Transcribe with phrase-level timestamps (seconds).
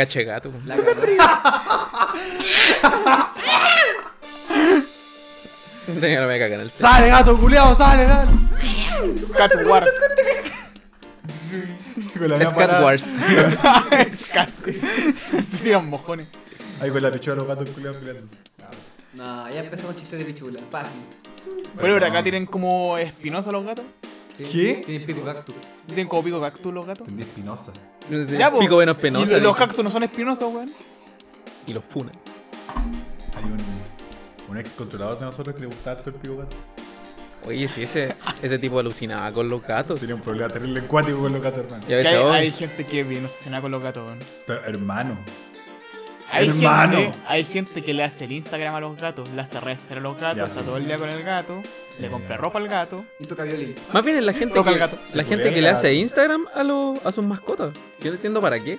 [0.00, 0.50] caché gato.
[0.64, 0.76] La.
[6.00, 7.76] Tenía la ¡Sale, gato, culiao!
[7.76, 8.30] ¡Sale, dale!
[9.36, 9.88] Cat Wars.
[12.16, 12.84] Con la media Scat parada.
[12.84, 13.02] Wars.
[14.22, 14.50] Scat.
[15.44, 16.28] Se tiran mojones.
[16.80, 18.26] Ahí con la pichula los gatos culiados peleando.
[19.14, 20.60] No, ya empezó con chistes de pichula.
[20.70, 21.00] Fácil.
[21.76, 23.84] Pero por acá tienen como espinosa los gatos.
[24.38, 24.82] ¿Qué?
[24.86, 25.54] Tiene pico cactus.
[25.86, 27.08] Tienen como pico cactus los gatos.
[27.08, 27.72] Entendí espinosa.
[28.10, 28.52] No Ya.
[28.52, 29.38] Pico menos Y penosa.
[29.38, 30.72] los cactus no son espinosos, weón.
[31.66, 32.14] Y los funan.
[33.36, 33.56] Hay un,
[34.50, 36.56] un ex controlador de nosotros que le gustaba todo el pico gato.
[37.46, 39.98] Oye, sí, ese, ese tipo alucinaba con los gatos.
[40.00, 41.84] Tenía un problema terrible acuático con los gatos, hermano.
[41.88, 41.94] Hay,
[42.46, 44.18] hay gente que es bien obsesionada con los gatos, weón.
[44.46, 45.16] Pero, hermano.
[46.32, 46.96] Hay Hermano.
[46.96, 50.04] gente, hay gente que le hace el Instagram a los gatos, le hace redes sociales
[50.04, 50.66] a los gatos, Ya, está sí.
[50.66, 51.60] todo el día con el gato,
[51.98, 52.36] le Ya, compra ya.
[52.36, 53.04] ropa al gato.
[53.18, 53.74] Y toca violín.
[53.92, 54.96] Más bien es la gente Toca que, el gato.
[55.14, 57.74] la gente puede que le hace Instagram a, los a sus mascotas.
[58.00, 58.78] Yo no entiendo para qué.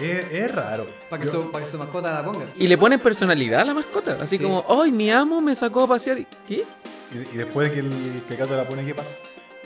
[0.00, 0.86] Es, es raro.
[1.10, 2.46] Para que, Yo- su, pa' que su mascota la ponga.
[2.56, 4.16] Y le ponen personalidad a la mascota.
[4.20, 4.42] Así Sí.
[4.42, 6.18] como, ay, mi amo me sacó a pasear.
[6.18, 6.64] y- ¿Qué?
[7.12, 9.10] y, y después de que el, que el gato la pone, ¿qué pasa?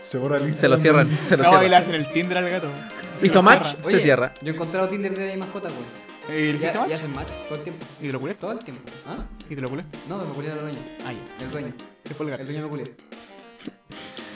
[0.03, 1.09] Se borra el Se lo cierran.
[1.17, 1.75] Se lo No, y le cierran.
[1.81, 2.69] hacen el Tinder al gato.
[3.23, 4.35] Hizo match, se cierra.
[4.43, 6.09] Yo he encontrado Tinder de mi mascota, güey.
[6.29, 6.93] ¿Y le Y, hiciste y match?
[6.93, 7.87] hacen match todo el tiempo.
[8.01, 8.35] ¿Y te lo culé?
[8.35, 8.83] Todo el tiempo.
[9.07, 9.25] ¿Ah?
[9.49, 9.85] ¿Y te lo culé?
[10.09, 10.79] No, me culé al dueño.
[11.07, 11.45] Ah, ya.
[11.45, 11.73] El dueño.
[12.05, 12.45] Después el El gato.
[12.45, 12.95] dueño me culé.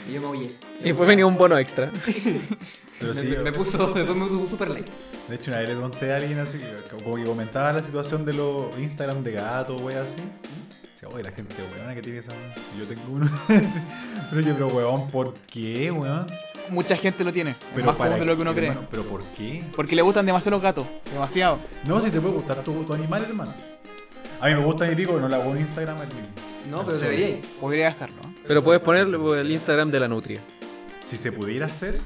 [0.08, 0.56] Y yo me aullé.
[0.80, 1.90] Y después venía un bono extra.
[2.98, 4.90] Pero me, sí, me puso, después me puso un super like.
[5.28, 8.32] de hecho, una vez le pregunté a alguien así, como que comentaba la situación de
[8.32, 10.14] los Instagram de gatos, wey, así.
[10.94, 12.30] Decía, oye, la gente weona que tiene esa.
[12.78, 13.28] Yo tengo uno.
[14.30, 16.26] pero yo, pero weón, ¿por qué, weón?
[16.70, 18.68] Mucha gente lo tiene, Pero más común de lo que uno cree.
[18.68, 19.64] hermano, ¿Pero por qué?
[19.74, 21.58] Porque le gustan demasiado los gatos, demasiado.
[21.86, 23.52] No, si te puede gustar tu, tu animal, hermano.
[24.40, 26.24] A mí me gusta mi pico, pero no le hago un Instagram al mío.
[26.70, 27.36] No, pero debería.
[27.60, 28.20] Podría hacerlo.
[28.46, 30.40] Pero puedes ponerle por el Instagram de la nutria.
[31.04, 32.00] Si se pudiera hacer,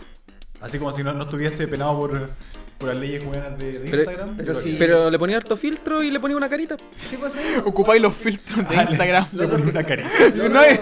[0.61, 2.31] así como si no, no estuviese penado por,
[2.79, 4.37] por las leyes buenas de, de Pero- Instagram.
[4.37, 4.77] pero sí.
[4.79, 6.77] Pero le ponía harto filtro y le ponía una carita.
[7.11, 7.63] ¿Qué pasa ahí?
[7.65, 8.77] Ocupáis los filtros de.
[8.77, 9.27] Instagram.
[9.33, 10.11] Le ponía una carita.
[10.35, 10.81] Lo No es-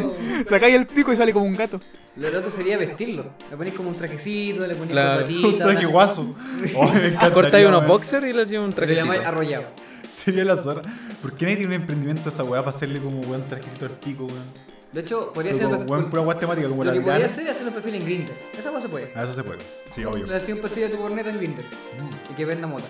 [0.48, 1.78] Sacáis el pico y sale como un gato.
[2.16, 3.24] Lo otro sería vestirlo.
[3.50, 5.20] Le ponéis como un trajecito, le ponéis Claro.
[5.22, 5.46] corbatita.
[5.48, 6.30] Un traje guaso.
[6.76, 9.28] Oh, Cortáis unos boxers y le hacía un Lo llamáis trajecito.
[9.28, 9.64] arrollado.
[10.10, 10.82] Sería la zorra.
[11.22, 13.92] ¿Por qué nadie tiene un emprendimiento a esa weá para hacerle como weón trajecito al
[13.92, 14.73] pico, weón?
[14.94, 15.64] De hecho, podría ser.
[15.64, 18.04] como weón pura temática como lo la que podría hacer es hacer un perfil en
[18.04, 18.30] Grindr.
[18.56, 19.10] Esa cosa se puede.
[19.16, 19.58] Ah, eso se puede.
[19.92, 20.24] Sí, obvio.
[20.24, 21.62] Le hacía un perfil de tu corneta en Grindr.
[21.62, 22.32] Mm.
[22.32, 22.84] Y que venda mota.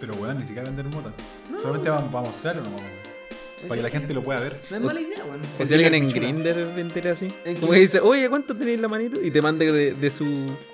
[0.00, 1.12] Pero weón, ni siquiera vender mota.
[1.60, 3.12] Solamente va, va a mostrarlo nomás, weón.
[3.68, 4.58] Para que la gente lo pueda ver.
[4.70, 5.40] No es mala idea, weón.
[5.60, 7.32] O si alguien en Grindr vendiera así.
[7.44, 9.22] ¿En Como que dice, oye, ¿cuánto tenéis la manito?
[9.22, 10.26] Y te manda de, de su,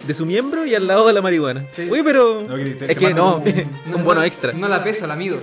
[0.06, 1.62] de su miembro y al lado de la marihuana.
[1.76, 1.90] Sí.
[1.90, 2.46] Oye, pero.
[2.48, 4.54] No, que te- es te que no, un- un bono extra.
[4.54, 5.38] No la peso, la mido.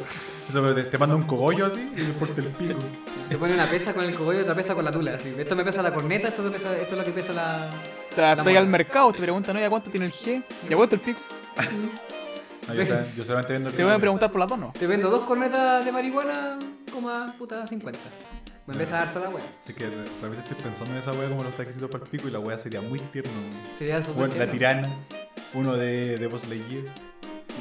[0.49, 2.79] Eso, te, te manda un cogollo así y le porta el pico.
[3.29, 5.15] Te pone una pesa con el cogollo y otra pesa con la tula.
[5.15, 5.33] Así.
[5.37, 7.71] Esto me pesa la corneta, esto, me pesa, esto es lo que pesa la.
[8.15, 8.59] La moda.
[8.59, 10.43] al mercado, te preguntan, oye, ¿a cuánto tiene el G?
[10.69, 11.19] ¿Y a cuánto el pico?
[12.67, 14.73] No, yo, sol- yo solamente vendo el Te voy a preguntar por las dos, ¿no?
[14.77, 16.57] Te vendo dos cornetas de marihuana,
[16.91, 17.99] como a puta 50.
[18.67, 19.45] Me empieza a dar toda la wea.
[19.61, 22.31] Así que realmente estoy pensando en esa wea como los trajecitos para el pico y
[22.31, 23.31] la wea sería muy tierno.
[23.77, 24.89] Sería súper Bueno, la tirana,
[25.53, 26.85] uno de, de Buzz Lightyear.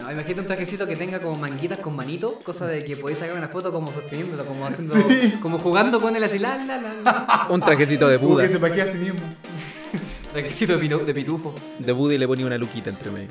[0.00, 3.36] No, imagínate un trajecito que tenga como manguitas con manito, cosa de que podéis sacar
[3.38, 4.92] una foto como sosteniéndolo, como haciendo.
[4.94, 5.34] Sí.
[5.40, 7.46] como jugando con él así, la la la la.
[7.48, 8.42] Un trajecito de Como Buda.
[8.46, 9.20] que se paquea a sí mismo.
[10.32, 13.28] Trajecito de, pinu- de pitufo, De Buda y le ponía una luquita entre medio.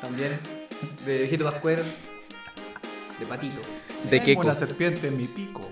[0.00, 0.30] también.
[1.04, 1.82] De viejito pascuero.
[3.18, 3.60] De patito.
[4.04, 4.40] De Tengo queco.
[4.42, 5.68] una serpiente en mi pico.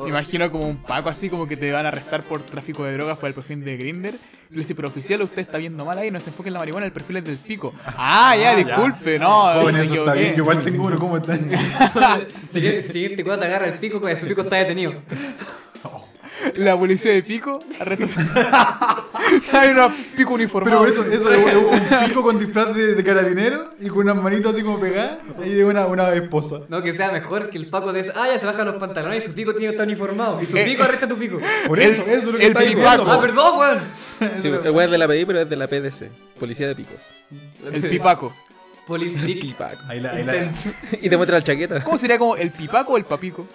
[0.00, 2.84] Oh, Me imagino como un paco así, como que te van a arrestar por tráfico
[2.84, 4.14] de drogas por el perfil de Grinder.
[4.50, 6.86] Le dice, pero oficial, usted está viendo mal ahí, no se enfoque en la marihuana,
[6.86, 7.72] el perfil es del pico.
[7.84, 8.56] Ah, ya, Ah, ya.
[8.56, 10.34] disculpe, no, Joven, eso está bien.
[10.34, 11.48] Yo igual tengo uno, ¿cómo están?
[12.52, 14.94] Siguiente, cuando te agarra el pico, con su pico está detenido.
[16.56, 18.06] La policía de pico arresta.
[19.52, 20.82] Hay una pico uniformado.
[20.84, 24.16] Pero por eso, eso es un, pico con disfraz de, de carabinero y con unas
[24.16, 26.60] manitos así como pegadas y de una, una esposa.
[26.68, 29.28] No, que sea mejor que el Paco de ah, ya se baja los pantalones y
[29.30, 30.40] su pico tiene está uniformado.
[30.42, 31.38] Y su Eh, pico arresta tu pico.
[31.66, 32.90] Por El- eso, eso es lo que el está diciendo.
[32.90, 33.10] pipaco.
[33.10, 33.80] Ah, perdón, weón.
[34.42, 36.10] Sí, el weón es de la PDI, pero es de la PDC.
[36.38, 36.96] Policía de picos.
[37.72, 38.34] El pipaco.
[38.86, 39.40] Polistick.
[39.40, 39.80] Pipaco.
[39.88, 40.74] Ahí la, ahí la, Intense.
[41.00, 41.82] Y te muestra la chaqueta.
[41.84, 43.46] ¿Cómo sería como el pipaco o el papico?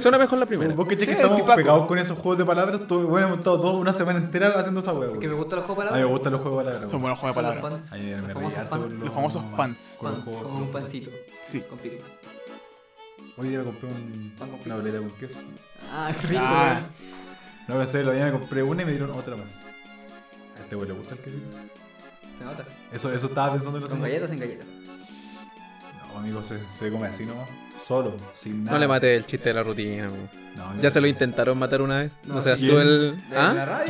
[0.00, 0.74] Suena mejor la primera.
[0.74, 1.56] Vos que Sí, que estamos pipaco.
[1.56, 2.86] pegados con esos juegos de palabras.
[2.86, 5.18] Todo, bueno, hemos estado toda una semana entera haciendo esa hueá.
[5.18, 6.90] Que me gustan los juegos A para mí me gustan los juegos de palabras.
[6.90, 7.92] Son buenos juegos de los palabras.
[7.92, 9.96] Ahí me Los reí famosos harto con Los famosos pants.
[10.00, 10.26] con los
[10.60, 11.10] un pancito.
[11.42, 11.60] Sí.
[11.62, 11.96] Con pico.
[13.36, 14.34] Hoy día me compré un,
[14.66, 15.38] una boleta con queso.
[15.90, 16.80] Ah, qué rico, Ah.
[17.68, 19.54] No pensé, lo día me compré una y me dieron otra más.
[20.56, 21.46] A este güey le gusta el quesito.
[22.38, 22.64] Se nota.
[22.92, 24.66] Eso, eso estaba pensando en la ¿Con galletas o sin galletas?
[26.18, 27.48] No, amigo, se, se come así nomás.
[27.86, 28.72] Solo, sin nada.
[28.76, 30.08] No le mates el chiste de la rutina.
[30.56, 30.82] No.
[30.82, 32.12] Ya se lo intentaron matar una vez.
[32.24, 32.70] No, seas ¿quién?
[32.72, 33.16] tú el.
[33.30, 33.50] ¿De la
[33.80, 33.84] ¿Ah?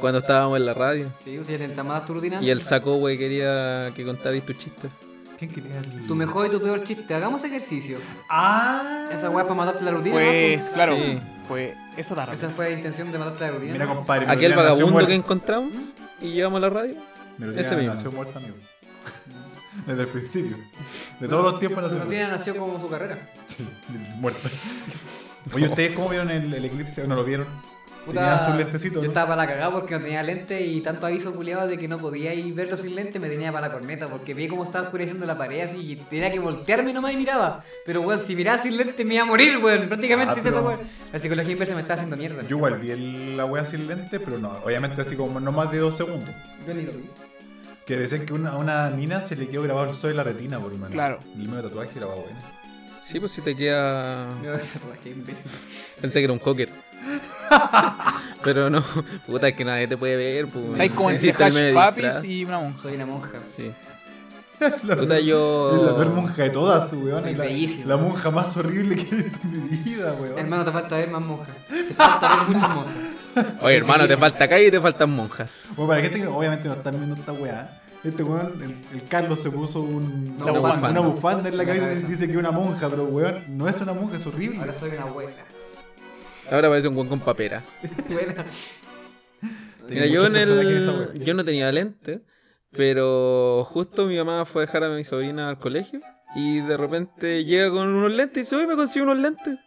[0.00, 1.12] Cuando estábamos en la radio.
[1.24, 1.74] Sí, en el
[2.06, 2.40] tu rutina.
[2.40, 4.88] Y él sacó, güey, quería que contarais tu chiste.
[5.38, 6.06] ¿Quién quería el.?
[6.06, 7.12] Tu mejor y tu peor chiste.
[7.14, 7.98] Hagamos ejercicio.
[8.30, 9.06] ¡Ah!
[9.12, 10.14] Esa weá para matarte la rutina.
[10.14, 10.72] Fue, ¿no?
[10.74, 11.18] claro, Sí.
[11.48, 12.36] fue esa tarde.
[12.36, 13.72] Esa fue la intención de matarte la rutina.
[13.72, 14.26] Mira, compadre.
[14.28, 15.72] Aquel vagabundo que encontramos
[16.20, 16.94] y llevamos a la radio.
[17.56, 18.12] Ese mismo.
[18.12, 18.54] muerta, amigo.
[19.86, 20.56] Desde el principio.
[21.20, 23.18] De todos los tiempos nació nació como su carrera.
[23.46, 23.66] Sí,
[24.18, 24.48] muerta.
[25.54, 27.46] Oye, ¿ustedes cómo vieron el, el eclipse o no lo vieron?
[28.04, 29.08] Tenían sus lentecitos, Yo ¿no?
[29.08, 31.98] estaba para la cagada porque no tenía lente y tanto aviso culiado de que no
[31.98, 35.24] podía ir verlo sin lente me tenía para la corneta porque vi cómo estaba oscureciendo
[35.24, 37.62] la pared así y tenía que voltearme nomás y miraba.
[37.86, 39.86] Pero weón, si miraba sin lente me iba a morir, weón.
[39.86, 40.80] Prácticamente Ah, esa pero- weón.
[41.12, 42.42] La psicología inversa me está haciendo mierda.
[42.42, 45.78] Yo igual vi la wea sin lente, pero no, obviamente así como no más de
[45.78, 46.28] dos segundos.
[46.66, 47.04] Yo ni lo vi.
[47.86, 50.24] Que decían que una- a una mina se le quedó grabado el sol de la
[50.24, 50.90] retina, por menos.
[50.90, 51.18] Claro.
[51.32, 52.22] El mismo tatuaje era bueno.
[53.02, 54.28] Sí, pues si te queda.
[56.00, 56.68] Pensé que era un cocker.
[58.44, 58.82] Pero no,
[59.26, 60.46] puta, es que nadie te puede ver.
[60.48, 62.82] Pues, Hay como entre hash papis y una monja.
[62.82, 63.30] Soy una monja.
[63.56, 63.72] Sí.
[64.84, 65.74] La, Puta, yo.
[65.76, 67.24] es la peor monja de todas, su weón.
[67.36, 67.44] La,
[67.84, 70.38] la monja más horrible que he visto en mi vida, weón.
[70.38, 71.56] Hermano, te falta ver más monjas.
[71.68, 72.94] Te falta ver muchas monjas.
[73.62, 75.64] Oye, hermano, te falta calle y te faltan monjas.
[75.76, 79.08] Bueno, para la gente que obviamente no están viendo esta weá, este weón, el, el
[79.08, 80.90] Carlos se puso un, Una bufanda.
[80.90, 83.80] una bufanda en la cabeza y dice que es una monja, pero weón, no es
[83.80, 84.58] una monja, es horrible.
[84.58, 85.32] Ahora soy una abuela.
[86.50, 87.62] Ahora parece un buen con papera.
[88.10, 88.44] Buena.
[89.88, 91.14] Mira, yo en el.
[91.24, 92.20] Yo no tenía lente,
[92.70, 96.00] pero justo mi mamá fue a dejar a mi sobrina al colegio
[96.34, 99.58] y de repente llega con unos lentes y dice, oye, me consigo unos lentes.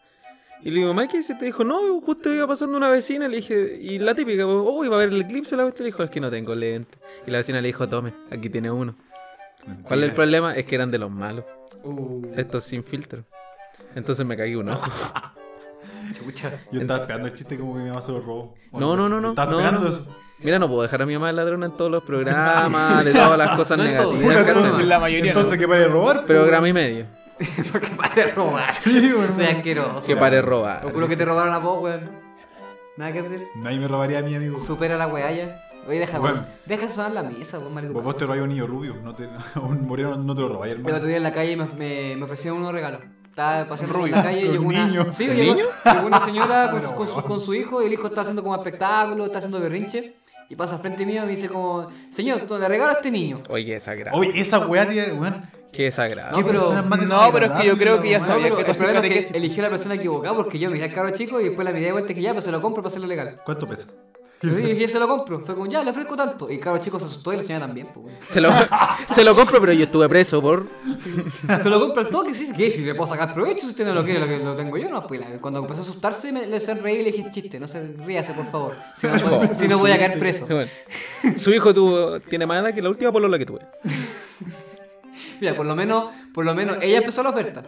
[0.66, 1.46] Y le digo, mamá, ¿qué hiciste?
[1.46, 3.28] Dijo, no, justo iba pasando una vecina.
[3.28, 5.56] Le dije, y la típica, oh, iba a ver el eclipse.
[5.56, 7.00] La bestia le dijo, es que no tengo lentes.
[7.28, 8.96] Y la vecina le dijo, tome, aquí tiene uno.
[9.84, 10.56] ¿Cuál es el problema?
[10.56, 11.46] Es que eran de los malos,
[11.84, 13.24] Uh, de estos sin filtro.
[13.94, 14.82] Entonces me caí uno.
[16.18, 16.60] chucha.
[16.72, 18.56] Yo estaba esperando el chiste como que mi mamá se lo robó.
[18.72, 19.94] No, no, no, no, Estaba no, esperando no.
[19.94, 20.18] eso.
[20.40, 23.38] Mira, no puedo dejar a mi mamá de ladrona en todos los programas, de todas
[23.38, 24.36] las cosas negativas.
[24.36, 24.80] hacemos.
[24.80, 25.60] en la mayoría, Entonces, ¿no?
[25.60, 26.26] ¿qué para robar?
[26.26, 27.06] Programa y medio.
[27.72, 28.72] Porque pare de robar.
[28.72, 29.36] Sí, weón.
[29.36, 30.04] Soy asqueroso.
[30.06, 30.84] Que pare de robar.
[30.86, 32.10] Lo juro que te robaron a vos, weón.
[32.98, 33.42] Nada que hacer.
[33.56, 34.58] Nadie me robaría a mi amigo.
[34.64, 35.62] Supera la weá ya.
[35.88, 36.44] Oye, deja, Bueno.
[36.66, 37.94] deja sonar la mesa, weón, marico.
[37.94, 40.48] Vos, vos te robáis un niño rubio, no te, a un moreno no te lo
[40.50, 40.96] robáis, El hermano.
[40.98, 43.02] otro día en la calle me, me, me ofrecieron unos regalos.
[43.28, 45.14] Estaba paseando por la calle y llegó una, niño.
[45.14, 45.66] sí, ¿Un llegó, niño?
[45.94, 48.42] llegó una señora con, su- con su, con su hijo y el hijo está haciendo
[48.42, 50.16] como espectáculo, está haciendo berrinche.
[50.50, 53.42] Y pasa frente mío y me dice como, señor, le regalo a este niño.
[53.50, 54.18] Oye, qué desagrado.
[54.18, 55.44] Oye, esa weá, tiene, weón.
[55.76, 56.40] Qué desagrado.
[56.40, 59.30] No, pero- no, es que yo creo que ya sabía No, que el problema es
[59.32, 61.72] que eligió a la persona equivocada porque yo miré al cabro chico y después la
[61.72, 63.42] miré de vuelta y dije, ya, pues se lo compro para hacerlo legal.
[63.46, 63.88] ¿Cuánto pesa?
[64.44, 65.40] Y dije, ya se lo compro.
[65.40, 66.52] Fue como, ya, le ofrezco tanto.
[66.52, 67.88] Y el cabro chico se asustó y la señora también.
[67.94, 68.14] Pues.
[68.28, 68.50] Se lo,
[69.16, 70.68] se lo compro, pero yo estuve preso por.
[71.64, 72.52] Se lo compra al toque, sí.
[72.56, 72.70] ¿Qué?
[72.70, 74.90] Si le puedo sacar provecho, si usted no lo quiere, lo, que- lo tengo yo,
[74.90, 75.08] no.
[75.08, 77.82] Pues la- cuando empezó a asustarse, me, le reír y le dije, chiste, no se
[78.06, 78.76] ríase, por favor.
[78.98, 80.46] Si no, voy- si no voy a caer preso.
[80.46, 80.70] Bueno,
[81.38, 83.62] su hijo tuvo, tiene más edad que la última polola que tuve.
[85.42, 87.64] Mira, por lo menos, por lo menos, ella empezó la oferta.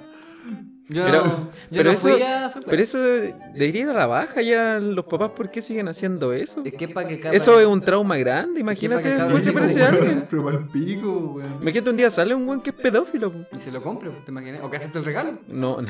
[0.89, 4.41] Yo Pero, no, yo pero no eso, a pero eso debería ir a la baja
[4.41, 4.79] ya.
[4.79, 6.61] Los papás, ¿por qué siguen haciendo eso?
[6.63, 8.61] Es que es para que cada Eso es un trauma grande.
[8.61, 9.97] Imagínate, que cada después se chico, parece a weón.
[10.01, 10.27] alguien.
[10.29, 11.57] Pero para el pico, weón.
[11.61, 13.33] Imagínate un día sale un weón que es pedófilo.
[13.53, 14.61] Y se lo compre, ¿te imaginas?
[14.63, 15.31] ¿O que acepte el regalo?
[15.49, 15.89] No, no.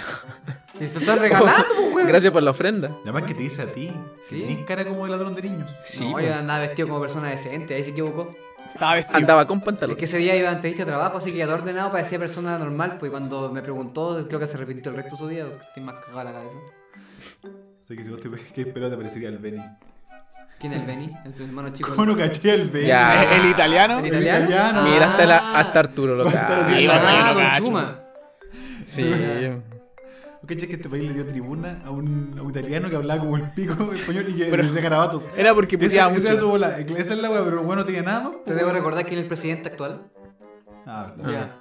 [0.79, 2.07] Si se lo están regalando, pues, weón.
[2.07, 2.89] Gracias por la ofrenda.
[3.05, 3.91] Y además que te dice a ti,
[4.29, 4.41] que Sí.
[4.41, 5.69] tenés cara como de ladrón de niños.
[5.83, 6.21] Sí, no, po.
[6.21, 8.31] yo andaba vestido como persona decente, ahí se equivocó.
[8.77, 9.17] Estaba vestido.
[9.17, 9.97] Andaba con Es pantalones.
[9.99, 12.57] que ese día iba a entrevista de trabajo, así que ya todo ordenado parecía persona
[12.59, 15.63] normal, pues cuando me preguntó, creo que se arrepintió el resto de su vida, porque
[15.67, 16.55] estoy más cagado a la cabeza.
[17.83, 19.63] Así que si vos te que espero te parecería el Benny.
[20.59, 21.11] ¿Quién es el Benny?
[21.25, 21.89] El hermano chico.
[21.95, 22.87] ¿Cómo no caché el Benny?
[22.87, 23.23] Ya.
[23.23, 23.99] Eh, El italiano.
[23.99, 24.83] ¿El El italiano?
[24.83, 26.67] Mira, hasta, la, hasta Arturo lo cacha.
[26.69, 27.65] Sí, Ah, con.
[27.65, 27.99] Chuma.
[28.85, 29.03] Sí.
[30.39, 33.19] ¿Por qué que este país le dio tribuna a un, a un italiano que hablaba
[33.21, 35.27] como el pico español y que Pero- le decía garabatos?
[35.35, 36.51] Era porque puteaba esa, esa es su mucho.
[36.51, 36.79] bola.
[36.79, 38.33] Esa es la wea, pero bueno, no tenía nada más.
[38.45, 40.09] Te debo recordar quién es el presidente actual.
[40.85, 41.31] Ah, Ah.
[41.31, 41.57] Ya.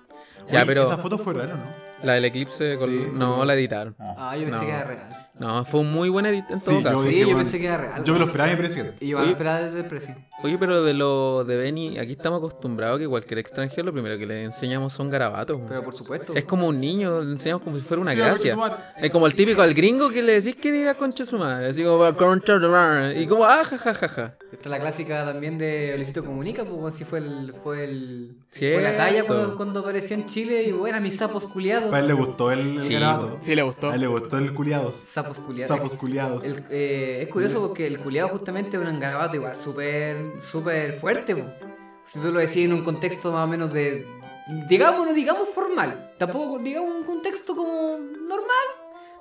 [0.52, 1.64] Ya, pero Esa foto fue rara, ¿no?
[2.04, 3.06] La del eclipse, con- Sí.
[3.12, 3.97] no la editaron.
[3.99, 4.66] Ah, yo pensé No.
[4.66, 5.25] que era real.
[5.38, 7.05] No, fue un muy buen edit en todo Sí, caso.
[7.05, 8.05] yo Sí, pensé que era real.
[8.05, 8.97] Yo me lo esperaba mi presidente.
[9.00, 9.33] Y yo iba a Oye.
[9.33, 10.14] esperar el precio.
[10.43, 14.16] Oye, pero de lo de Benny, aquí estamos acostumbrados a que cualquier extranjero lo primero
[14.19, 15.61] que le enseñamos son garabatos.
[15.69, 16.35] Pero por supuesto.
[16.35, 18.57] Es como un niño, le enseñamos como si fuera una gracia.
[18.97, 21.66] Es como el típico al gringo que le decís que diga concha su madre.
[21.69, 23.21] Así como concha tu madre.
[23.21, 24.35] Y como, ah, ja, ja, ja, ja.
[24.52, 28.80] Esta es la clásica también de Luisito Comunica, pues así fue el, fue el fue
[28.82, 31.92] la talla cuando, cuando apareció en Chile y bueno, mis sapos culiados.
[31.94, 33.38] A él le gustó el, Sí, garabato.
[33.42, 33.90] Sí, le gustó.
[33.90, 34.94] A él le gustó el culiados.
[34.96, 35.76] Sapos culiados.
[35.76, 36.44] Sapos culiados.
[36.44, 41.34] El- eh, es curioso porque el culiado justamente es un garabato igual súper súper fuerte.
[42.06, 44.06] Si tú lo decís en un contexto más o menos de,
[44.68, 48.66] digamos, no digamos formal, tampoco digamos un contexto como normal.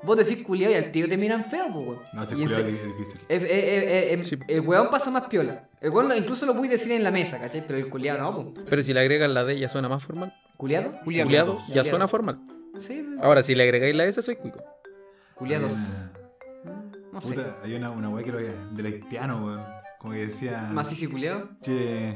[0.06, 2.00] Vos decís culiado y al tío te miran feo, po, weón.
[2.14, 3.22] No, si culiao es difícil.
[3.30, 4.38] eh, eh, eh, eh, Sí.
[4.48, 5.64] El weón pasa más piola.
[5.82, 7.66] El weón incluso lo puedes decir en la mesa, ¿cachai?
[7.66, 8.54] Pero el culiado no, po.
[8.70, 10.34] Pero si le agregas la D ya suena más formal.
[10.58, 10.92] ¿Culiado?
[11.04, 11.28] Culiado.
[11.28, 11.90] Culiado ya Culiado.
[11.90, 12.40] suena formal.
[12.86, 14.60] Sí, Ahora, si le agregáis la S, soy cuico.
[15.36, 15.74] culiados.
[17.12, 17.28] No sé.
[17.30, 19.62] Puta, hay una, una weá que lo veía, del haitiano, weón.
[20.00, 20.70] Como que decía.
[20.72, 21.50] Más y culiado.
[21.64, 22.14] que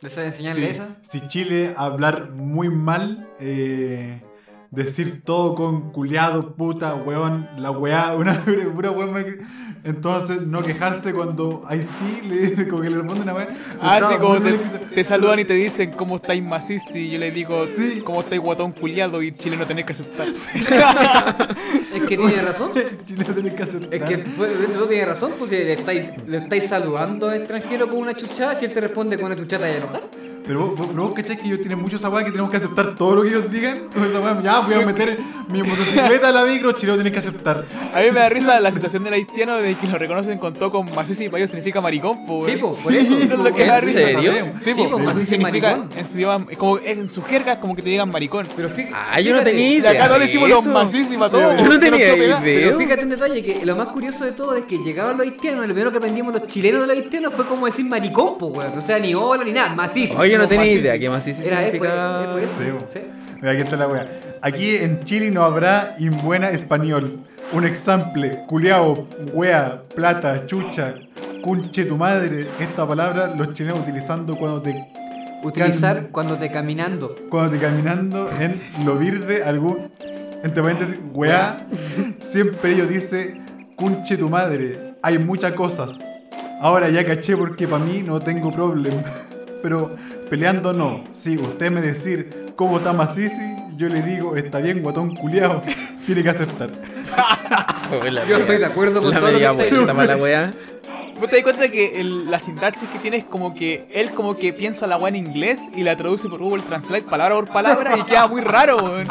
[0.00, 0.96] ¿Le sabes enseñarle esa?
[1.02, 4.20] si Chile hablar muy mal, eh,
[4.72, 9.46] decir todo con culiado, puta, weón, la weá, una pura weón.
[9.84, 13.48] Entonces, no quejarse cuando Haití le, como que le responden a weá.
[13.80, 14.36] Ah, sí, como
[14.94, 18.00] te, saludan y te dicen cómo estáis macizi y yo les digo Sí.
[18.04, 20.28] cómo estáis guatón culiado y Chile no tenés que aceptar.
[21.94, 22.70] Es que tiene razón.
[23.04, 23.94] Chile no tenés que aceptar.
[23.94, 27.36] Es que fue, de todo tiene razón, pues si le estáis, le estáis saludando a
[27.36, 30.31] extranjero con una chuchada, si él te responde con una chuchada te vas a enojar.
[30.46, 32.94] Pero vos, pero vos cachai que ellos tienen mucho esa weá que tenemos que aceptar
[32.96, 33.82] todo lo que ellos digan.
[34.00, 35.18] O esa weá, ya voy a meter
[35.48, 37.64] mi motocicleta a la micro, chileno tenés que aceptar.
[37.94, 40.70] A mí me da risa la situación del haitiano de que lo reconocen con todo
[40.72, 43.14] con y para ellos significa maricón, po, Sí, po, por eso.
[43.16, 43.98] Eso es lo que ¿En da risa.
[44.00, 44.32] serio?
[44.62, 45.88] Sí, Sí, po, po, y significa maricón.
[45.98, 48.46] en su idioma, es como en su jerga es como que te digan maricón.
[48.56, 49.90] Pero fíjate, Ah, yo no tenía Y idea.
[49.92, 50.72] acá todos le decimos los eso.
[50.72, 51.56] macizi para todo.
[51.56, 52.40] Yo no tenía idea.
[52.42, 55.64] Pero fíjate un detalle, que lo más curioso de todo es que llegaban los haitianos,
[55.64, 58.52] y lo primero que aprendimos los chilenos de los haitianos fue como decir maricón, pues,
[58.56, 58.78] weón.
[58.78, 60.18] O sea, ni hola ni nada, macizo.
[60.34, 62.52] Oye, no tenía idea que macizo Era significa- es por eso.
[62.58, 63.00] Sí, sí.
[63.36, 64.08] Mira, aquí está la weá.
[64.40, 67.20] Aquí en Chile no habrá imbuena español.
[67.52, 70.94] Un example, culiao, wea, plata, chucha,
[71.42, 72.46] cunche tu madre.
[72.60, 74.88] Esta palabra los chilenos utilizando cuando te
[75.44, 77.16] Utilizar Can- cuando te caminando.
[77.28, 79.90] cuando te caminando en lo verde, algún
[80.44, 81.66] entre paréntesis, weá,
[82.20, 83.40] siempre ellos dice
[83.74, 84.94] cunche tu madre.
[85.02, 85.98] Hay muchas cosas.
[86.60, 89.02] Ahora ya caché porque para mí no tengo problema.
[89.62, 89.94] Pero
[90.28, 91.04] peleando no.
[91.12, 95.62] Si usted me decir cómo está Macizi, yo le digo, está bien, guatón culiao.
[96.06, 96.70] Tiene que aceptar.
[98.28, 100.52] Yo estoy de acuerdo con la todo lo que media estáis vuelta para la weá.
[101.20, 104.36] ¿Vos te das cuenta que el- la sintaxis que tiene es como que él como
[104.36, 107.96] que piensa la weá en inglés y la traduce por Google Translate palabra por palabra
[107.96, 109.06] y queda muy raro, weón.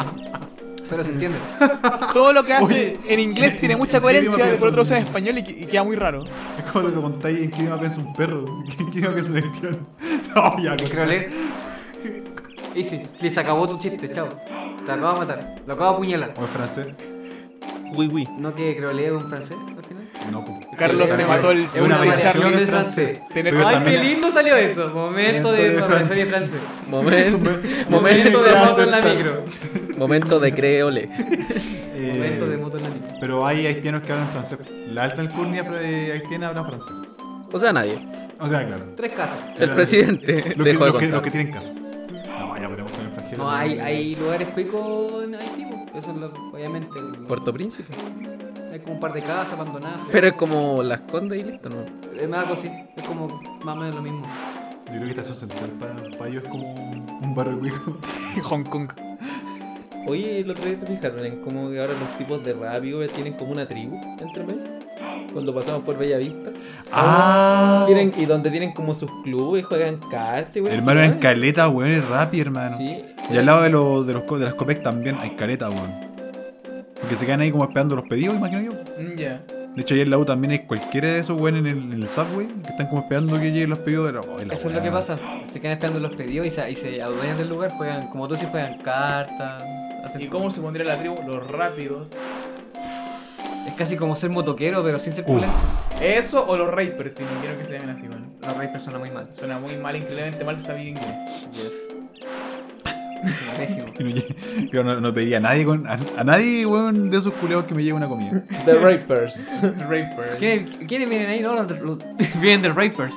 [0.92, 1.38] Pero se entiende.
[2.12, 4.82] Todo lo que hace Oye, en inglés tiene mucha ¿en qué idioma coherencia, pero otro
[4.82, 6.22] usa en español y, que- y queda muy raro.
[6.24, 8.44] Es como te preguntáis en qué idioma piensa un perro.
[8.78, 9.78] ¿En qué idioma piensa un haitiano?
[10.34, 11.30] No, ya, Creo leer.
[12.74, 14.28] Easy, sí, se acabó tu chiste, chao.
[14.86, 15.54] Te acabo de matar.
[15.66, 16.34] Lo acabo de apuñalar.
[16.38, 16.86] ¿O en francés?
[17.94, 18.26] Oui, oui.
[18.38, 20.08] ¿No que creo leer un francés al final?
[20.30, 20.58] No, po.
[20.78, 23.20] Carlos te mató el Es una variación del en francés.
[23.34, 24.88] Tener- Ay, también- qué lindo salió eso.
[24.88, 26.28] Momento de de y francés.
[26.28, 26.58] francés.
[26.88, 27.50] Momento,
[27.90, 29.44] Momento de Ya moto en la micro.
[30.02, 31.08] Momento de créole.
[31.94, 33.08] Eh, Momento de moto en la micro.
[33.20, 34.58] Pero hay haitianos que hablan francés.
[34.88, 36.94] La alta alcurnia eh, haitiana habla francés.
[37.52, 37.98] O sea, nadie.
[38.40, 38.84] O sea, claro.
[38.96, 39.38] Tres casas.
[39.58, 41.10] El presidente Los que, dejó de los que, contar.
[41.10, 41.72] los que tienen casa.
[41.74, 43.38] No, ya veremos con el.
[43.38, 45.86] No, hay, hay lugares cuicos en Haití, po.
[45.98, 46.98] eso es lo, obviamente.
[47.28, 47.94] Puerto Príncipe.
[48.72, 50.00] Hay como un par de casas abandonadas.
[50.10, 51.84] Pero es como las condes y listo, ¿no?
[52.18, 53.28] Es más algo así, es como
[53.64, 54.22] más o menos lo mismo.
[54.86, 57.98] Yo creo que Estación Central para, ellos es como un, un barrio cuico.
[58.44, 58.90] Hong Kong.
[60.06, 62.92] Oye, el otro día se fijaron en cómo que ahora los tipos de rap y
[62.94, 64.62] Uber tienen como una tribu entre medio.
[65.32, 66.50] Cuando pasamos por Bellavista.
[66.90, 67.84] ¡Ah!
[67.86, 70.74] Tienen, y donde tienen como sus clubes, juegan cartas, güey.
[70.74, 72.76] Hermano, en caleta, weón, es rapi, hermano.
[72.76, 73.02] Sí.
[73.30, 75.92] Y al lado de, los de, los, co- de las Copec también hay caleta, weón.
[77.00, 78.72] Porque se quedan ahí como esperando los pedidos, imagino yo.
[79.02, 79.40] Mm, Ya.
[79.74, 81.92] De hecho, ahí en la U también hay cualquiera de esos weón en el, en
[81.94, 84.68] el subway que están como esperando que lleguen los pedidos de la, oh, la Eso
[84.68, 85.16] es lo que pasa.
[85.50, 88.36] Se quedan esperando los pedidos y se, y se adueñan del lugar, juegan, como tú
[88.36, 89.64] sí juegan cartas.
[90.18, 91.16] ¿Y cómo se pondría la tribu?
[91.26, 92.10] Los rápidos.
[93.66, 95.54] Es casi como ser motoquero, pero sin ser culento.
[96.00, 97.14] ¿Eso o los rapers?
[97.14, 98.32] Si no quiero que se llamen así, weón.
[98.42, 99.28] Los reyes persona muy mal.
[99.32, 100.56] Suena muy mal, increíblemente mal.
[103.56, 103.86] Pésimo.
[103.98, 107.18] Y no, lle- yo no, no pediría a nadie, con, a, a nadie, weón, de
[107.18, 108.42] esos culeos que me lleve una comida.
[108.64, 109.60] The Rapers.
[109.62, 110.34] Rapers.
[110.40, 111.40] ¿Quiénes, ¿Quiénes vienen ahí?
[111.40, 111.98] No, los, los-
[112.40, 113.14] vienen de Rapers.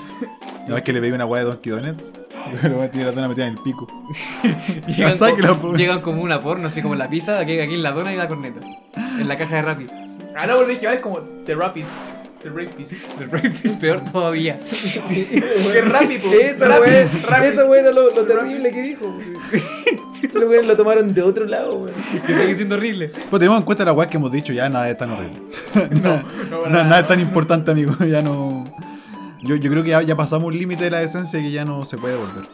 [0.67, 2.03] No es que le pedí una weá de Donkey Donuts.
[2.61, 3.87] Pero me tiene la dona metida en el pico.
[4.87, 6.01] Llegan, po.
[6.03, 8.59] como una porno, así como la pizza, aquí, aquí en la dona y la corneta.
[9.19, 9.87] En la caja de Rappi.
[10.35, 11.89] Ah, no, porque dije, ah, es como The Rapist.
[12.43, 12.93] The Rapist.
[13.19, 14.59] El Rappi es peor todavía.
[15.09, 16.29] Qué rápido.
[16.29, 16.53] Wey,
[17.27, 17.45] rapid.
[17.47, 19.17] esa wey era lo, lo terrible que dijo.
[20.33, 21.93] Los güeyes lo tomaron de otro lado, wey.
[22.25, 23.07] que sigue siendo horrible.
[23.29, 25.39] Pues tenemos en cuenta la weá que hemos dicho, ya nada es tan horrible.
[25.91, 26.99] No, Na- para nada, nada.
[26.99, 27.95] es tan importante, amigo.
[28.05, 28.65] Ya no.
[29.45, 31.85] Yo, yo creo que ya, ya pasamos un límite de la esencia que ya no
[31.85, 32.47] se puede volver.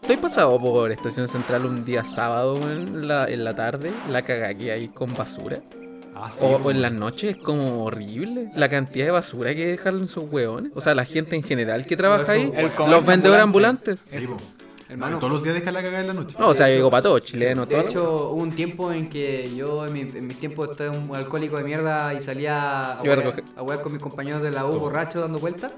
[0.00, 3.90] Estoy pasado por Estación Central un día sábado, en la, en la tarde.
[4.10, 5.60] La caga que hay con basura.
[6.14, 8.50] Ah, O, o en las noches es como horrible.
[8.54, 10.72] La cantidad de basura que dejan en sus hueones.
[10.74, 12.52] O sea, la gente en general que trabaja ahí.
[12.88, 13.92] Los vendedores ambulante.
[13.92, 14.00] ambulantes.
[14.06, 14.26] Sí.
[14.88, 16.36] Hermano, Todos los días deja la cagada en la noche.
[16.38, 17.88] No, o sea, llegó para todos, chilenos, De todo.
[17.88, 21.56] hecho, hubo un tiempo en que yo, en, mi, en mis tiempos, estaba un alcohólico
[21.56, 25.38] de mierda y salía a a huear con mis compañeros de la U borracho dando
[25.38, 25.72] vueltas.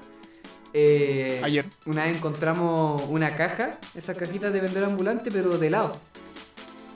[0.73, 1.65] Eh, Ayer.
[1.85, 5.93] Una vez encontramos una caja, esas cajitas de vender ambulante, pero de helado.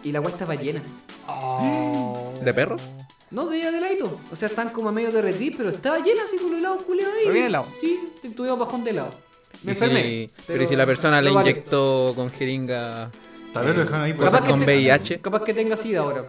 [0.04, 0.82] Y la agua estaba llena.
[1.28, 2.34] Oh.
[2.44, 2.82] ¿De perros?
[3.30, 4.20] No, de de heladito.
[4.32, 7.12] O sea, están como a medio derretir, pero estaba llena así con el helado culiado
[7.14, 7.20] ahí.
[7.22, 7.66] Pero bien helado.
[7.80, 8.00] Sí,
[8.36, 9.12] tuvimos bajón de helado.
[9.64, 10.30] Me si- enfermé.
[10.48, 13.12] pero, ¿y si la persona le inyectó con jeringa
[13.54, 15.20] Tal vez lo dejaron ahí por Capaz esa- con te- VIH.
[15.22, 16.26] Capaz que tenga sida ahora.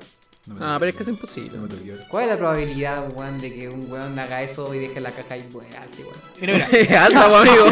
[0.47, 1.57] No Ah, pero es que es imposible.
[1.57, 1.69] no.
[2.09, 5.35] ¿Cuál es la probabilidad, weón, de que un weón haga eso y deje la caja
[5.35, 6.17] ahí, weón, alta, weón?
[6.41, 6.67] Mira, mira.
[6.73, 7.67] Es alta, po, amigo.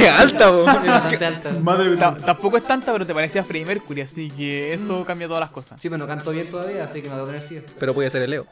[0.00, 0.60] Es alta, po.
[0.60, 1.50] Es bastante alta.
[1.60, 5.50] Madre Tampoco es tanta, pero te parecía Freddie Mercury, así que eso cambia todas las
[5.50, 5.78] cosas.
[5.80, 7.60] Sí, pero no canto bien todavía, así que no debo tener sida.
[7.78, 8.46] Pero puede ser el Leo.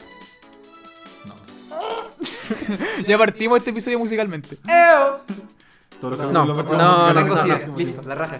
[1.24, 4.58] No, pues, Ya partimos este episodio musicalmente.
[6.02, 7.76] Los No, no, no, no, sida, no.
[7.78, 8.38] listo, la raja.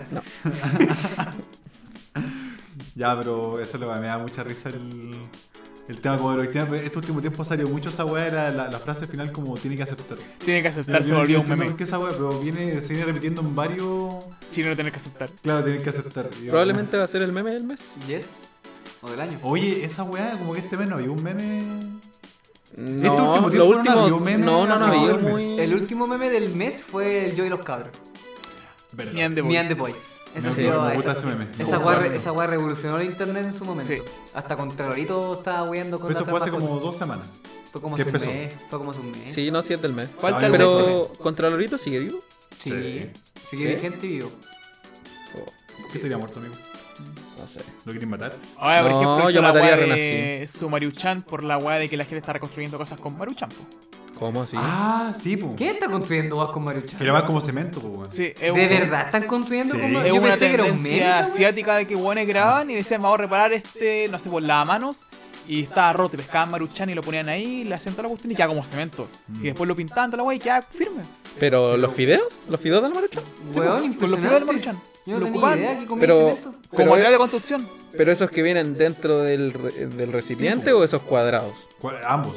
[2.94, 5.14] Ya, pero eso lo me da mucha risa el,
[5.88, 6.44] el tema como de.
[6.84, 9.82] Este último tiempo salió mucho esa weá, era la, la frase final como tiene que
[9.82, 10.18] aceptar.
[10.44, 11.74] Tiene que aceptar, se no volvió un meme.
[11.76, 14.14] qué esa weá, pero viene, se viene repitiendo en varios.
[14.52, 15.30] Chino no tener que aceptar.
[15.42, 16.28] Claro, tienen que aceptar.
[16.42, 17.94] Yo- Probablemente va a ser el meme del mes.
[18.06, 18.26] Yes.
[19.00, 19.38] O del año.
[19.42, 21.62] Oye, esa weá, como que este mes no había un meme.
[22.76, 24.00] No, último tiempo lo no último.
[24.00, 25.22] había un meme No, no, no había mes.
[25.22, 25.58] muy.
[25.60, 27.90] El último meme del mes fue el Yo y los cabros.
[28.92, 29.12] Verdad.
[29.12, 29.96] Me and the Me Boys.
[30.34, 31.44] Esa, Me- ha sido- me gusta esa- ese meme.
[31.44, 32.16] Me esa gusta weá el re- meme.
[32.16, 33.92] esa weá revolucionó el internet en su momento.
[33.92, 34.00] Sí.
[34.34, 37.28] Hasta Contralorito estaba weando con Pero eso fue hace como con- dos semanas.
[37.70, 38.54] Fue como ¿Qué hace un mes.
[38.70, 39.32] Fue como hace un mes.
[39.32, 40.08] Sí, no, sí es del mes.
[40.18, 41.18] Falta Ay, el Pero mes.
[41.18, 42.20] contra Lorito sigue vivo.
[42.60, 42.70] Sí.
[42.70, 43.10] Sí.
[43.50, 44.30] Sigue vigente y vivo.
[45.32, 46.54] ¿Por qué estaría muerto, amigo?
[47.38, 47.60] No sé.
[47.84, 48.36] ¿Lo quieren matar?
[48.58, 52.04] Ahora, por No, ejemplo, yo mataría a su Maruchan por la weá de que la
[52.04, 53.48] gente está reconstruyendo cosas con Maruchan.
[53.48, 53.56] po.
[54.22, 54.56] ¿Cómo así?
[54.58, 55.54] Ah, sí, po.
[55.56, 56.96] ¿Quién está construyendo vas con Maruchan?
[56.96, 58.12] Que era más como cemento, po, weón.
[58.12, 59.80] Sí, es ¿De un- verdad están construyendo Sí.
[59.80, 60.14] con Es Maruchan?
[60.14, 60.82] Yo una pensé que era un meme.
[60.90, 61.34] tendencia esa weá.
[61.34, 64.98] asiática de que buenos graban y decían, vamos a reparar este, no sé, por lavamanos.
[65.48, 68.30] Y estaba roto, y pescaban Maruchan y lo ponían ahí, le hacían toda la cuestión
[68.30, 69.08] y quedaba como cemento.
[69.26, 69.40] Mm.
[69.40, 71.02] Y después lo pintaban toda la weá y quedaba firme.
[71.40, 73.24] Pero los fideos, los fideos del Maruchan.
[73.52, 74.44] Weón, Con los fideos del impresionante.
[74.46, 74.80] Maruchan.
[75.04, 76.50] Yo no Lo tenía ocupaban idea que comía Pero- cemento.
[76.52, 77.68] Como Pero- material de construcción.
[77.90, 81.54] Pero esos que vienen dentro del, re- del recipiente o esos cuadrados.
[81.80, 81.96] ¿Cuál?
[82.06, 82.36] Ambos.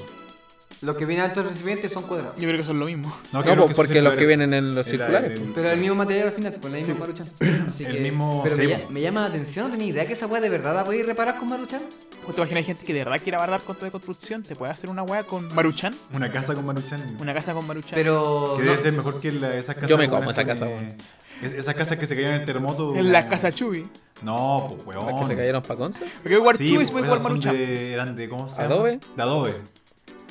[0.85, 2.35] Los que vienen altos recipientes son cuadrados.
[2.35, 3.11] Yo creo que es lo mismo.
[3.33, 5.39] No, creo porque los que vienen en los circulares.
[5.53, 7.27] Pero el mismo material al final, pues la misma Maruchan.
[7.69, 8.75] Así El que- mismo Pero me, cebo.
[8.75, 11.05] lla- me llama la atención, no tenía idea que esa weá de verdad la podéis
[11.05, 11.81] reparar con Maruchan.
[12.25, 14.41] ¿Te imaginas gente que de verdad quiera guardar contra de construcción?
[14.43, 15.93] ¿Te puede hacer una weá con Maruchan?
[16.13, 17.17] Una casa con Maruchan.
[17.19, 17.91] Una casa con Maruchan.
[17.93, 18.55] Pero.
[18.57, 19.89] Que no- debe ser mejor que la, esas casas.
[19.89, 20.93] Yo me como esa casa, weón.
[21.41, 22.95] es- Esas casas que se caían en el terremoto.
[22.95, 23.29] En la weón.
[23.31, 23.87] casa Chubi.
[24.23, 25.11] No, pues weón.
[25.11, 26.03] Los que se cayeron para Conce.
[26.23, 27.53] Porque jugar Sí, Chubi pues, se puede jugar esas son Maruchan.
[27.57, 28.73] de, eran de, ¿cómo se llama?
[28.75, 28.99] ¿Adobe?
[29.15, 29.53] De Adobe.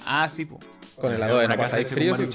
[0.06, 0.58] Ah, sí, po.
[1.00, 2.16] Con el Era adobe una no casa hecha frío.
[2.16, 2.28] sí.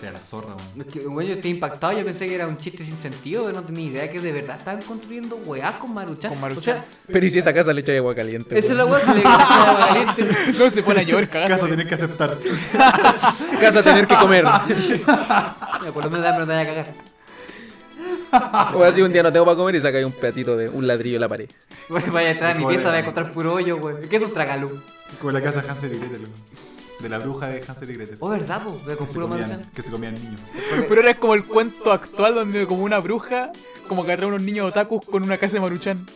[0.00, 0.80] Sea, la zorra, weón.
[0.80, 3.62] Es que, bueno, yo estoy impactado, yo pensé que era un chiste sin sentido, no
[3.62, 6.28] tenía idea que de verdad estaban construyendo weás con Maruchan.
[6.30, 6.78] Con Maruchan.
[6.78, 8.58] O sea, Pero ¿y si esa casa le echa agua caliente?
[8.58, 10.36] esa es la weá que le gusta a la caliente.
[10.58, 11.54] No se pone a llover cagando.
[11.56, 12.36] Casa tenés que aceptar.
[13.60, 14.44] Casa tener que comer.
[15.94, 16.92] Por lo menos dame no te vaya a cagar.
[18.74, 21.16] O así un día no tengo para comer y sacáis un pedacito de un ladrillo
[21.16, 21.48] en la pared.
[21.88, 24.02] Bueno, Vaya a entrar a mi pieza, la- vaya a encontrar puro hoyo, weón.
[24.08, 24.80] ¿Qué es un tragalú?
[25.20, 26.26] Como la casa de Hansel y Gretel.
[27.00, 28.16] De la bruja de Hansel y Gretel.
[28.20, 28.78] Oh, ¿verdad, po?
[28.84, 29.70] Que, se comían, Maruchan.
[29.74, 30.40] que se comían niños.
[30.88, 33.50] Pero ahora es como el cuento actual donde como una bruja
[33.88, 36.06] como que atrae a unos niños otakus con una casa de Maruchan.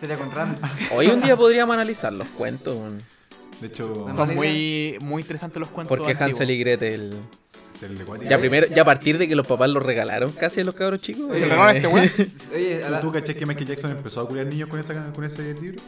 [0.00, 0.56] Sería con ramen.
[0.92, 2.76] Hoy un día podríamos analizar los cuentos.
[3.60, 6.32] De hecho, Son muy, muy interesantes los cuentos Porque antiguos.
[6.32, 7.16] Hansel y Gretel.
[8.28, 11.00] Ya primero, ya a partir de que los papás los regalaron casi a los cabros
[11.00, 11.28] chicos.
[11.32, 12.10] ¿Se eh, regalaron este weón?
[12.54, 15.24] Oye, a la- ¿Tú caché que Michael Jackson empezó a curar niños con, esa, con
[15.24, 15.82] ese libro?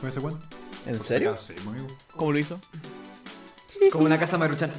[0.00, 0.40] ¿Con ese cuento?
[0.86, 1.36] ¿En serio?
[1.36, 1.86] Sí, amigo.
[2.16, 2.58] ¿Cómo lo hizo?
[3.90, 4.70] como una casa Maruchan.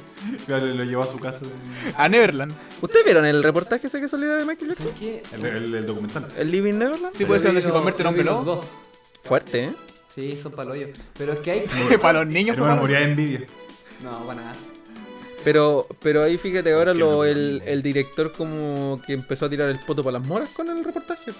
[0.46, 1.40] Claro, lo llevó a su casa.
[1.98, 2.54] A Neverland.
[2.80, 4.92] ¿Ustedes vieron el reportaje ese que salió de Michael Jackson?
[5.34, 6.26] El, el- el documental.
[6.38, 7.14] ¿El Living Neverland?
[7.14, 8.64] Sí, puede ser donde se vi convierte en hombre lobo.
[9.22, 9.72] Fuerte, ¿eh?
[10.14, 10.90] Sí, son palollos.
[11.18, 11.66] Pero es que hay.
[12.00, 13.40] Para los niños, fue moría de envidia.
[14.02, 14.54] No, para nada.
[15.44, 20.18] Pero, pero ahí fíjate, ahora el director como que empezó a tirar el poto para
[20.18, 21.32] las moras con el reportaje.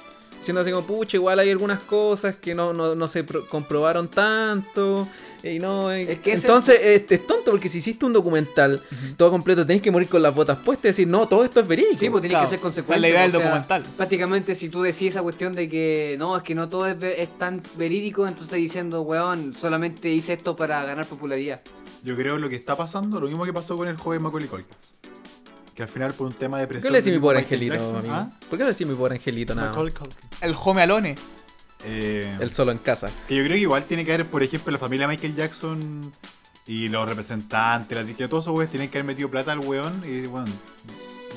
[0.44, 4.08] Siendo así como, pucha, igual hay algunas cosas que no, no, no se pro- comprobaron
[4.08, 5.08] tanto.
[5.42, 8.82] Y no, eh, Es que ese- entonces es, es tonto porque si hiciste un documental
[9.16, 11.66] todo completo tenés que morir con las botas puestas y decir, no, todo esto es
[11.66, 11.98] verídico.
[12.00, 12.94] Sí, pues tiene Claro, que ser consecuente.
[12.96, 13.82] es la idea del o sea, documental.
[13.96, 17.60] Prácticamente, si tú decís esa cuestión de que no, es que no todo es tan
[17.76, 21.60] verídico, entonces estás diciendo, weón, solamente hice esto para ganar popularidad.
[22.02, 24.68] Yo creo lo que está pasando, lo mismo que pasó con el joven Macaulay Culkin.
[25.74, 26.90] Que al final por un tema de ¿Por presión...
[26.90, 28.14] qué le decís mi pobre angelito, Jackson- amigo?
[28.14, 28.30] ¿Ah?
[28.48, 29.68] ¿Por qué le decís mi pobre angelito nada?
[29.68, 29.76] más?
[29.76, 30.28] Macaulay Culkin.
[30.40, 31.14] El Home Alone.
[31.84, 33.08] Eh, El solo en casa.
[33.28, 36.12] Que yo creo que igual tiene que haber, por ejemplo, la familia Michael Jackson
[36.66, 40.00] y los representantes, las disqueras, todos esos weones tienen que haber metido plata al weón
[40.06, 40.46] y, bueno,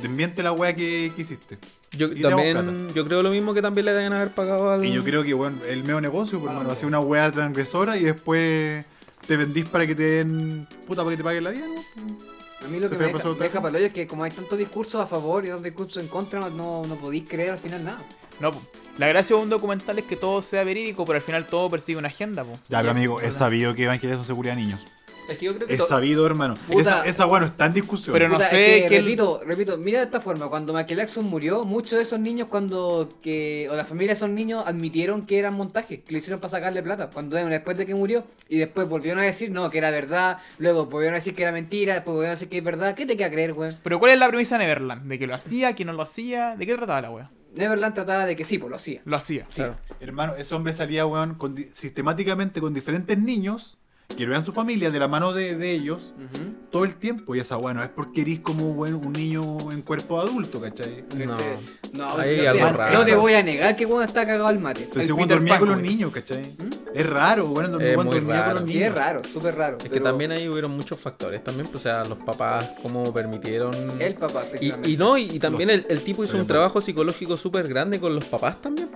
[0.01, 1.57] desmiente la wea que, que hiciste.
[1.91, 4.85] Yo Y también, yo creo lo mismo que también le deben haber pagado al.
[4.85, 6.73] Y yo creo que, bueno, el medio negocio, por Ah, mano, ok.
[6.75, 8.85] hacer una wea transgresora y después
[9.25, 10.67] te vendís para que te den.
[10.85, 12.36] puta, para que te paguen la vida, ¿no?
[12.67, 14.31] A mí lo que me deja, me deja para el hoyo es que como hay
[14.31, 17.85] tantos discursos a favor y tantos discursos en contra, no, no, podéis creer al final
[17.85, 17.99] nada.
[18.41, 18.61] No, po.
[18.97, 21.97] la gracia de un documental es que todo sea verídico, pero al final todo persigue
[21.97, 22.51] una agenda, po.
[22.67, 24.81] Ya, pero amigo, es sabido que Evangelion es seguridad de niños.
[25.29, 26.55] Es que yo creo que Es to- sabido, hermano.
[26.67, 26.79] Puta.
[26.81, 28.13] Esa, esa wea no está en discusión.
[28.13, 30.99] Pero no Puta, sé es que, qué- repito, repito, mira de esta forma, cuando Michael
[30.99, 35.25] Jackson murió, muchos de esos niños cuando que o la familia de esos niños admitieron
[35.25, 38.57] que eran montajes, que lo hicieron para sacarle plata, cuando después de que murió y
[38.57, 41.93] después volvieron a decir no, que era verdad, luego volvieron a decir que era mentira,
[41.95, 43.77] después volvieron a decir que es verdad, ¿qué te queda creer, weón?
[43.83, 45.07] Pero ¿cuál es la premisa de Neverland?
[45.09, 46.55] ¿De que lo hacía, que no lo hacía?
[46.55, 47.31] ¿De qué trataba la wea?
[47.55, 49.01] Neverland trataba de que sí, pues lo hacía.
[49.05, 49.47] Lo hacía.
[49.53, 49.77] Claro.
[49.99, 53.77] Hermano, ese hombre salía, weón, con sistemáticamente con diferentes niños
[54.15, 56.43] que no eran su familia, de la mano de, de ellos, Ujú.
[56.71, 57.35] todo el tiempo.
[57.35, 61.03] Y esa, bueno, es porque eres como weón, un niño en cuerpo adulto, ¿cachai?
[61.15, 61.37] No.
[61.37, 61.57] Este,
[61.93, 62.97] no, Ahí no, algo te, raro.
[62.99, 64.87] no te voy a negar que weón está cagado al mate.
[64.95, 66.45] Weón Peter dormía Pan, con los niños, ¿cachai?
[66.57, 66.69] ¿Mm?
[66.95, 68.53] Es raro, weón, Es weón muy dormía con raro.
[68.59, 68.89] los Sí, niños.
[68.89, 69.77] es raro, súper raro.
[69.77, 73.13] Es que pero también ahí hubieron muchos factores también, pues, o sea, los papás cómo
[73.13, 73.73] permitieron...
[73.99, 76.47] El papá, Y, y no, y, y también Los- el, el tipo hizo Oye, un
[76.47, 76.53] bueno.
[76.59, 78.89] trabajo psicológico súper grande con los papás también.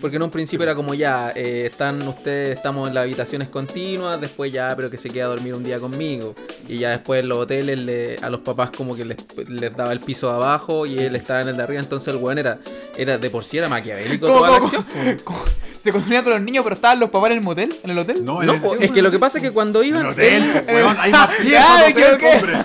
[0.00, 4.18] Porque en un principio era como ya, eh, están ustedes, estamos en las habitaciones continuas,
[4.18, 6.34] después ya, pero que se queda a dormir un día conmigo.
[6.68, 9.16] Y ya después en los hoteles le- a los papás como que les,
[9.48, 11.80] les daba el piso de abajo y él estaba en el de arriba.
[11.80, 12.58] Entonces el weón era,
[12.96, 14.84] era de por sí era maquiavélico ¿Cómo, toda la acción.
[15.24, 15.38] cómo?
[15.82, 17.74] ¿Se consumía con los niños, pero estaban los papás en el motel?
[17.82, 18.22] ¿En el hotel?
[18.24, 20.04] No, en No, el- es que lo que pasa es que cuando En iban...
[20.06, 22.36] el hotel, weón, hay más en hotel, equivoqué.
[22.36, 22.58] hombre.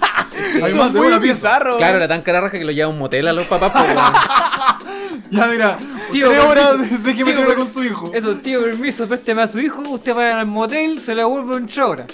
[0.62, 1.34] Hay más de una pieza.
[1.48, 1.76] bizarro.
[1.78, 3.72] Claro, era tan cara raja que lo lleva a un motel a los papás.
[3.72, 3.86] pues.
[5.30, 5.78] Ya, mira,
[6.12, 6.98] Tío, tres horas permiso.
[6.98, 8.10] de que me per- con su hijo.
[8.14, 11.66] Eso, tío, permiso, présteme a su hijo, usted va al motel, se le devuelve en
[11.66, 12.06] tres horas.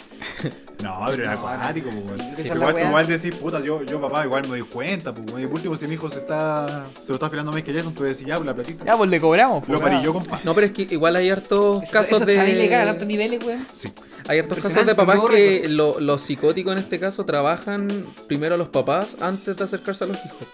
[0.83, 4.63] No, pero era acuático, pues, igual, igual decís, puta, yo, yo papá, igual me doy
[4.63, 5.43] cuenta, pues, weón.
[5.43, 7.95] Y por último, si mi hijo se está, se lo está afilando más que Jason,
[7.95, 8.85] tú decís, ya, pues, la platita.
[8.85, 9.61] Ya, pues le cobramos.
[9.63, 10.05] Lo pues, parí nada.
[10.05, 10.41] yo, compa.
[10.45, 12.35] No, pero es que igual hay hartos Eso, casos eso de...
[12.37, 13.67] está ilegal a tantos niveles, weón.
[13.75, 13.93] Sí.
[14.29, 17.89] Hay hartos casos de papás que lo- los psicóticos en este caso trabajan
[18.29, 20.47] primero a los papás antes de acercarse a los hijos.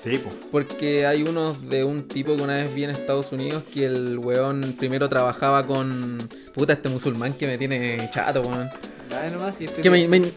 [0.00, 0.36] Sí, pues.
[0.52, 4.18] Porque hay unos de un tipo que una vez vi en Estados Unidos que el
[4.18, 6.18] weón primero trabajaba con...
[6.54, 8.70] Puta, este musulmán que me tiene chato, weón.
[9.08, 10.06] Dale nomás, y estoy Que me...
[10.08, 10.30] me-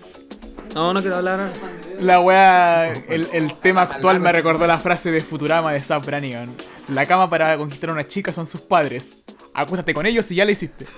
[0.74, 1.52] No, no quiero hablar.
[2.00, 6.50] La wea, el, el tema actual me recordó la frase de Futurama de Sam Brannigan.
[6.90, 9.10] La cama para conquistar a una chica son sus padres.
[9.54, 10.86] Acuéstate con ellos y ya la hiciste.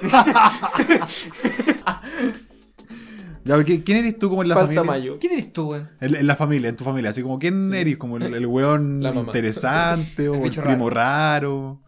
[3.46, 4.84] Ya, porque ¿quién eres tú como en la Falta familia?
[4.84, 5.18] mayo.
[5.20, 5.90] ¿Quién eres tú, weón?
[6.00, 7.98] En, en la familia, en tu familia, así como ¿quién eres?
[7.98, 9.28] Como el, el weón La mamá.
[9.28, 11.82] interesante o el, bicho primo raro.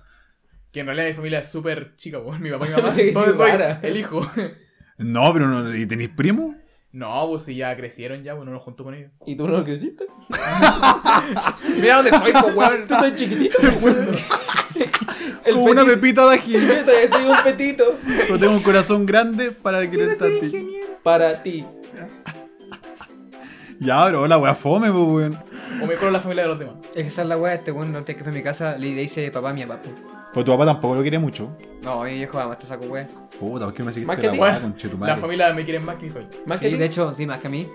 [0.73, 2.89] Que en realidad mi familia es súper chica, pues mi papá y mi mamá.
[2.91, 3.79] Sí, sí, Entonces soy rara.
[3.83, 4.29] el hijo.
[4.97, 6.55] No, pero no, ¿y tenéis primo?
[6.95, 9.11] No, pues si ya crecieron ya, pues no los junto con ellos.
[9.25, 10.05] ¿Y tú no lo creciste?
[11.81, 12.87] Mira dónde estoy, pues weón.
[12.87, 13.57] Tú estás chiquitito.
[15.51, 16.53] Como una pepita de ají.
[17.11, 17.97] Soy un petito.
[18.05, 20.45] Pero tengo un corazón grande para querer tanto.
[21.03, 21.65] Para ti.
[23.79, 25.39] Ya, pero la wea fome, pues, weón.
[25.81, 26.75] O mejor la familia de los demás.
[26.89, 28.95] Es que esa es la weá, este weón, no que fue a mi casa, le
[28.95, 29.89] dice papá a mi papá.
[30.35, 31.55] Pues tu papá tampoco lo quiere mucho.
[31.81, 33.07] No, mi viejo ama, te saco weá.
[33.39, 34.37] Puta, ¿por qué no me seguiste Más que la ti.
[34.39, 35.13] weá, Bueno, conchetumare?
[35.13, 36.37] La familia me quieren más que mi familia.
[36.45, 37.69] Más que Sí, de hecho, sí, más que a mí.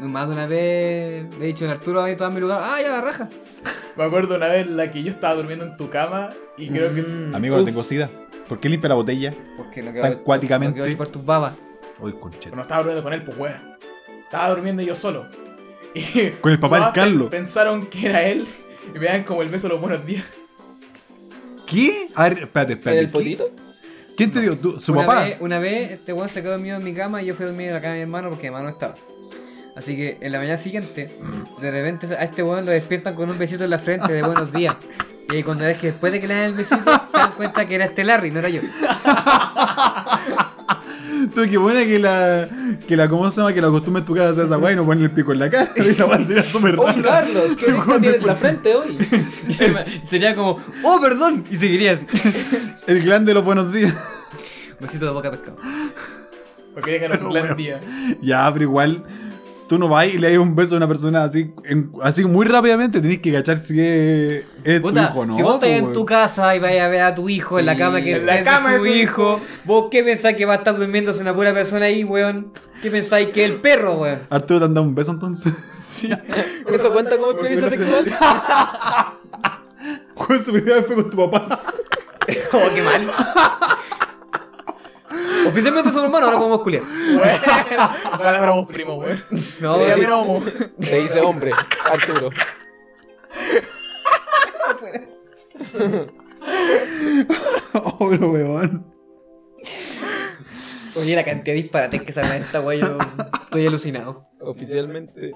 [0.00, 2.62] Más de una vez le he dicho a Arturo a mí todo en mi lugar,
[2.64, 3.28] ah, ya la raja.
[3.96, 7.02] Me acuerdo una vez la que yo estaba durmiendo en tu cama y creo que.
[7.02, 7.34] Mm.
[7.34, 7.68] Amigo, no Uf.
[7.68, 8.08] tengo sida.
[8.48, 9.34] ¿Por qué limpia la botella?
[9.58, 10.80] Porque no Tan quedó cuáticamente.
[10.80, 11.52] No quedó por tus babas.
[12.00, 12.48] Uy, concheta.
[12.48, 13.58] Bueno, estaba durmiendo con él, pues bueno.
[14.22, 15.28] Estaba durmiendo yo solo.
[15.94, 17.28] Y Con el papá del Carlos.
[17.28, 18.48] Pensaron que era él
[18.94, 20.24] y me dan como el beso de los buenos días.
[21.66, 22.08] ¿Qué?
[22.14, 23.00] A ver, espérate, ¿En espérate.
[23.00, 23.50] el potito?
[24.16, 24.56] ¿Quién te dio?
[24.56, 25.22] ¿Tú- ¿Su una papá?
[25.24, 27.48] Vez, una vez este weón se quedó dormido en mi cama y yo fui a
[27.48, 28.94] dormir en la cama de mi hermano porque mi hermano no estaba.
[29.76, 31.18] Así que en la mañana siguiente,
[31.60, 34.52] de repente a este weón lo despiertan con un besito en la frente de buenos
[34.52, 34.76] días.
[35.32, 37.74] Y cuando ves que después de que le dan el besito, se dan cuenta que
[37.74, 38.60] era este Larry, no era yo.
[41.34, 42.48] Tú, qué buena que la,
[42.86, 43.52] que la, ¿cómo se llama?
[43.52, 45.40] Que la costumbre en tu casa sea esa weá y no ponen el pico en
[45.40, 45.72] la cara.
[45.76, 47.24] Y la weá sería súper Oye, rara.
[47.24, 48.98] Carlos, ¿qué tienes la frente hoy?
[50.04, 52.06] Sería como, oh, perdón, y seguiría así.
[52.86, 53.94] El clan de los buenos días.
[54.78, 55.56] Besito de boca pescado.
[56.72, 57.80] Porque llegan un plan día.
[58.20, 59.04] Ya, pero igual,
[59.74, 62.46] tú no vas y le das un beso a una persona así, en- así muy
[62.46, 65.36] rápidamente, tenés que cachar si es, es tu hijo, ¿no?
[65.36, 67.76] si vos estás en tu casa y vais a ver a tu hijo en la
[67.76, 70.46] cama que en la es de cama su de su hijo, vos qué pensáis que
[70.46, 72.52] va a estar durmiéndose una pura persona ahí, weón?
[72.82, 74.20] ¿Qué pensáis que es el perro, weón?
[74.30, 75.52] Arturo te han dado un beso entonces.
[75.94, 76.10] Sí.
[76.10, 78.04] ¿Eso cuenta como experiencia sexual?
[80.14, 81.60] ¿Cuál su primera vez fue con tu papá?
[82.54, 83.06] Oh, qué mal.
[85.46, 86.82] Oficialmente somos hermanos, ahora podemos culiar.
[86.82, 87.38] Bueno,
[88.12, 89.24] ojalá fuéramos primos, weón.
[89.60, 90.06] No, sí.
[90.80, 91.50] Te dice hombre,
[91.84, 92.30] Arturo.
[97.72, 98.86] Oh, pero weón.
[100.96, 102.96] Oye, la cantidad de disparates que sale esta weá, yo
[103.54, 104.28] estoy alucinado.
[104.40, 105.32] Oficialmente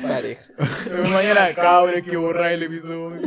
[0.00, 0.44] pareja.
[0.84, 3.20] Pero mañana, cabrón, que borrar el episodio.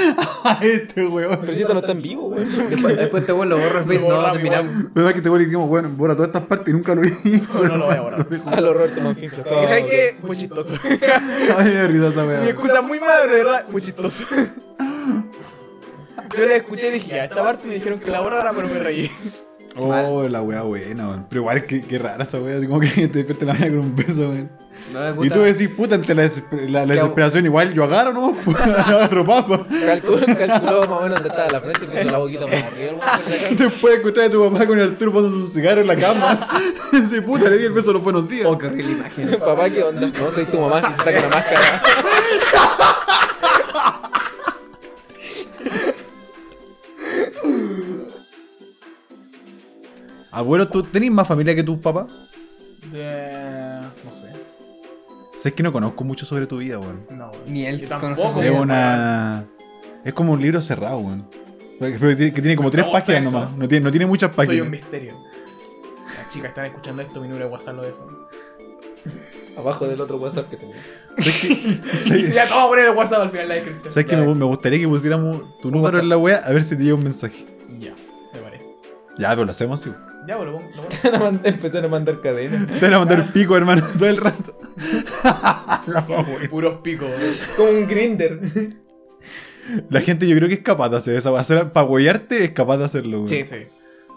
[0.62, 1.38] este weón.
[1.40, 2.44] Pero si esto no está en vivo, güey.
[2.46, 4.94] Después, después te vuelvo lo borro el face, Lo no, borramos terminamos.
[4.94, 7.62] ¿Verdad que te voy a decir, bueno, borra todas estas partes y nunca lo hizo?
[7.62, 8.26] No, no lo voy a borrar.
[8.46, 9.44] A los Roberto Manfinfla.
[9.44, 10.16] ¿Y sabes qué?
[10.24, 10.72] Fue chistoso.
[11.58, 12.48] Ay, me da risa esa Mi weá.
[12.48, 14.24] excusa muy mala, pero de verdad, fue chistoso.
[16.38, 18.78] Yo la escuché y dije, ya, esta parte me dijeron que la borrara, pero me
[18.78, 19.10] reí.
[19.76, 21.26] Oh, la weá buena, weón.
[21.28, 23.78] Pero igual que, que rara esa weá, así como que te despierta la mañana con
[23.80, 24.50] un beso, weón.
[24.92, 28.12] No, Y tú decís, puta, ante la, desesper- la- la ¿Qué desesperación, igual yo agarro,
[28.12, 28.34] ¿no?
[28.58, 29.60] agarro papa.
[29.86, 33.20] Calculó, calculó más o menos dónde estaba la frente y puso la boquita más arriba.
[33.56, 36.40] Después escuchar a tu papá con el Arturo poniendo un cigarro en la cama.
[36.90, 38.46] Dice, puta, le di el beso los buenos días.
[38.46, 39.38] Oh, qué horrible imagen.
[39.38, 40.00] Papá, ¿qué onda?
[40.08, 41.82] No, soy tu mamá y se saca una máscara.
[50.32, 52.12] Abuelo, ¿tú tenés más familia que tus papás?
[52.92, 53.80] De...
[54.04, 54.32] No sé.
[55.38, 57.06] Sé que no conozco mucho sobre tu vida, weón.
[57.10, 57.42] No, weón.
[57.52, 58.60] Ni él conoce tampoco, su Es vida.
[58.60, 59.44] una.
[60.04, 61.26] Es como un libro cerrado, weón.
[61.78, 63.38] Que tiene- que como tres páginas eso.
[63.40, 63.56] nomás.
[63.56, 64.70] No tiene, no tiene muchas Soy un páginas.
[64.70, 65.18] misterio.
[66.18, 68.06] Las chicas están escuchando esto, mi número de WhatsApp lo dejo.
[69.56, 70.76] Abajo del otro WhatsApp que tenía.
[71.18, 73.92] ¿Sabes Ya, te vamos a poner el WhatsApp al final de la descripción.
[73.92, 76.76] sabes que me, me gustaría que pusiéramos tu número en la wea a ver si
[76.76, 77.46] te llega un mensaje?
[77.78, 77.94] Ya,
[78.34, 78.66] me parece.
[79.18, 79.90] Ya, pero lo hacemos así.
[80.30, 80.70] Ya, pues lo pongo.
[80.76, 81.40] Lo pongo.
[81.42, 82.68] Empezaron a mandar cadenas.
[82.78, 84.56] Te van a mandar pico, hermano, todo el rato.
[85.88, 86.06] La.
[86.48, 87.10] Puros picos.
[87.56, 88.38] Como un grinder.
[89.88, 91.72] La gente yo creo que es capaz de hacer esa wea.
[91.72, 93.28] Para huearte es capaz de hacerlo, weón.
[93.28, 93.56] Sí, sí.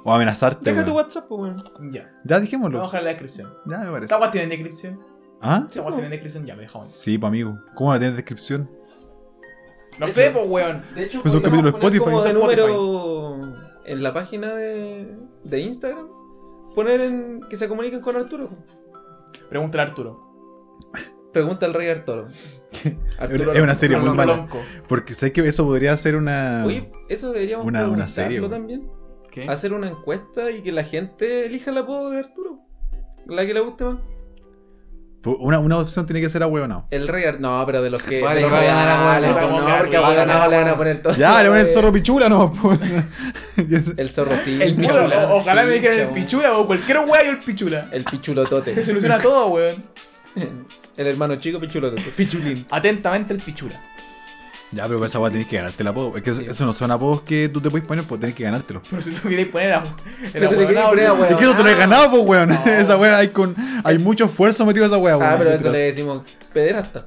[0.03, 0.71] O amenazarte.
[0.71, 0.93] Deja tu.
[0.93, 1.91] WhatsApp, pues, weón.
[1.91, 2.11] Ya.
[2.23, 2.77] Ya dijémoslo.
[2.77, 3.51] Vamos a dejar la descripción.
[3.65, 4.13] Ya me parece.
[4.13, 4.99] ¿Esta tiene descripción?
[5.41, 5.65] ¿Ah?
[5.67, 6.45] ¿Esta tiene descripción?
[6.45, 6.91] Ya, me dejamos.
[6.91, 7.57] Sí, pa' amigo.
[7.73, 8.69] ¿Cómo no tienes descripción?
[9.97, 10.83] No sé, pues, weón.
[10.93, 12.03] De hecho, Pues un capítulo de Spotify.
[12.03, 12.61] como de Spotify.
[12.61, 16.07] número en la página de, de Instagram.
[16.75, 18.49] Poner en que se comuniquen con Arturo.
[19.49, 20.33] Pregúntale a Arturo.
[21.31, 22.27] Pregunta al rey Arturo.
[23.19, 24.47] Es una serie muy Arturo mala.
[24.87, 26.63] Porque sé que eso podría ser una.
[26.65, 28.89] Oye, eso deberíamos Una- una serie, también.
[29.31, 29.47] ¿Qué?
[29.47, 32.59] Hacer una encuesta y que la gente elija el apodo de Arturo.
[33.27, 33.97] La que le guste más.
[35.25, 36.85] Una, una opción tiene que ser ahueonado.
[36.91, 37.23] El rey.
[37.39, 38.21] No, pero de los que.
[38.21, 39.47] Vale, de los va a ganar a reales, Hueonao.
[39.47, 41.15] Vamos a No, ganar, porque a va a ganar Hueonao le van a poner todo.
[41.15, 42.53] Ya, le ponen el zorro pichula, no.
[43.97, 44.57] El zorro sí.
[44.61, 45.27] El pichula.
[45.29, 47.87] O- Ojalá sí, me dijeran el pichula o cualquier y el pichula.
[47.91, 48.73] El pichulotote.
[48.75, 49.83] Se soluciona todo, weón.
[50.97, 52.01] El hermano chico pichulotote.
[52.15, 52.65] Pichulín.
[52.69, 53.79] Atentamente el pichula.
[54.73, 56.17] Ya, pero para esa weá tenés que ganarte el apodo.
[56.17, 56.45] Es que Sí.
[56.49, 58.81] eso no son apodos que tú te puedes poner, pues tenés que ganártelo.
[58.89, 59.83] Pero si tú quieres poner a.
[60.31, 60.91] Pero poner a
[61.29, 62.51] Es que eso te lo he ganado, pues, weón.
[62.65, 65.31] esa weá hay, con, hay mucho esfuerzo metido a esa weá, weón.
[65.31, 67.05] Ah, pero eso le decimos pederasta.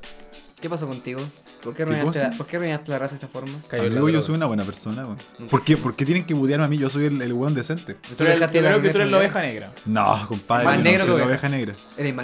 [0.61, 1.21] ¿Qué pasó contigo?
[1.63, 3.59] ¿Por qué ¿Qué arruinaste, la, ¿por qué arruinaste la raza de esta forma?
[3.73, 5.19] Amigo, yo soy una buena persona, weón.
[5.51, 5.83] ¿Por qué, sé.
[5.83, 6.79] ¿Por qué tienen que budearme a mí?
[6.79, 7.97] Yo soy el, el weón decente.
[8.17, 9.73] Tú eres, la creo que tú eres la oveja negra.
[9.85, 11.49] No, compadre, Más yo negro no que soy la oveja.
[11.49, 11.75] negra.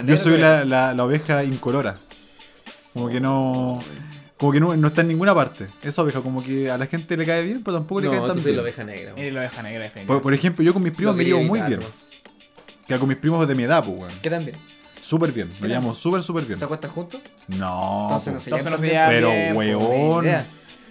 [0.05, 1.95] Yo soy la, la, la oveja incolora.
[2.93, 3.79] Como que no.
[4.43, 5.67] Como que no, no está en ninguna parte.
[5.81, 8.27] Esa oveja, como que a la gente le cae bien, pero tampoco le cae No,
[8.27, 8.57] tan bien.
[8.57, 9.13] la oveja negra.
[9.15, 11.79] Eres la oveja negra, Por, por ejemplo, yo con mis primos me llevo muy bien.
[12.85, 14.11] Que con mis primos de mi edad, pues, weón.
[14.21, 14.57] ¿Qué tan bien?
[14.99, 15.49] Súper bien.
[15.61, 16.59] Me llevamos súper, súper bien.
[16.59, 17.21] ¿Se acuestan juntos?
[17.47, 18.09] No.
[18.09, 18.43] Entonces no po.
[18.43, 19.59] se Entonces no llevan Pero, po.
[19.59, 20.25] weón.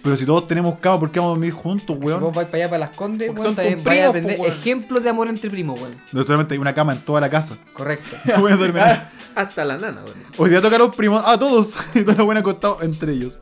[0.03, 2.33] Pero si todos tenemos cama, ¿por qué vamos a dormir juntos, Si vos weón?
[2.33, 4.43] vais para allá, para las condes, Porque weón, son también vais a primos, aprender po,
[4.43, 4.53] weón.
[4.57, 5.95] ejemplos de amor entre primos, weón.
[6.11, 7.57] No solamente hay una cama en toda la casa.
[7.73, 8.17] Correcto.
[8.39, 8.83] Voy a dormir.
[9.35, 10.17] Hasta la nana, weón.
[10.37, 11.23] Hoy día tocaron primos.
[11.25, 11.73] Ah, todos.
[11.95, 13.41] Y todos los buenos acostados entre ellos.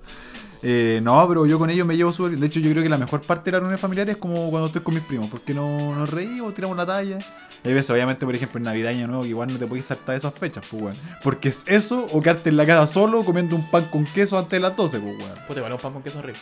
[0.64, 2.42] Eh, no, pero yo con ellos me llevo súper bien.
[2.42, 4.68] De hecho, yo creo que la mejor parte de la reunión familiar es como cuando
[4.68, 5.28] estoy con mis primos.
[5.32, 7.18] Porque no, nos reímos, tiramos la talla.
[7.64, 9.86] Hay veces, obviamente, por ejemplo, en Navidad y Año Nuevo, que igual no te puedes
[9.86, 10.96] saltar esas fechas, pues, weón.
[11.24, 14.52] Porque es eso o quedarte en la casa solo comiendo un pan con queso antes
[14.54, 15.32] de las 12, pues, weón.
[15.48, 16.40] Puta, igual un pan con queso rico.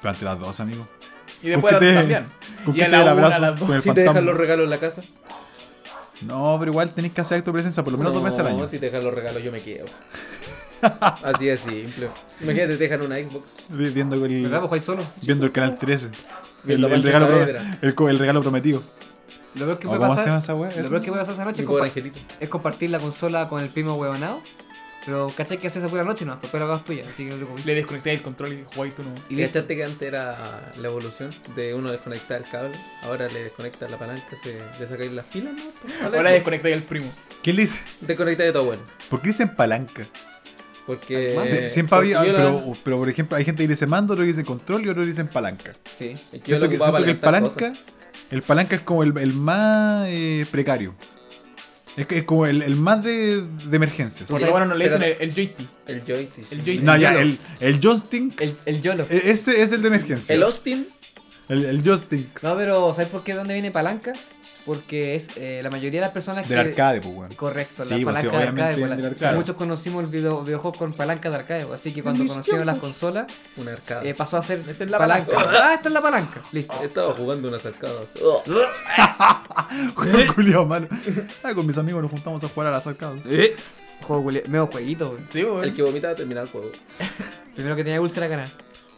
[0.00, 0.88] Pero antes de las 12, amigo.
[1.42, 2.26] Y después ¿Con qué las te- también.
[2.64, 5.02] ¿Con Y a te la una, a las te dejan los regalos en la casa.
[6.22, 8.46] No, pero igual tenés que hacer acto de presencia por lo menos dos veces al
[8.48, 8.68] año.
[8.68, 9.84] si te dejan los regalos, yo me quedo.
[11.22, 12.08] Así de simple.
[12.40, 13.46] Imagínate, te dejan una Xbox.
[13.68, 14.60] Vi- Viendo el, ¿Verdad?
[14.60, 15.02] ¿Vos jugáis solo?
[15.22, 16.06] viendo el canal 13.
[16.06, 16.12] El,
[16.64, 17.28] Viendo el regalo,
[18.08, 18.82] el regalo prometido.
[19.56, 21.34] Lo peor que ¿O puede ¿Cómo se llama pasar, esa lo peor que puede pasar
[21.34, 24.40] esa noche es, compa- compartir la consola con el primo huevonado.
[25.04, 26.24] Pero ¿cachai que haces esa pura noche?
[26.24, 27.46] No, después la hagas tuya, así que lo.
[27.64, 29.10] Le desconecté el control y jugáis tú no.
[29.28, 29.52] Y ¿Y listo.
[29.52, 32.76] cachaste que antes era la evolución de uno desconectar el cable?
[33.04, 35.62] Ahora le desconecta la palanca, se, le sacáis las pilas, ¿no?
[36.04, 36.32] Ahora Xbox.
[36.32, 37.06] desconecté el primo.
[37.40, 37.78] ¿Qué le dice?
[38.00, 38.82] Desconecta de todo bueno.
[39.08, 40.02] ¿Por qué dicen palanca?
[40.86, 41.36] Porque.
[41.36, 44.24] Sie- siempre porque había, la- pero, pero por ejemplo, hay gente que dice mando, otros
[44.24, 45.72] que dicen control y otros dicen palanca.
[45.96, 47.72] Sí, es que yo Siento lo que, siento que el palanca
[48.30, 50.94] El palanca es como el, el más eh, precario.
[51.96, 54.28] Es, que es como el, el más de, de emergencias.
[54.28, 55.68] Porque bueno, no le dicen el, el joystick.
[55.86, 56.52] El joystick.
[56.52, 56.82] El joystick.
[56.82, 59.06] No, ya, el, el joystick, El, el YOLO.
[59.08, 60.30] e- ese es el de emergencias.
[60.30, 60.86] El Austin.
[61.48, 64.12] El, el joystick No, pero ¿sabes por qué de dónde viene palanca?
[64.66, 66.68] Porque es eh, la mayoría de las personas del que...
[66.70, 67.34] arcade, pues, weón.
[67.34, 68.76] Correcto, Sí, la pues, sí, palanca de arcade.
[68.86, 69.36] pues, la- arcade.
[69.36, 72.74] Muchos conocimos el video, videojuego con palanca de arcade, pues, así que cuando conocieron las
[72.74, 72.90] tiempos.
[72.90, 73.26] consolas,
[73.56, 74.02] Una arcada.
[74.04, 75.32] eh, pasó a ser Esta es la palanca.
[75.32, 75.60] palanca.
[75.62, 76.40] Ah, esta es la palanca.
[76.52, 76.74] Listo.
[76.82, 78.10] Estaba jugando unas arcadas.
[78.22, 78.42] Oh.
[79.94, 80.88] Juego culiao malo.
[81.42, 83.20] Ah, con mis amigos nos juntamos a jugar a las arcadas.
[84.02, 85.22] Juego culi- medio jueguito, güey.
[85.30, 85.64] Sí, weón.
[85.64, 86.70] El que vomitaba terminaba el juego.
[87.54, 88.48] Primero que tenía úlcera ganar.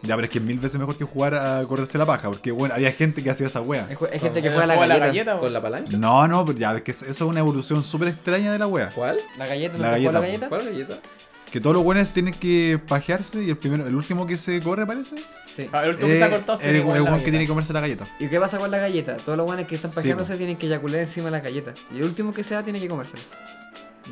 [0.03, 2.53] Ya, pero es que es mil veces mejor que jugar a correrse la paja, porque
[2.53, 3.89] bueno, había gente que hacía esa wea.
[3.89, 5.39] Hay gente que El juega la galleta.
[5.39, 5.97] ¿Con la palanca?
[5.97, 8.91] No, no, pero ya, es que eso es una evolución súper extraña de la wea.
[8.95, 9.19] ¿Cuál?
[9.37, 10.49] La galleta, La ¿no te juega la galleta, galleta?
[10.49, 11.09] ¿Cuál galleta?
[11.51, 14.87] Que todos los buenos tienen que pajearse y el primero, el último que se corre,
[14.87, 15.17] parece.
[15.57, 15.69] Sí.
[15.73, 17.25] Ah, el último que se ha cortado es se el la weón que galleta.
[17.31, 18.07] tiene que comerse la galleta.
[18.21, 19.17] ¿Y qué pasa con la galleta?
[19.17, 20.39] Todos los guanes que están Sí, pajeándose po.
[20.39, 21.73] tienen que eyacular encima de la galleta.
[21.93, 23.23] Y el último que se da tiene que comérselo.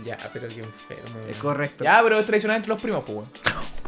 [0.04, 1.20] Ya, pero qué enfermo.
[1.30, 1.84] Es correcto.
[1.84, 3.28] Ya, pero es tradicional entre los primos, pues, weón.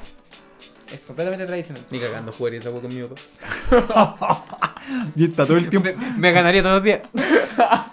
[0.93, 1.85] Es completamente tradicional.
[1.91, 4.45] Ni cagando jugaría esa hueá con mi papá.
[5.17, 5.89] Y está todo el tiempo.
[5.89, 7.01] Me, me ganaría todos los días.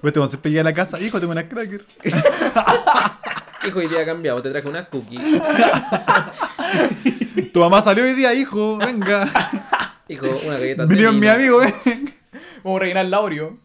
[0.00, 1.82] Pues te se pilla a la casa, hijo, tengo una cracker.
[3.66, 5.16] Hijo, hoy día cambiado, te traje una cookie.
[7.50, 9.30] Tu mamá salió hoy día, hijo, venga.
[10.06, 12.14] Hijo, una galleta Vino mi amigo, ven.
[12.62, 13.56] Vamos a rellenar el Oreo.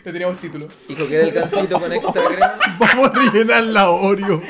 [0.04, 0.66] Ya teníamos título.
[0.88, 2.54] Hijo, que era el gansito con extra crema.
[2.78, 4.40] Vamos a rellenar la Oreo.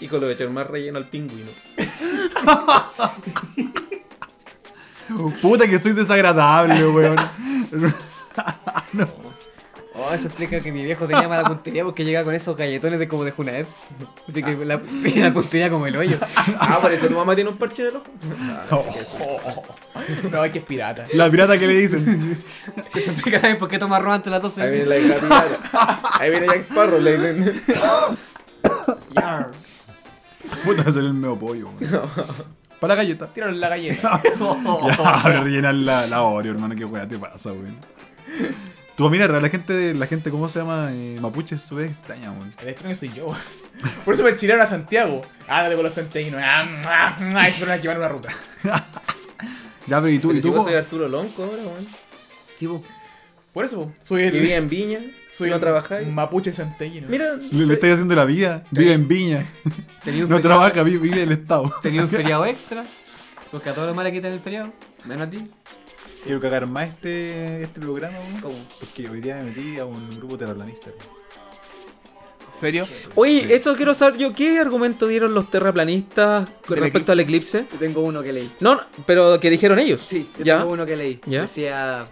[0.00, 1.50] Hijo, le voy a echar más relleno al pingüino.
[5.42, 7.16] Puta que soy desagradable, weón.
[10.00, 13.08] Oh, eso explica que mi viejo tenía mala puntería porque llegaba con esos galletones de
[13.08, 13.66] como de Junaed.
[14.28, 14.80] Así que la,
[15.16, 16.18] la puntería como el hoyo.
[16.58, 18.04] Ah, por eso tu mamá tiene un parche en el ojo.
[20.30, 21.04] No, es que es pirata.
[21.14, 22.38] La pirata que le dicen.
[22.94, 24.62] Eso explica también por qué toma ron antes de las 12.
[24.62, 26.00] Ahí viene la hija pirata.
[26.18, 27.62] Ahí viene Jack Sparrow, le dicen.
[29.14, 29.50] Yar.
[30.64, 31.68] Puta, me salió el medio pollo.
[32.80, 33.26] Para la galleta.
[33.26, 34.20] Tíralo en la galleta.
[34.86, 37.76] Ya, ahora rellenar la, la Oreo, hermano, qué weá te pasa, weón.
[38.98, 40.90] Tu mira, la gente, la gente, ¿cómo se llama?
[40.92, 42.52] Eh, mapuche es súper extraña, weón.
[42.60, 43.28] El extraño soy yo.
[44.04, 45.20] Por eso me tiraron a Santiago.
[45.46, 46.40] Ándale con los santiaguinos.
[46.42, 48.28] Ah, ah, ah, fueron a quemar una ruta.
[49.86, 50.28] Ya, pero ¿y tú?
[50.28, 50.54] Pero ¿Y si tú?
[50.54, 51.86] vos soy Arturo Lonco ahora, weón.
[52.58, 52.82] Tipo,
[53.54, 54.32] Por eso, soy el.
[54.32, 54.98] Vivía en Viña.
[55.32, 56.06] soy no trabajáis.
[56.08, 57.08] mapuche santiaguino.
[57.08, 58.64] Mira, Le, le estáis haciendo la vida.
[58.70, 59.46] Vive en Viña.
[60.04, 61.72] tenía un, No feriado, trabaja, vive, vive en el Estado.
[61.82, 62.84] tenía un feriado extra.
[63.50, 64.74] Porque a todos los males quitan el feriado.
[65.06, 65.48] Menos a ti.
[66.24, 68.40] Quiero cagar más este, este programa, weón.
[68.40, 68.54] ¿Cómo?
[68.80, 70.90] Porque hoy día me metí a un grupo terraplanista.
[70.90, 72.88] ¿En serio?
[73.14, 74.32] Oye, eso quiero saber yo.
[74.32, 77.66] ¿Qué argumento dieron los terraplanistas con Del respecto al eclipse?
[77.72, 78.52] Yo tengo uno que leí.
[78.60, 80.00] No, no, pero que dijeron ellos.
[80.06, 80.58] Sí, yo ¿Ya?
[80.58, 81.20] tengo uno que leí.
[81.26, 81.42] ¿Ya?
[81.42, 82.06] Decía.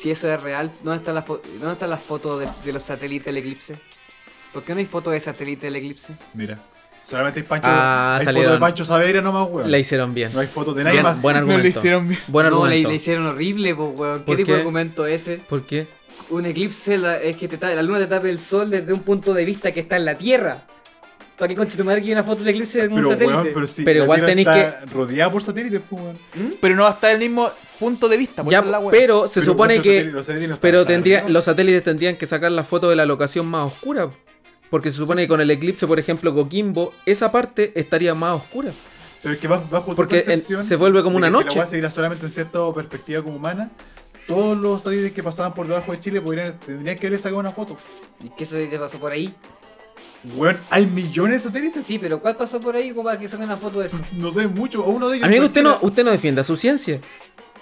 [0.00, 2.82] Si eso es real, ¿dónde están las fo- ¿dónde están las fotos de, de los
[2.82, 3.74] satélites del eclipse?
[4.52, 6.14] ¿Por qué no hay fotos de satélite del eclipse?
[6.34, 6.58] Mira.
[7.06, 7.66] Solamente hay Pancho.
[7.70, 8.50] Ah, hay salieron.
[8.52, 9.70] fotos de Pancho Saavedra nomás, weón.
[9.70, 10.30] La hicieron bien.
[10.32, 11.20] No hay fotos de nadie Bien, más.
[11.20, 11.78] buen No lo argumento.
[11.78, 12.20] hicieron bien.
[12.28, 12.88] Buen no, le, argumento.
[12.88, 14.18] le hicieron horrible, pues, weón.
[14.20, 14.52] ¿Qué ¿Por tipo qué?
[14.52, 15.36] de argumento es ese?
[15.48, 15.86] ¿Por qué?
[16.30, 19.34] Un eclipse la- es que te la luna te tape el sol desde un punto
[19.34, 20.62] de vista que está en la Tierra.
[21.36, 23.34] ¿Para qué concha tu madre quiere una foto del eclipse de un Pero, satélite?
[23.36, 23.82] weón, pero sí.
[23.84, 26.16] Pero la igual tenéis está rodeada por satélites, pues, weón.
[26.60, 28.42] Pero no va a estar en el mismo punto de vista.
[28.44, 30.04] Por Ya, la pero se Pero supone que.
[30.04, 32.96] satélites- los satélites no están Pero tendría, los satélites tendrían que sacar la foto de
[32.96, 34.08] la locación más oscura.
[34.70, 38.72] Porque se supone que con el eclipse, por ejemplo, Coquimbo, esa parte estaría más oscura.
[39.22, 41.50] Pero es que bajo, bajo tu Porque en- se vuelve como de una que noche.
[41.50, 43.70] Si la weá se diera solamente en cierta perspectiva como humana,
[44.26, 47.52] todos los satélites que pasaban por debajo de Chile podrían, tendrían que haberle sacado una
[47.52, 47.76] foto.
[48.22, 49.34] ¿Y qué satélite pasó por ahí?
[50.36, 51.84] Weón, hay millones de satélites.
[51.86, 53.98] Sí, pero ¿cuál pasó por ahí como para que saquen una foto de eso?
[54.12, 55.26] No sé mucho, o uno de ellos.
[55.28, 55.88] Amigo, usted no, cualquiera.
[55.90, 57.00] usted no defienda su ciencia.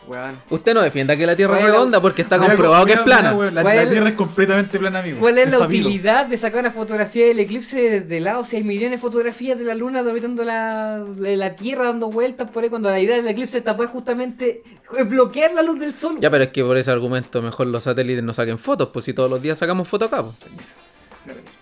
[0.08, 0.36] Weón.
[0.50, 3.30] Usted no defienda que la Tierra es redonda porque está Mira, comprobado que es plana.
[3.30, 5.20] mira, weón, la, ¿Cuál la es- Tierra es completamente plana, amigo.
[5.20, 5.86] ¿Cuál es la sabido.
[5.88, 8.44] utilidad de sacar una fotografía del eclipse desde el lado?
[8.44, 12.50] Si hay millones de fotografías de la luna orbitando la, de la Tierra dando vueltas
[12.50, 14.62] por ahí, cuando la idea del eclipse es tapar justamente
[15.06, 16.16] bloquear la luz del sol.
[16.20, 19.12] Ya, pero es que por ese argumento mejor los satélites no saquen fotos, pues si
[19.14, 20.22] todos los días sacamos fotos acá.
[20.22, 20.34] pues.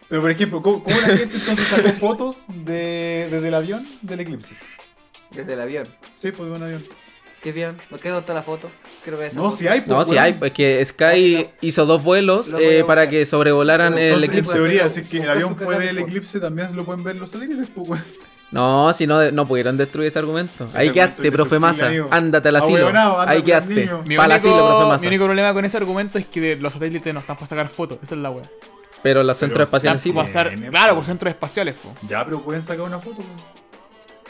[0.09, 4.21] Pero por ejemplo, ¿cómo, cómo la gente entonces sacó fotos de, desde el avión del
[4.21, 4.57] eclipse?
[5.31, 5.87] Desde el avión.
[6.15, 6.83] Sí, pues de un avión.
[7.43, 7.73] ¿Qué?
[7.89, 8.71] ¿Por qué no está la foto?
[9.03, 9.57] Quiero ver esa No, foto.
[9.57, 13.25] si hay, pues, No, si hay, es que Sky hizo dos vuelos eh, para que
[13.25, 14.53] sobrevolaran el Entonces, en eclipse.
[14.55, 17.69] teoría, es que el avión puede ver el eclipse, también lo pueden ver los satélites,
[17.75, 18.05] pues, weón.
[18.51, 20.65] No, si no, no pudieron destruir ese argumento.
[20.75, 21.91] Ahí argumento quedaste, profe Massa.
[22.11, 22.91] Ándate al asilo.
[23.21, 23.73] Ahí quedaste.
[23.73, 24.03] el niño.
[24.05, 25.01] Mi Para el asilo, profe único, Massa.
[25.03, 27.99] mi único problema con ese argumento es que los satélites no están para sacar fotos.
[28.03, 28.43] Esa es la wea.
[29.03, 30.13] Pero los centros espaciales sí.
[30.13, 30.97] pasar- claro, po.
[30.97, 31.95] pues centros espaciales, po.
[32.09, 33.60] Ya, pero pueden sacar una foto, pues.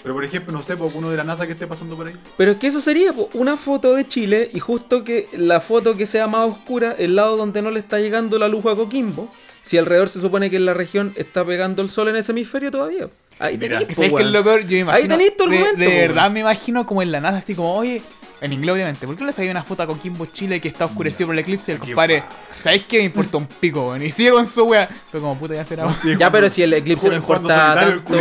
[0.02, 2.14] Pero por ejemplo, no sé, por uno de la NASA que esté pasando por ahí.
[2.36, 5.96] Pero es que eso sería po, una foto de Chile y justo que la foto
[5.96, 9.30] que sea más oscura, el lado donde no le está llegando la luz a Coquimbo,
[9.62, 12.70] si alrededor se supone que en la región está pegando el sol en ese hemisferio
[12.70, 13.08] todavía.
[13.38, 15.08] Ahí tenéis, Que po, sabes que es lo peor, yo me imagino.
[15.16, 18.02] tenéis tu de- argumento, De, verdad me imagino como en la NASA, así como, oye,
[18.40, 20.86] en inglés obviamente, ¿por qué no le salió una foto a Coquimbo Chile que está
[20.86, 21.72] oscurecido por el eclipse?
[21.72, 22.22] Y el compadre.
[22.62, 22.98] ¿sabes qué?
[22.98, 24.02] Me importa un pico, weón.
[24.02, 24.88] Y sigue con su wea.
[25.10, 25.84] Pero como puta ya será.
[25.84, 28.18] No, sí, Ya, pero si el eclipse no el tanto,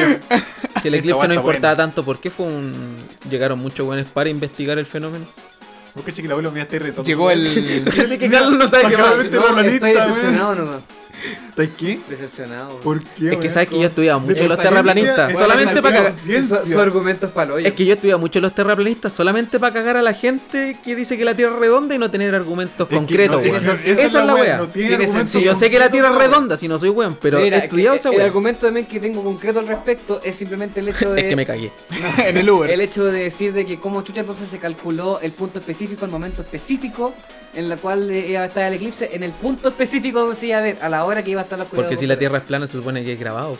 [0.81, 1.75] si el eclipse no está importaba buena.
[1.75, 2.95] tanto, ¿por qué fue un
[3.29, 5.25] llegaron muchos buenos para investigar el fenómeno?
[5.95, 7.03] Vos que chiquila, abuelo, mira este reto.
[7.03, 7.83] Llegó el.
[8.19, 8.93] Que Carlos no sabe más.
[8.93, 10.81] Acabamente No, la estoy decepcionado nomás.
[11.49, 11.99] ¿Estás qué?
[12.09, 12.79] Decepcionado.
[12.79, 13.31] ¿Por qué?
[13.31, 16.13] Es que sabes que yo estudiaba mucho De los terraplanistas, solamente para cagar.
[16.65, 17.57] Su, argumento es palo.
[17.57, 21.17] Es que yo estudiaba mucho los terraplanistas solamente para cagar a la gente que dice
[21.17, 23.55] que la Tierra es redonda y no tener argumentos concretos, weón.
[23.85, 24.67] Esa es la wea,
[25.27, 27.63] Si yo sé que la Tierra es redonda, si no soy weón, pero Mira, he
[27.63, 31.11] estudiado que- esa El argumento también que tengo concreto al respecto es simplemente el hecho
[31.13, 31.21] de.
[31.21, 31.71] Es que me cagué.
[32.25, 32.69] en el Uber.
[32.69, 36.11] El hecho de decir de que como chucha entonces se calculó el punto específico, el
[36.11, 37.13] momento específico
[37.55, 40.47] en la cual eh, iba a estar el eclipse, en el punto específico donde se
[40.47, 41.87] iba a ver, a la hora que iba a estar la oscuridad.
[41.87, 43.57] Porque si la Tierra es plana se supone que es grabado.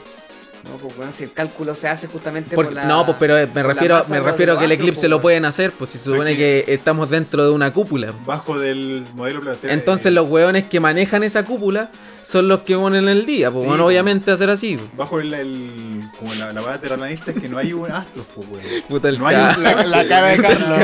[0.65, 2.85] No, pues bueno, si el cálculo se hace justamente Por- por la...
[2.85, 5.21] no, pues pero me por la refiero, me refiero a que el eclipse pues, lo
[5.21, 8.13] pueden hacer, pues si se supone que estamos dentro de una cúpula.
[8.25, 9.73] Bajo del modelo planetario.
[9.73, 11.89] Entonces eh, los weones que manejan esa cúpula
[12.23, 13.93] son los que ponen el día, pues Sí, bueno, pues.
[13.93, 14.77] obviamente hacer así.
[14.77, 14.95] pues.
[14.95, 18.81] Bajo el, el como la, la base es que no hay un astro, pues, weón.
[18.87, 20.79] Puta el No hay un La, la cara de Carlos.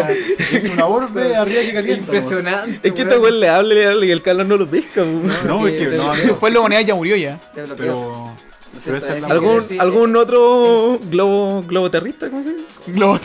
[0.52, 2.04] Es una orbe arriba que calienta.
[2.04, 2.88] Impresionante.
[2.88, 5.04] Es que este weón le hable, le hable y el Carlos no lo pesca.
[5.04, 5.44] pues.
[5.46, 7.40] No, no es que no, Se fue humanidad y ya murió ya.
[7.54, 8.32] Pero
[8.76, 12.30] Lo pero siento, esa es es la que ¿Algún, sí, algún otro globo, globo terrista?
[12.30, 12.64] ¿Cómo se llama?
[12.88, 13.20] Globo.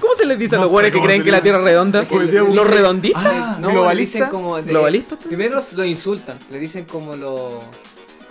[0.00, 2.06] ¿Cómo se les dice a los weones que creen que la Tierra es redonda?
[2.10, 3.22] ¿Los redondistas?
[3.26, 4.18] Ah, No, ¿Globalista?
[4.18, 5.16] le dicen como de- ¿Globalista?
[5.16, 7.58] Primero lo insultan, le dicen como lo...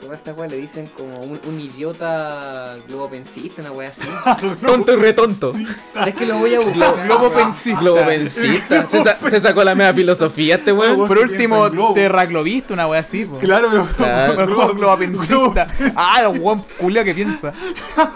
[0.01, 0.47] ¿Cómo esta wea?
[0.47, 4.55] Le dicen como un, un idiota globopensista, una wea así.
[4.65, 5.53] Tonto y retonto.
[6.07, 7.05] es que lo voy a buscar.
[7.05, 7.79] Globo pensista.
[7.81, 8.87] Globo pensista.
[8.89, 10.97] Se, sa- se sacó la media filosofía este weón.
[11.07, 11.93] Por Piensa último, globo.
[11.93, 13.25] terraglobista, una wea así.
[13.25, 13.39] po.
[13.39, 14.45] Claro, pero Claro.
[14.47, 14.73] Globo-
[15.27, 15.53] globo.
[15.95, 17.51] Ah, el weón culeo que piensa.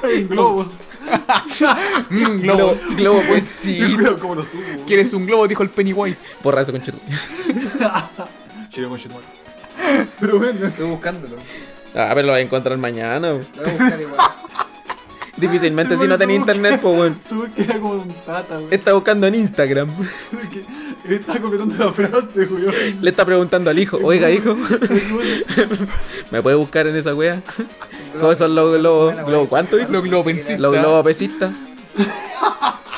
[0.03, 0.67] en globos.
[2.09, 2.79] Mm, globos.
[2.95, 3.85] Globo, globo pensista.
[3.95, 4.61] Cuidado cómo lo subo.
[4.87, 5.47] ¿Quieres un globo?
[5.49, 6.21] Dijo el Pennywise.
[6.41, 6.81] Porra eso, con.
[10.19, 11.35] Pero bueno, Estoy buscándolo.
[11.95, 13.29] Ah, pero lo voy a encontrar mañana.
[13.29, 13.47] weón.
[13.55, 14.19] Lo voy a buscar igual.
[15.37, 17.19] Difícilmente si no tenía internet, pues weón.
[17.27, 18.67] sube que era como un tata, güey.
[18.73, 19.89] Está buscando en Instagram.
[21.05, 22.63] Él estaba comentando la frase, güey.
[23.01, 24.55] Le está preguntando al hijo, oiga hijo,
[26.31, 27.41] ¿me puede buscar en esa wea?
[28.21, 29.15] ¿Cómo son los globos?
[29.25, 29.91] ¿Globo cuánto dijo?
[29.91, 30.59] Los globopensistas.
[30.61, 31.51] Los globos pesistas.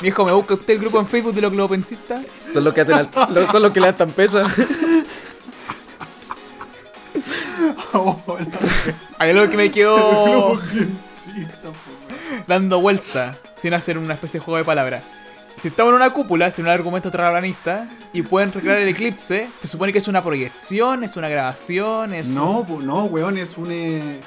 [0.02, 2.20] Mi hijo, ¿me busca usted el grupo en Facebook de los globopensistas?
[2.52, 4.44] Son los que hacen al- los- son los que le dan pesa.
[9.18, 10.60] Hay algo que me quedó
[12.46, 15.02] dando vuelta sin hacer una especie de juego de palabras.
[15.60, 19.68] Si estamos en una cúpula, sin un argumento terraplanista, y pueden recrear el eclipse, se
[19.68, 22.28] supone que es una proyección, es una grabación, es.
[22.28, 23.68] No, pues no, weón, es un.
[23.72, 24.20] eh,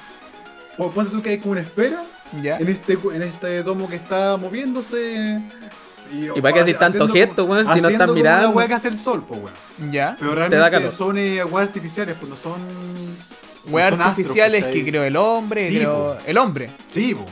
[0.75, 2.01] pon- Ponte tú que hay como una esfera
[2.41, 2.57] ¿Ya?
[2.57, 5.39] en este, cu- en este domo que está moviéndose.
[6.11, 8.47] ¿Y para qué haces tanto gesto, weón, si no están mirando?
[8.47, 9.91] una weá que hace el sol, pues, weón.
[9.91, 10.15] ¿Ya?
[10.19, 10.91] Pero da realmente calor.
[10.91, 12.55] son eh, artificiales, pues no son.
[13.67, 16.17] Weas artificiales que creó el hombre, Sí, creó.
[16.25, 16.69] El hombre.
[16.87, 17.27] Sí, pues.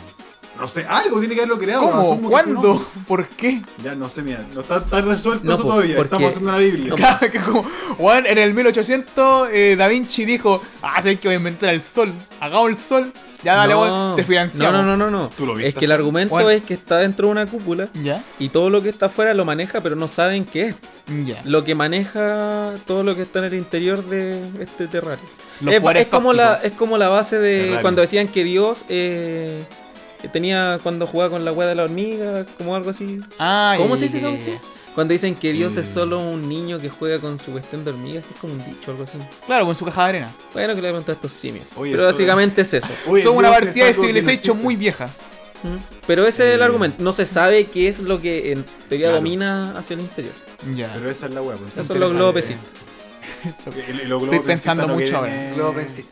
[0.59, 1.91] No sé, algo tiene que haberlo creado.
[1.91, 2.29] ¿Cómo?
[2.29, 2.83] ¿Cuándo?
[3.07, 3.61] ¿Por qué?
[3.83, 5.95] Ya no sé, mira, no está tan resuelto No, eso todavía.
[5.95, 6.93] porque- Estamos haciendo una Biblia.
[6.95, 7.63] Claro, que como,
[7.99, 11.83] weón, en el 1800 eh, Da Vinci dijo, ah, sabes que voy a inventar el
[11.83, 13.13] sol, hagamos el sol,
[13.43, 14.73] ya dale, no, weón, te no, financiamos.
[14.83, 15.29] no, no, no, no.
[15.37, 18.23] ¿Tú lo viste Es que el argumento es que está dentro de una cúpula ¿Ya?
[18.39, 20.75] y todo lo que está afuera lo maneja, pero no saben qué es.
[21.27, 21.39] Ya.
[21.45, 25.23] Lo que maneja todo lo que está en el interior de este terrario.
[25.61, 29.63] Los Es, es como la, es como la base de cuando decían que Dios eh,
[30.31, 33.19] tenía cuando jugaba con la hueá de la hormiga, como algo así.
[33.39, 34.57] Ah, ¿Cómo se dice ya, cuestión?
[34.95, 35.93] Cuando dicen que Dios es Eh.
[35.93, 38.87] solo un niño que juega con su cuestión de hormigas, que es como un dicho
[38.87, 39.17] o algo así.
[39.45, 40.31] Claro, con su caja de arena.
[40.53, 41.65] Bueno, que le pregunté a estos simios.
[41.75, 42.87] Oye, Pero eso- básicamente es eso.
[43.07, 44.53] Oye, Son una Dios es partida de no Civilization existe.
[44.53, 45.05] muy vieja.
[45.63, 45.77] ¿Mm?
[46.07, 46.63] Pero ese es el Eh.
[46.63, 47.03] argumento.
[47.03, 49.15] No se sabe qué es lo que en teoría Claro.
[49.17, 50.33] domina hacia el interior.
[50.75, 50.91] Ya.
[50.95, 51.57] Pero esa es la wea.
[51.57, 51.73] pues.
[51.73, 52.33] Esos son los globos
[53.43, 55.81] Estoy pensando no mucho quieren, ahora.
[55.81, 56.05] eh.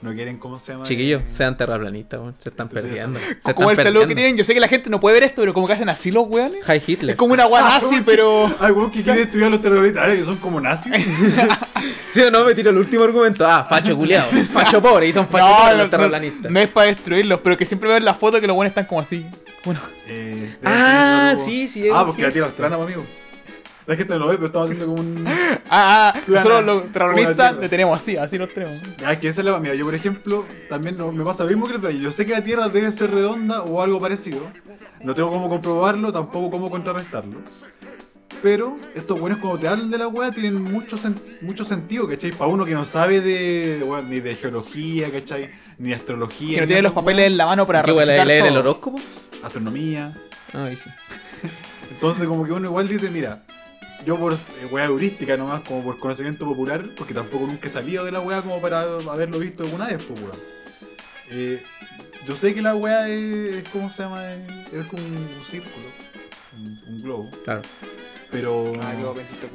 [0.00, 0.84] No quieren, ¿cómo se llama?
[0.84, 2.34] Chiquillos, Eh, sean terraplanistas, weón.
[2.42, 3.20] se están perdiendo.
[3.20, 5.22] Se están Como el saludo que tienen, yo sé que la gente no puede ver
[5.22, 6.68] esto, pero como que hacen así los weones.
[6.68, 7.10] Hi Hitler.
[7.10, 8.52] Es como una weá nazi, pero.
[8.60, 10.04] Ay, weón, que quiere destruir a los terroristas.
[10.08, 10.92] Ay, son como nazis.
[12.10, 12.44] ¿Sí o no?
[12.44, 13.46] Me tiro el último argumento.
[13.46, 14.28] Ah, facho culiado.
[14.50, 15.06] Facho pobre.
[15.06, 16.50] Y son fachos No, pobres los terraplanistas.
[16.50, 19.00] no es para destruirlos, pero que siempre ven la foto que los buenos están como
[19.00, 19.24] así.
[19.64, 19.78] Bueno,
[20.08, 23.06] Eh, Ah, sí, sí, Ah, porque la tierra es plana, amigo.
[23.86, 25.26] La gente no lo ve, pero estamos haciendo como un.
[25.74, 28.80] Ah, ah, nosotros los terroristas le tenemos así, así los tenemos.
[29.04, 29.58] Ah, que esa es la.
[29.58, 31.98] Mira, yo por ejemplo, también no- me pasa lo mismo que el Play.
[32.00, 34.40] Yo sé que la Tierra debe ser redonda o algo parecido.
[35.02, 37.38] No tengo cómo comprobarlo, tampoco cómo contrarrestarlo.
[38.42, 42.32] Pero estos buenos cuando te hablan de la weá tienen mucho, sen- mucho sentido, ¿cachai?
[42.32, 45.50] Para uno que no sabe de, weón, ni de geología, ¿cachai?
[45.78, 46.54] Ni de astrología.
[46.56, 48.42] Que no ni tiene los papeles en la mano para ¿Qué huele a representar leer
[48.46, 48.60] el todo.
[48.60, 48.96] horóscopo?
[48.96, 50.12] weas, Astronomía.
[50.52, 50.90] Ah, ahí sí.
[51.90, 53.42] Entonces como que uno igual dice, mira,
[54.06, 54.38] yo por eh,
[54.70, 58.42] weá heurística nomás, como por conocimiento popular, porque tampoco nunca he salido de la weá
[58.42, 60.36] como para haberlo visto alguna vez, pues weón.
[61.30, 61.62] Eh,
[62.26, 64.30] yo sé que la weá es, ¿cómo se llama?
[64.30, 64.38] Es,
[64.72, 65.86] es como un círculo,
[66.58, 67.62] un, un globo, Claro.
[68.30, 68.72] pero...
[68.82, 68.92] Ah,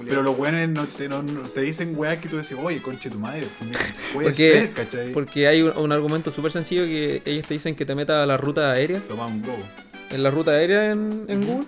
[0.06, 3.10] pero los weones no te, no- no- te dicen weá que tú decís, oye, conche
[3.10, 3.72] tu madre, pues,
[4.14, 5.12] puede Porque- ser, ¿cachai?
[5.12, 8.26] Porque hay un, un argumento súper sencillo que ellos te dicen que te metas a
[8.26, 9.64] la ruta aérea, Toma un globo.
[10.10, 11.66] en la ruta aérea en, en Google,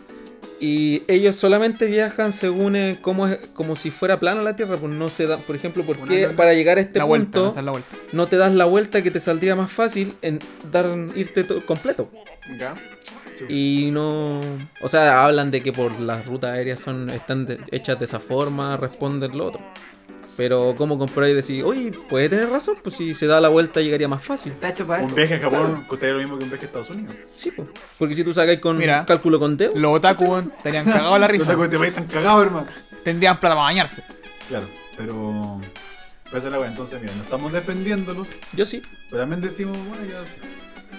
[0.59, 4.91] y ellos solamente viajan según eh, cómo es, como si fuera plana la Tierra, pues
[4.91, 7.71] no se da, por ejemplo, ¿por qué para llegar a este la vuelta, punto la
[8.11, 10.39] no te das la vuelta que te saldría más fácil en
[10.71, 12.11] dar irte to- completo?
[13.47, 14.41] Y no.
[14.81, 18.19] O sea, hablan de que por las rutas aéreas son están de- hechas de esa
[18.19, 19.61] forma, responden lo otro.
[20.39, 22.75] Pero, ¿cómo comprar y decir, oye, puede tener razón?
[22.81, 24.53] Pues si se da la vuelta llegaría más fácil.
[24.53, 25.15] Está hecho para Un eso.
[25.17, 27.13] viaje a Japón costaría lo mismo que un viaje a Estados Unidos.
[27.35, 27.67] Sí, pues.
[27.97, 29.05] Porque si tú sacáis con Mira.
[29.05, 31.45] cálculo con dedo, Los otaku estarían cagados la Los risa.
[31.47, 32.67] tacos de este país están cagados, hermano.
[33.03, 34.01] Tendrían plata para bañarse.
[34.47, 35.59] Claro, pero.
[36.31, 38.81] Pues la weá, entonces mira, no estamos defendiéndolos, yo sí.
[39.09, 40.37] pero también decimos, bueno, ya sí.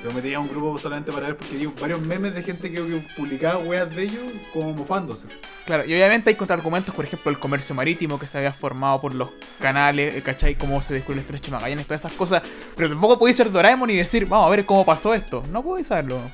[0.03, 2.81] Yo metí a un grupo solamente para ver porque vi varios memes de gente que,
[3.17, 4.23] publicaba weas de ellos
[4.53, 5.27] como mofándose.
[5.67, 9.15] Claro, y obviamente hay contraargumentos, por ejemplo, el comercio marítimo que se había formado por
[9.15, 9.29] los
[9.61, 10.55] canales, eh, ¿cachai?
[10.55, 12.43] Cómo se descubrió el estrecho de Magallanes, todas esas cosas.
[12.77, 15.43] Pero tampoco podéis ser Doraemon y decir, vamos a ver cómo pasó esto.
[15.53, 16.31] No podéis saberlo.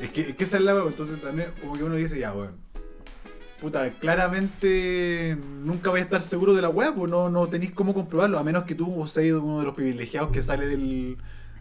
[0.00, 2.32] Es que, es que esa es la wea, entonces también como que uno dice, ya,
[2.32, 2.56] weón.
[3.60, 7.92] Puta, claramente nunca vais a estar seguro de la wea, pues no, no tenéis cómo
[7.92, 11.16] comprobarlo, a menos que tú seas uno de los privilegiados que sale del.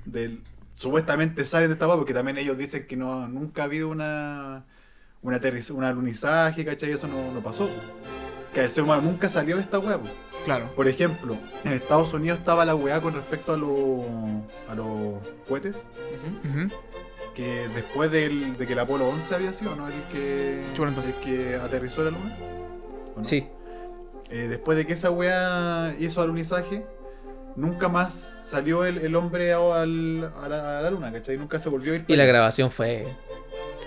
[0.05, 0.41] del
[0.77, 4.63] supuestamente sale de esta porque también ellos dicen que no, nunca ha habido una.
[5.23, 6.91] un alunizaje, ¿cachai?
[6.91, 7.67] Eso no, no pasó.
[8.53, 10.13] Que el ser humano nunca salió de esta wea, pues.
[10.45, 10.71] Claro.
[10.75, 14.05] Por ejemplo, en Estados Unidos estaba la weá con respecto a, los
[14.69, 15.15] a los
[15.49, 15.89] cohetes,
[16.45, 16.69] Ujú.
[17.33, 19.87] que después del, de que el Apolo 11 había sido, ¿no?
[19.87, 22.37] El que, el que aterrizó la luna.
[23.23, 23.47] Sí.
[24.29, 26.85] Eh, después de que esa weá hizo alunizaje,
[27.57, 28.13] nunca más
[28.49, 31.37] salió el, el hombre a, al- a la, a la luna, ¿cachai?
[31.37, 32.05] Nunca se volvió a ir.
[32.07, 32.31] Y la allá.
[32.31, 33.05] grabación fue.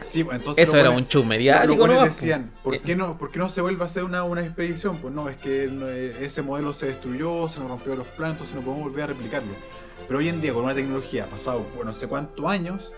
[0.03, 1.23] Sí, pues, entonces Eso era weones- un show
[1.66, 2.05] los buenos ¿no?
[2.05, 4.99] decían, ¿por Eh, qué, no, ¿por qué no se vuelve a hacer una, una expedición?
[4.99, 8.55] Pues no, es que eh, ese modelo se destruyó, se nos rompió los planos, entonces
[8.57, 9.53] no podemos volver a replicarlo.
[10.07, 12.93] Pero hoy en día, con una tecnología pasado por no sé cuántos años,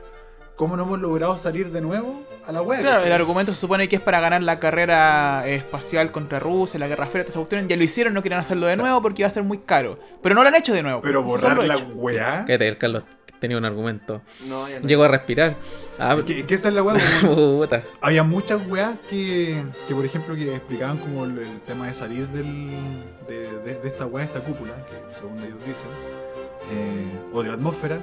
[0.57, 2.81] ¿cómo no hemos logrado salir de nuevo a la web?
[2.81, 6.89] Claro, el argumento se supone que es para ganar la carrera espacial contra Rusia, la
[6.89, 7.69] Guerra Fría, todas esas cuestiones.
[7.69, 9.99] Ya lo hicieron, no quieren hacerlo de nuevo porque iba a ser muy caro.
[10.23, 11.01] Pero no lo han hecho de nuevo.
[11.03, 12.45] Pero borrar la weá.
[12.47, 13.03] Cállate, el Carlos
[13.39, 14.23] tenía un argumento.
[14.47, 14.87] No, no.
[14.87, 15.57] Llegó a respirar.
[15.99, 16.97] Ah, Es que, es la weá.
[18.01, 22.29] Había muchas weas que, que, por ejemplo, que explicaban como el, el tema de salir
[22.29, 25.89] del, de, de- de esta wea, esta cúpula, que según ellos dicen,
[26.71, 27.99] eh, o de la atmósfera,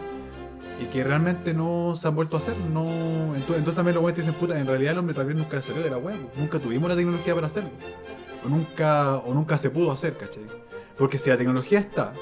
[0.81, 2.57] y que realmente no se han vuelto a hacer.
[2.57, 2.85] No,
[3.35, 5.89] entonces, entonces también los weones dicen, puta, en realidad el hombre también nunca salió de
[5.89, 6.37] la wea, pues.
[6.37, 7.71] nunca tuvimos la tecnología para hacerlo.
[8.45, 10.45] O nunca, o nunca se pudo hacer, ¿cachai?
[10.97, 12.13] Porque si la tecnología está,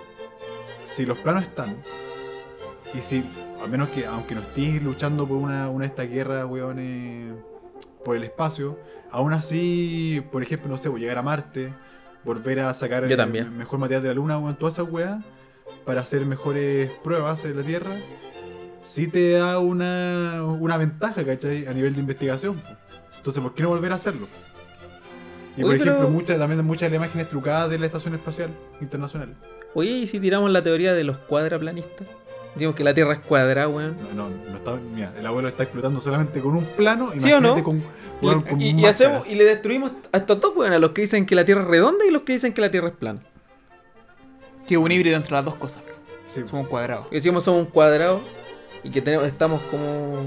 [0.85, 1.77] si los planos están,
[2.93, 3.23] y si,
[3.63, 7.33] a menos que, aunque no estés luchando por una, una de estas guerras, weones,
[8.03, 8.79] por el espacio,
[9.11, 11.73] aún así, por ejemplo, no sé, a llegar a Marte,
[12.23, 15.23] volver a sacar el mejor material de la Luna, weón, todas esas weas,
[15.85, 17.97] para hacer mejores pruebas en la Tierra,
[18.87, 21.67] sí te da una, una ventaja, ¿cachai?
[21.67, 22.55] A nivel de investigación.
[22.59, 22.69] po.
[23.17, 24.27] Entonces, ¿por qué no volver a hacerlo?
[25.57, 28.51] Y por pero- ejemplo, muchas, también muchas de las imágenes trucadas de la Estación Espacial
[28.79, 29.35] Internacional.
[29.73, 32.07] Oye, ¿y si tiramos la teoría de los cuadraplanistas?
[32.53, 33.97] Decimos que la Tierra es cuadrada, weón.
[34.15, 37.11] No, no, no está, mira, el abuelo está explotando solamente con un plano.
[37.15, 37.61] ¿Sí o no?
[37.63, 37.83] Con,
[38.21, 40.91] Y, weón, con y- y hacemos, y le destruimos a estos dos, weón, a los
[40.91, 42.95] que dicen que la Tierra es redonda y los que dicen que la Tierra es
[42.95, 43.19] plana.
[44.67, 45.83] Que es un híbrido entre las dos cosas.
[46.25, 47.09] Sí, Somos un cuadrado.
[47.09, 48.21] Que decimos somos un cuadrado
[48.87, 50.25] y que tenemos, estamos como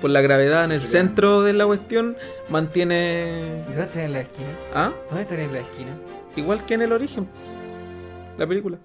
[0.00, 2.16] por la gravedad en el Sí, centro de la cuestión,
[2.50, 3.62] mantiene...
[3.66, 4.48] ¿Y ¿Dónde estaría en la esquina?
[4.74, 4.92] ¿Ah?
[5.08, 5.90] ¿Dónde estaría en la esquina?
[6.36, 7.26] Igual que en el origen.
[8.36, 8.76] La película.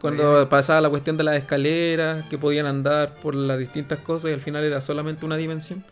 [0.00, 4.34] Cuando pasaba la cuestión de las escaleras, que podían andar por las distintas cosas y
[4.34, 5.82] al final era solamente una dimensión.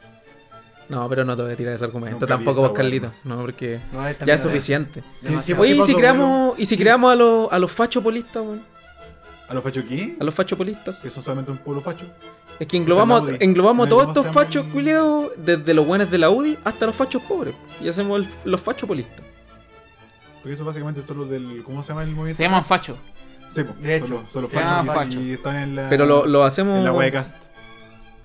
[0.91, 2.21] No, pero no te voy a tirar ese argumento.
[2.21, 3.11] Nunca Tampoco vos, Carlito.
[3.25, 5.03] No, porque No, ya es suficiente.
[5.23, 5.63] demasiado.
[5.63, 8.72] ¿Qué Oye, ¿y si creamos, y si creamos a los, a los fachopolistas, weón?
[9.53, 10.17] ¿A los fachos qué?
[10.21, 11.05] A los fachopolistas.
[11.05, 12.07] Eso es solamente un pueblo facho.
[12.59, 16.19] Es que englobamos, es englobamos todos ¿cómo se estos fachos culiados, desde los buenos de
[16.19, 17.55] la UDI hasta los fachos pobres.
[17.81, 19.25] Y hacemos el- los fachopolistas.
[20.41, 21.63] Porque eso básicamente son los del.
[21.65, 22.37] ¿Cómo se llama el movimiento?
[22.39, 22.97] Se llaman facho.
[23.49, 25.21] Sí, po, son los, son los Se llaman fachos facho.
[25.21, 25.89] y están en la.
[25.89, 26.79] Pero lo, lo hacemos.
[26.79, 27.37] En la wea de cast.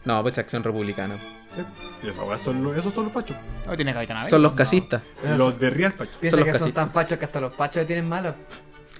[0.05, 1.17] No, pues acción republicana.
[1.49, 1.61] Sí.
[2.01, 3.36] Y wea son los, esos son los fachos.
[3.65, 3.93] No tiene
[4.30, 5.01] Son los casistas.
[5.21, 6.15] Pero los son- de Real Fachos.
[6.17, 6.84] Piensa los que son casitas.
[6.86, 8.34] tan fachos que hasta los fachos tienen malos.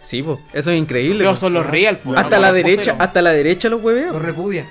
[0.08, 0.40] Sí, pues.
[0.54, 1.18] Eso es increíble.
[1.18, 1.36] Pero po.
[1.36, 4.22] son los real, po, Hasta no la los derecha, hasta la derecha los Los hueveos.
[4.22, 4.66] repudia.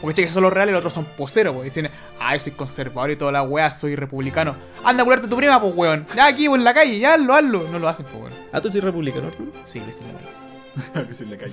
[0.00, 1.64] Porque che, que son los reales y los otros son poseros, pues.
[1.64, 1.90] Dicen,
[2.32, 4.54] yo soy conservador y toda la weá, soy republicano.
[4.84, 6.06] Anda a curarte a tu prima, pues, weón.
[6.14, 7.68] Ya aquí, pues, en la calle, ya hazlo, hazlo.
[7.68, 8.32] No lo hacen, pues, weón.
[8.52, 9.50] Ah, tú sí republicano, Arturo.
[9.64, 11.04] Sí, lo hicieron ahí.
[11.08, 11.50] que se le cae.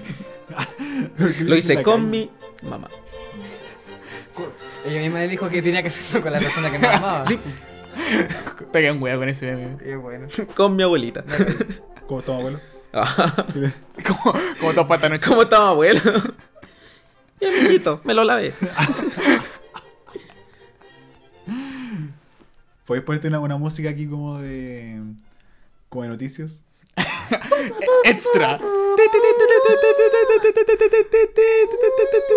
[1.40, 2.30] Lo hice con mi
[2.62, 2.88] mamá.
[4.86, 7.26] Ella misma le dijo que tenía que hacerlo con la persona que más amaba.
[7.26, 7.40] Sí,
[8.72, 9.78] Te quedan weá con ese meme.
[9.78, 10.28] Qué bueno.
[10.56, 11.24] con mi abuelita.
[12.06, 12.73] ¿Cómo estamos, abuelo?
[14.06, 15.28] Como, como esta noche.
[15.28, 16.00] ¿Cómo estaba, abuelo?
[17.39, 18.54] Y amiguito, me lo lavé.
[22.86, 25.02] ¿Podéis ponerte una, una música aquí como de.
[25.89, 26.62] como de noticias?
[28.04, 28.60] Extra.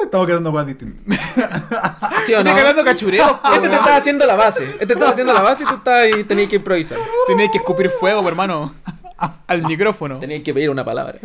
[0.04, 1.18] Estamos quedando cosas distintas.
[2.24, 2.50] ¿Sí o no?
[2.50, 4.64] Estoy cagando cachureo, Este te estaba haciendo la base.
[4.64, 6.98] Este te estaba haciendo la base y tú estabas ahí, tenías que improvisar.
[7.26, 8.72] Tenéis que escupir fuego, hermano.
[9.46, 10.18] Al micrófono.
[10.18, 11.18] Tenías que pedir una palabra.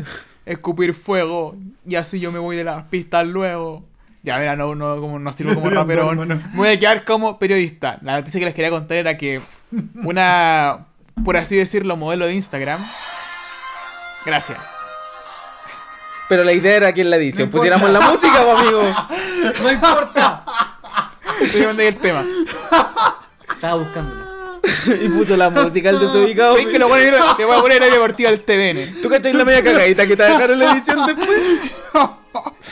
[0.45, 1.55] Escupir fuego.
[1.85, 3.83] Y así yo me voy de las pistas luego.
[4.23, 6.19] Ya, mira, no, no, como, no sirvo como No, raperón.
[6.19, 6.41] hermano.
[6.51, 7.97] Me voy a quedar como periodista.
[8.01, 9.41] La noticia que les quería contar era que
[10.03, 10.85] una,
[11.25, 12.79] por así decirlo, modelo de Instagram.
[14.25, 14.59] Gracias.
[16.29, 18.83] Pero la idea era que en la edición No pusiéramos la música, amigo.
[19.63, 20.45] No importa.
[21.41, 22.23] Estoy el tema.
[23.53, 24.30] Estaba buscándolo.
[25.03, 26.55] Y puso la música al desubicado.
[26.55, 29.01] ¿Sabes que lo voy a poner, te voy a poner área deportiva del TVN?
[29.01, 31.41] ¿Tú cachai la media cagadita que te dejaron la edición después?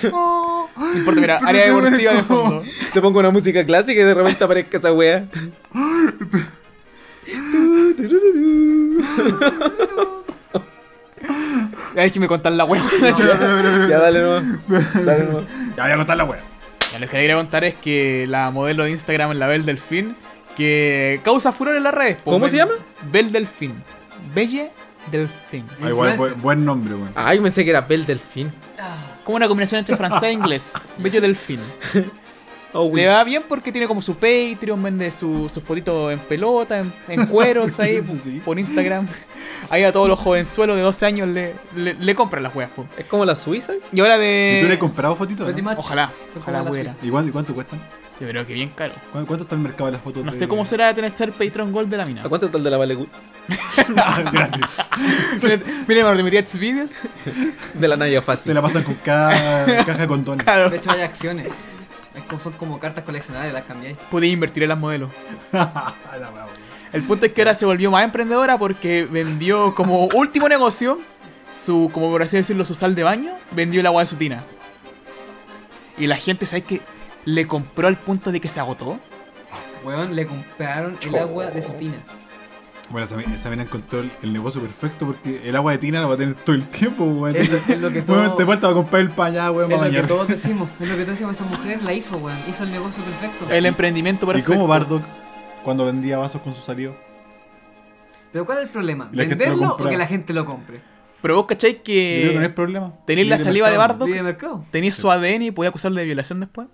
[0.03, 2.63] No importa, mira, área deportiva de fondo.
[2.93, 5.25] Se ponga una música clásica y de repente aparezca esa wea.
[11.95, 12.83] Ya déjeme contar la wea.
[13.89, 14.43] Ya dale nomás.
[15.05, 15.43] Dale nomás.
[15.75, 16.41] Ya voy a contar la wea.
[16.91, 20.15] Ya, lo que quería contar es que la modelo de Instagram, la Belle Delfín,
[20.59, 22.17] que causa furor en las redes.
[22.23, 22.73] pues, ¿Cómo Bel- se llama?
[23.11, 23.73] Belle Delfín.
[24.35, 24.71] Belle
[25.09, 25.65] Delfín.
[25.81, 27.11] Ah, igual, buen, buen nombre, weón.
[27.15, 28.51] Ay, pensé que era Bel Delfín.
[29.23, 30.73] Como una combinación entre francés e inglés.
[30.97, 31.59] Bello Delfín.
[32.71, 36.77] Oh, Le va bien porque tiene como su Patreon, vende su, su fotito en pelota,
[36.79, 39.07] en, en cueros ahí, Sí, por Instagram.
[39.71, 42.69] Ahí a todos los jovenzuelos de 12 años le, le, le compran las weas.
[42.69, 42.85] po.
[42.97, 43.73] Es como la Suiza.
[43.91, 44.77] Y ahora ¿Y tú le has de...
[44.79, 45.47] comprado fotitos?
[45.55, 45.63] No?
[45.63, 45.77] much.
[45.79, 46.95] Ojalá, ojalá la pudiera.
[47.01, 47.79] ¿Y cuánto, y cuánto cuestan?
[48.19, 48.93] Yo creo que bien caro.
[49.11, 50.25] ¿Cuánto, cuánto está el mercado de las fotos?
[50.25, 52.21] No de- sé cómo será tener ser Patreon Gold de la mina.
[52.23, 53.07] ¿A cuánto está el de la Vale Good?
[54.31, 54.89] Gratis.
[55.87, 56.91] Mira, me metí a videos.
[57.73, 58.53] De la Naya Te Fácil.
[58.53, 60.43] la pasan con cada caja de condones.
[60.43, 60.69] Claro.
[60.69, 61.47] De hecho, hay acciones.
[62.15, 63.97] Es como, son como cartas coleccionables, las cambiáis.
[64.11, 65.09] Podía invertir en las modelos.
[65.51, 65.61] La
[66.19, 66.49] wea, weón.
[66.91, 70.99] El punto es que ahora se volvió más emprendedora porque vendió como último negocio
[71.55, 74.43] su, como por así decirlo, su sal de baño, vendió el agua de su tina.
[75.97, 76.81] Y la gente, ¿sabes qué?
[77.25, 78.99] Le compró al punto de que se agotó.
[79.83, 81.95] Weón, le compraron el agua de su tina.
[82.89, 86.07] Bueno, esa, esa mina encontró el, el negocio perfecto porque el agua de tina la
[86.07, 87.35] va a tener todo el tiempo, weón.
[87.35, 90.27] Es, es lo que Weón, te falta comprar el pañal, weón, es lo que todos
[90.27, 90.69] decimos.
[90.79, 91.35] Es lo que todos decimos.
[91.35, 92.37] Esa mujer la hizo, weón.
[92.47, 93.45] Hizo el negocio perfecto.
[93.53, 94.53] El emprendimiento ¿Y perfecto.
[94.53, 95.03] cómo Bardock
[95.63, 96.95] cuando vendía vasos con su salido?
[98.31, 99.09] Pero ¿cuál es el problema?
[99.11, 100.81] Y ¿Venderlo o que la gente lo compre?
[101.21, 102.93] Pero vos cacháis Yo creo que no es que problema.
[103.05, 103.89] tenéis la saliva de mercado.
[103.93, 104.65] Bardock, Libre mercado.
[104.71, 106.67] tenéis su ADN y podía acusarle de violación después.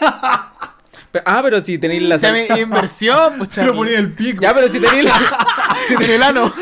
[1.12, 4.40] Pe- Ah, pero si tenéis la O sea, mi inversión, pues Pero ponía el pico.
[4.42, 5.20] Ya, pero si tenéis la.
[5.88, 6.52] Si tenía el ano.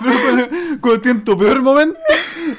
[0.00, 0.48] Pero cuando,
[0.80, 1.98] cuando tu peor momento,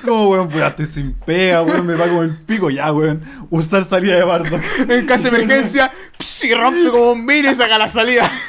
[0.06, 3.22] como weón, pues estoy sin pega, weón, me va como el pico, ya, weón.
[3.50, 4.62] Usar salida de Bardock.
[4.88, 8.30] En caso de emergencia, psh, y rompe como un vidrio y saca la salida.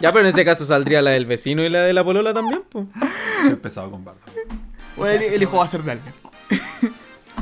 [0.00, 2.62] Ya, pero en ese caso saldría la del vecino y la de la polola también,
[2.68, 2.86] pues.
[3.42, 4.22] Estoy pesado con Bardock.
[4.96, 6.14] Bueno, el, el hijo va a ser de alguien.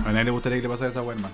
[0.07, 1.33] A nadie le gustaría que le pasara esa weón, man.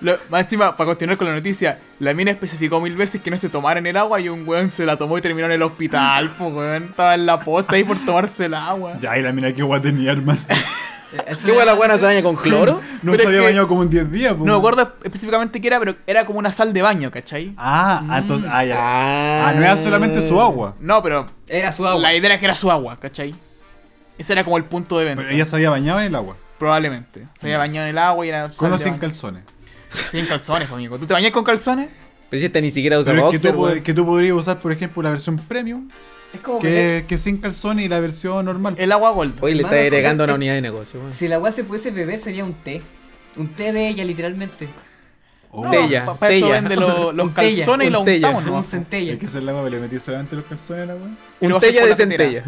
[0.00, 3.36] Lo- más encima, para continuar con la noticia, la mina especificó mil veces que no
[3.36, 6.30] se tomaran el agua y un weón se la tomó y terminó en el hospital,
[6.38, 6.84] pues weón.
[6.84, 8.96] Estaba en la posta ahí por tomarse el agua.
[9.00, 10.38] Ya, y la mina que guay tenía, hermano.
[11.12, 12.80] Eh, ¿Qué hueá la buena se baña con cloro?
[13.02, 14.44] No Pero se es había que- bañado como en 10 días, po.
[14.44, 17.54] No me acuerdo específicamente qué era, pero era como una sal de baño, ¿cachai?
[17.56, 18.76] Ah, ah, entonces, ah, ya.
[18.78, 20.74] Ah, Ah, no era solamente su agua.
[20.80, 22.00] No, pero Era su agua.
[22.02, 23.34] la idea era que era su agua, ¿cachai?
[24.18, 25.22] Ese era como el punto de venta.
[25.22, 26.36] Pero ella se había bañado en el agua.
[26.58, 27.26] Probablemente.
[27.34, 29.00] Se había bañado en el agua y era sal Con o de sin baño.
[29.02, 29.42] calzones.
[30.10, 30.98] Sin calzones, pues, amigo.
[30.98, 31.88] ¿Tú te bañas con calzones?
[32.28, 34.72] Pero si esta ni siquiera usa Pero es que tú, que tú podrías usar, por
[34.72, 35.88] ejemplo, la versión premium
[36.36, 38.74] Es como que, que sin calzones y la versión normal.
[38.78, 39.34] El agua gold.
[39.42, 41.00] Oye, le está agregando una unidad de negocio.
[41.16, 42.82] Si la weá se pudiese beber sería un té.
[43.36, 44.68] Un té de ella, literalmente.
[45.50, 46.04] Oh, Tella.
[46.18, 48.56] Para eso vende lo- los Un tella, calzones y un los untamos, ¿no?
[48.56, 49.12] un centella.
[49.12, 51.86] Hay que hacer la agua, le metí solamente los calzones a la lo Un tella
[51.86, 52.44] de centella.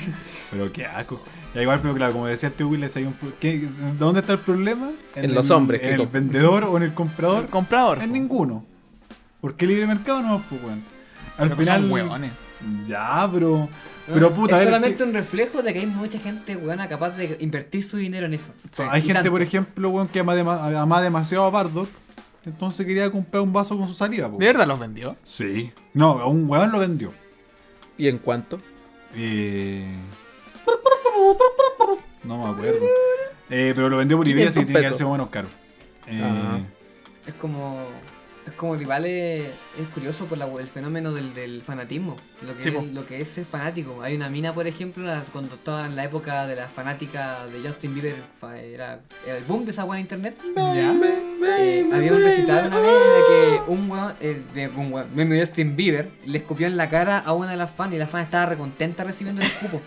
[0.50, 1.20] Pero qué asco.
[1.54, 3.68] Ya igual, pero claro, como decía el tío Willis, hay un ¿qué-
[3.98, 4.90] ¿dónde está el problema?
[5.14, 7.44] En los hombres ¿En el vendedor o en el comprador?
[7.44, 7.98] El comprador.
[8.02, 8.14] En po.
[8.14, 8.64] ninguno.
[9.40, 10.82] Porque libre mercado no, pues weón.
[11.38, 11.80] Al Pero final.
[11.82, 12.30] son hueones.
[12.86, 13.68] Ya, pero.
[14.12, 17.36] Pero puta, es solamente ¿qué- un reflejo de que hay mucha gente weona capaz de
[17.40, 18.52] invertir su dinero en eso.
[18.70, 18.82] Sí.
[18.90, 19.30] hay gente, tanto.
[19.30, 21.88] por ejemplo, weón, que ama, dema- ama demasiado a Bardock.
[22.44, 24.40] Entonces quería comprar un vaso con su saliva, pues.
[24.40, 25.16] ¿De verdad los vendió?
[25.22, 25.72] Sí.
[25.94, 27.12] No, un weón lo vendió.
[27.96, 28.58] ¿Y en cuánto?
[29.14, 29.86] Eh...
[32.24, 32.86] No me acuerdo.
[33.50, 34.86] Eh, pero lo vendió por eBay, así que 500 tiene que pesos.
[34.86, 35.48] haberse más o menos caro.
[36.06, 36.64] Eh.
[37.26, 37.84] Es como.
[38.46, 39.44] Es como igual es,
[39.80, 42.16] es curioso por la- el fenómeno del, del fanatismo.
[42.44, 44.02] Lo que, Sí, es, lo que es ser fanático.
[44.02, 47.66] Hay una mina, por ejemplo, la- cuando estaba en la época de la fanática de
[47.66, 50.36] Justin Bieber, fa- era, era el boom de esa buena internet.
[50.56, 50.92] Ya.
[51.58, 55.76] Eh, había un recital una vez de que un weón, eh, de un weón, Justin
[55.76, 58.46] Bieber, le escupió en la cara a una de las fans y la fan estaba
[58.46, 59.80] recontenta recibiendo el escupo.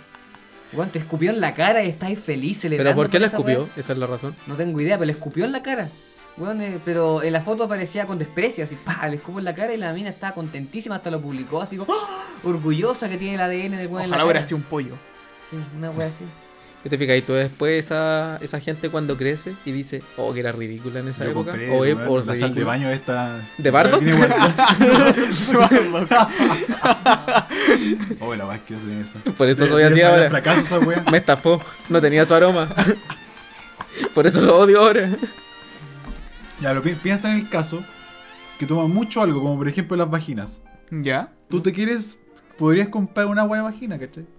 [0.73, 2.91] Weón, te escupió en la cara y estáis feliz celebrando.
[2.91, 3.67] ¿Pero por qué la esa escupió?
[3.77, 4.35] Esa es la razón.
[4.47, 5.89] No tengo idea, pero le escupió en la cara.
[6.37, 9.55] Weón, eh, pero en la foto aparecía con desprecio, así, pa, le escupo en la
[9.55, 12.23] cara y la mina estaba contentísima, hasta lo publicó, así como, ¡ah!
[12.43, 14.47] orgullosa que tiene el ADN del weón en la Ojalá hubiera cara.
[14.47, 14.95] sido un pollo.
[15.49, 16.25] Sí, una wea así.
[16.83, 17.17] ¿Qué te fijas?
[17.17, 21.07] Y tú después esa, esa gente cuando crece y dice, oh, que era ridícula en
[21.07, 21.51] esa yo época.
[21.51, 23.39] compré o es por la sal de baño esta.
[23.57, 23.71] ¿De?
[23.71, 24.51] Tiene guardado.
[28.19, 29.19] Oh, la que esa.
[29.35, 30.29] Por eso De- soy de así ahora.
[30.29, 31.09] fracaso esa.
[31.09, 31.61] Me estafó.
[31.89, 32.67] No tenía su aroma.
[34.13, 35.09] por eso lo odio ahora.
[36.61, 37.83] Ya, pero pi- piensa en el caso
[38.59, 40.61] que toma mucho algo, como por ejemplo las vaginas.
[40.91, 41.29] ¿Ya?
[41.49, 42.17] Tú te quieres,
[42.57, 44.25] podrías comprar una agua de vagina, ¿cachai?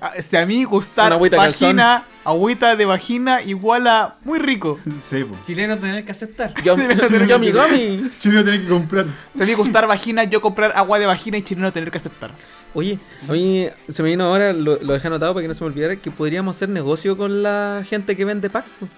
[0.00, 4.78] Ah, Si a mí gustar agüita vagina, agüita de vagina igual a muy rico.
[5.02, 5.36] Sí, po.
[5.46, 6.54] Chileno tener que aceptar.
[6.62, 6.74] Yo,
[7.28, 8.10] yo mi gami.
[8.18, 9.06] Chino tiene que comprar.
[9.36, 12.30] Si a mí gustar vagina, yo comprar agua de vagina y chileno tener que aceptar.
[12.72, 15.62] Oye, a mí se me vino ahora, lo, lo dejé anotado para que no se
[15.62, 18.70] me olvidara, que podríamos hacer negocio con la gente que vende packs.
[18.80, 18.88] po.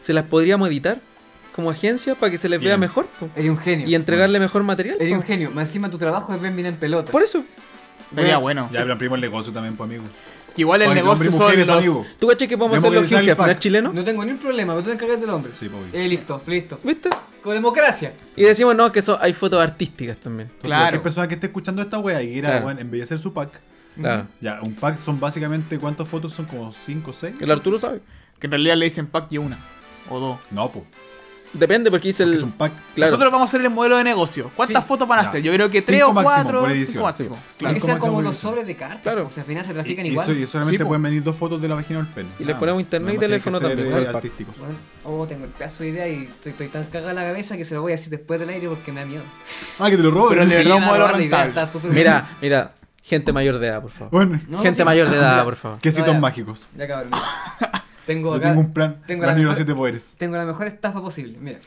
[0.00, 1.00] Se las podríamos editar
[1.56, 2.80] como agencia para que se les vea Bien.
[2.80, 3.28] mejor po.
[3.34, 3.88] Eres un genio.
[3.88, 4.96] y entregarle mejor material.
[5.00, 5.20] Eres po.
[5.20, 5.50] un genio.
[5.50, 7.10] Más encima tu trabajo es ver mirar en pelota.
[7.10, 7.42] Por eso.
[8.14, 8.68] Sería bueno.
[8.72, 10.04] Ya, pero ampliamos el negocio también, pues, amigo.
[10.54, 11.76] Que igual el Oye, negocio hombre y son mujeres, los...
[11.76, 12.06] amigo.
[12.18, 13.58] ¿Tú caché que podemos hacer los el jefes pack.
[13.58, 13.92] chilenos?
[13.92, 15.52] No tengo ni un problema, pero tú te encargas del hombre.
[15.54, 15.82] Sí, pues.
[15.92, 16.78] Eh, listo, listo.
[16.82, 17.10] ¿Viste?
[17.42, 18.14] Con democracia.
[18.36, 20.46] Y decimos, no, que eso, hay fotos artísticas también.
[20.48, 20.82] Entonces, Claro.
[20.84, 22.66] cualquier persona que esté escuchando esta wea y quiera, Claro.
[22.66, 23.50] weón, embellecer su pack.
[24.00, 24.26] Claro.
[24.40, 26.46] Ya, un pack son básicamente, ¿cuántas fotos son?
[26.46, 27.34] Como 5 o 6.
[27.40, 28.00] El Arturo sabe.
[28.38, 29.58] Que en realidad le dicen pack y una.
[30.10, 30.38] O dos.
[30.50, 30.84] No, pues.
[31.58, 32.34] Depende porque dice el.
[32.34, 32.72] Es un pack.
[32.94, 33.10] Claro.
[33.10, 34.50] Nosotros vamos a hacer el modelo de negocio.
[34.54, 34.88] ¿Cuántas Sí.
[34.88, 35.42] fotos van a hacer?
[35.42, 36.60] Yo creo que tres Cinco o cuatro.
[36.60, 37.02] por cinco edición.
[37.04, 37.38] máximo.
[37.58, 37.74] Claro.
[37.74, 38.34] que Cinco sea máximo como edición.
[38.52, 39.00] sobres de cartas.
[39.02, 39.26] Claro.
[39.26, 40.30] O sea, al final se Y, trafican y igual.
[40.30, 42.28] eso- y solamente Sí, pueden venir dos fotos de la vagina o el pene.
[42.38, 44.56] Y le Nada ponemos internet y teléfono también, artísticos.
[44.58, 47.56] Bueno, oh, tengo el pedazo de idea y estoy, estoy tan cagada en la cabeza
[47.56, 49.22] que se lo voy a decir después del aire porque me da miedo.
[49.78, 50.28] Ah, que te lo robo.
[50.30, 51.08] Pero Sí, un me modelo
[51.72, 52.72] súper Mira, mira.
[53.02, 54.10] Gente mayor de edad, por favor.
[54.10, 54.84] Bueno, No, gente sí.
[54.84, 55.78] mayor de edad, por favor.
[55.80, 56.66] quesitos mágicos.
[56.76, 57.12] Ya cabrón.
[58.06, 58.48] Tengo Yo acá.
[58.50, 59.02] tengo un plan.
[59.06, 60.14] tengo plan la mejor- siete poderes.
[60.18, 61.38] Tengo la mejor estafa posible.
[61.40, 61.58] Mira.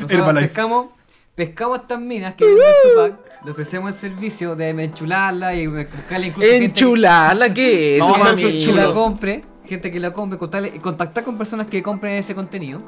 [0.00, 0.86] Nosotros pescamos,
[1.34, 6.28] pescamos estas minas que venden su pack, le ofrecemos el servicio de enchularla y buscarle
[6.28, 8.00] incluso gente Enchulala, ¿qué es?
[8.08, 12.14] Vamos a que la compre, gente que la compre, contarle- contactar con personas que compren
[12.14, 12.82] ese contenido.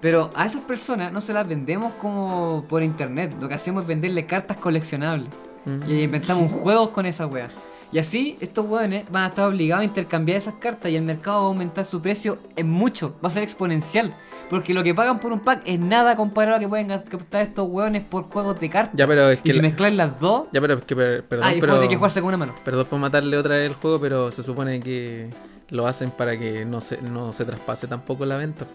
[0.00, 3.34] Pero a esas personas no se las vendemos como por internet.
[3.40, 5.28] Lo que hacemos es venderle cartas coleccionables.
[5.64, 5.90] Mm.
[5.90, 7.48] Y inventamos juegos con esa wea.
[7.92, 11.38] Y así estos weones van a estar obligados a intercambiar esas cartas y el mercado
[11.38, 13.14] va a aumentar su precio en mucho.
[13.24, 14.14] Va a ser exponencial.
[14.50, 17.42] Porque lo que pagan por un pack es nada comparado a lo que pueden captar
[17.42, 18.94] estos weones por juegos de cartas.
[18.96, 19.50] Ya, pero es y que.
[19.52, 20.94] si la- mezclas las dos, Ya, pero es que.
[20.94, 21.88] per- Perdón, ah, y el pero.
[21.88, 22.54] que jugarse con una mano.
[22.64, 25.30] Perdón por matarle otra vez el juego, pero se supone que
[25.70, 28.66] lo hacen para que no se, no se traspase tampoco la venta.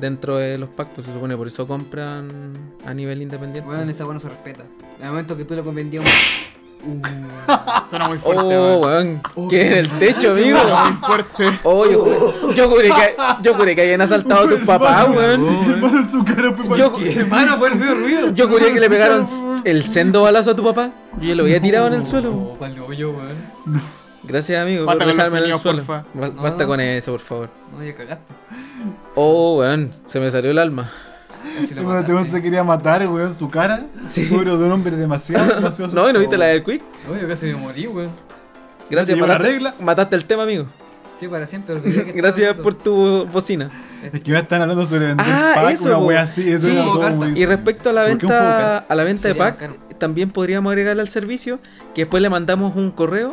[0.00, 3.68] Dentro de los packs, pues se supone por eso compran a nivel independiente.
[3.70, 4.64] Weón, esa weá no se respeta.
[4.98, 6.53] En el momento que tú le vendías un.
[7.88, 9.22] Suena muy fuerte, Oh, weón.
[9.50, 10.58] ¿Qué en el techo, amigo?
[10.58, 11.58] Suena muy fuerte.
[11.62, 15.80] Oh, yo, juré- yo juré que, yo juré que habían asaltado a tus papás, weón.
[15.80, 18.34] Mano, su cara fue Yo, Hermano, fue el medio ruido.
[18.34, 19.26] yo juré que le pegaron
[19.64, 20.90] el sendo balazo a tu papá.
[21.20, 22.32] Yo ya lo había tirado en el suelo.
[22.32, 23.82] Oh, pa'l hoyo, weón.
[24.22, 25.82] Gracias, amigo, Basta por con dejarme en el suelo.
[25.84, 26.04] porfa.
[26.14, 27.50] Ba- No, Basta no, con eso, por favor.
[27.76, 28.24] No, ya cagaste.
[29.14, 30.90] Oh, weón, se me salió el alma.
[31.60, 33.86] Casi lo se quería matar, weón, su cara.
[34.06, 34.28] Sí.
[34.30, 36.38] Pero de un hombre demasiado, demasiado No, ¿y no viste asustado.
[36.38, 36.82] la del Quick?
[37.08, 38.10] No, yo casi me morí, weón.
[38.90, 39.74] Gracias, llevó la regla?
[39.80, 40.66] mataste el tema, amigo.
[41.18, 43.70] Sí, para siempre que Gracias por tu bocina.
[44.12, 46.50] Es que me están hablando sobre vender Ah, pack, eso, una wea así.
[46.50, 49.34] Eso Sí, era todo muy- Y respecto a la ¿Por venta a la venta de
[49.36, 49.76] pack, caro.
[49.98, 51.60] también podríamos agregarle al servicio
[51.94, 53.32] que después le mandamos un correo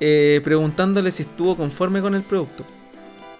[0.00, 2.64] eh, preguntándole si estuvo conforme con el producto.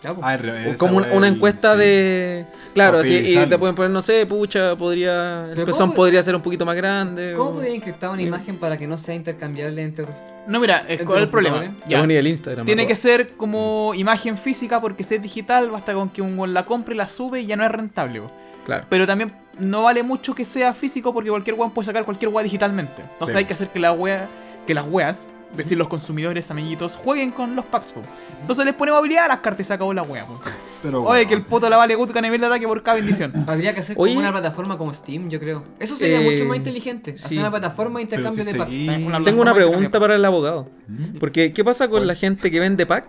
[0.02, 0.20] Ya, pues.
[0.22, 1.80] Ah, al revés, Como una, el- encuesta sí.
[1.80, 2.46] de.
[2.74, 5.46] Claro, así, y te pueden poner, no sé, pucha, podría.
[5.50, 7.32] El pezón ¿cómo- podría ser un poquito más grande.
[7.36, 10.16] ¿Cómo o- podía encriptar una imagen para que no sea intercambiable entre otros?
[10.46, 11.64] No, mira, es cuál es el problema.
[11.88, 12.00] Ya.
[12.04, 12.64] El Instagram.
[12.64, 16.64] Tiene que ser como imagen física porque si es digital basta con que un la
[16.64, 18.22] compre y la sube y ya no es rentable.
[18.64, 18.84] Claro.
[18.88, 22.44] Pero también no vale mucho que sea físico porque cualquier weón puede sacar cualquier weá
[22.44, 23.02] digitalmente.
[23.02, 23.38] Entonces Sí.
[23.38, 24.26] hay que hacer que la wea,
[24.66, 25.26] que las weas,
[25.56, 27.92] decir, los consumidores, amiguitos, jueguen con los packs.
[27.92, 28.02] po.
[28.40, 30.26] Entonces les ponemos habilidad a las cartas y se acabó la wea.
[30.26, 30.40] po.
[30.82, 33.32] Pero, Oye, que el poto la vale good a nivel de ataque por cada bendición.
[33.48, 34.12] Habría que hacer Oye.
[34.14, 35.64] como una plataforma como Steam, yo creo.
[35.80, 37.12] Eso sería Eh, mucho más inteligente.
[37.14, 37.38] Hacer sí.
[37.38, 38.70] una plataforma de intercambio si de packs.
[38.70, 40.68] seguí- Una Tengo una pregunta para el abogado.
[40.86, 41.18] ¿Mm?
[41.18, 43.06] Porque, ¿qué pasa con la gente que vende pack?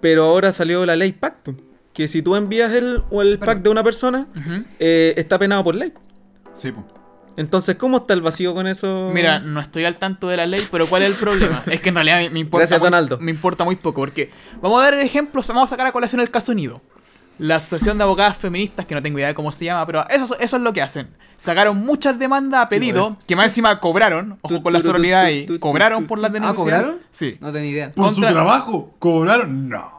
[0.00, 1.36] Pero ahora salió la ley pack.
[1.42, 1.54] po.
[1.92, 4.62] Que si tú envías el, o el pack de una persona, Ujú.
[4.78, 5.92] eh, está penado por ley.
[6.56, 6.84] Sí, po.
[7.36, 9.10] Entonces, ¿cómo está el vacío con eso?
[9.12, 11.62] Mira, no estoy al tanto de la ley, pero ¿cuál es el problema?
[11.70, 13.18] Es que en realidad me, me importa, Gracias, muy, Donaldo.
[13.20, 16.30] me importa muy poco, porque vamos a dar ejemplos, vamos a sacar a colación el
[16.30, 16.82] caso Nido.
[17.38, 20.38] La Asociación de Abogadas Feministas, que no tengo idea de cómo se llama, pero eso,
[20.38, 21.08] eso es lo que hacen.
[21.38, 26.06] Sacaron muchas demandas a pedido, que más encima cobraron, ojo con la sororidad ahí, cobraron
[26.06, 26.56] por las Ah, denuncias.
[26.58, 26.98] ¿cobraron?
[27.10, 27.38] Sí.
[27.40, 27.92] No tenía idea.
[27.92, 29.70] Por su Contra- trabajo, cobraron.
[29.70, 29.90] No.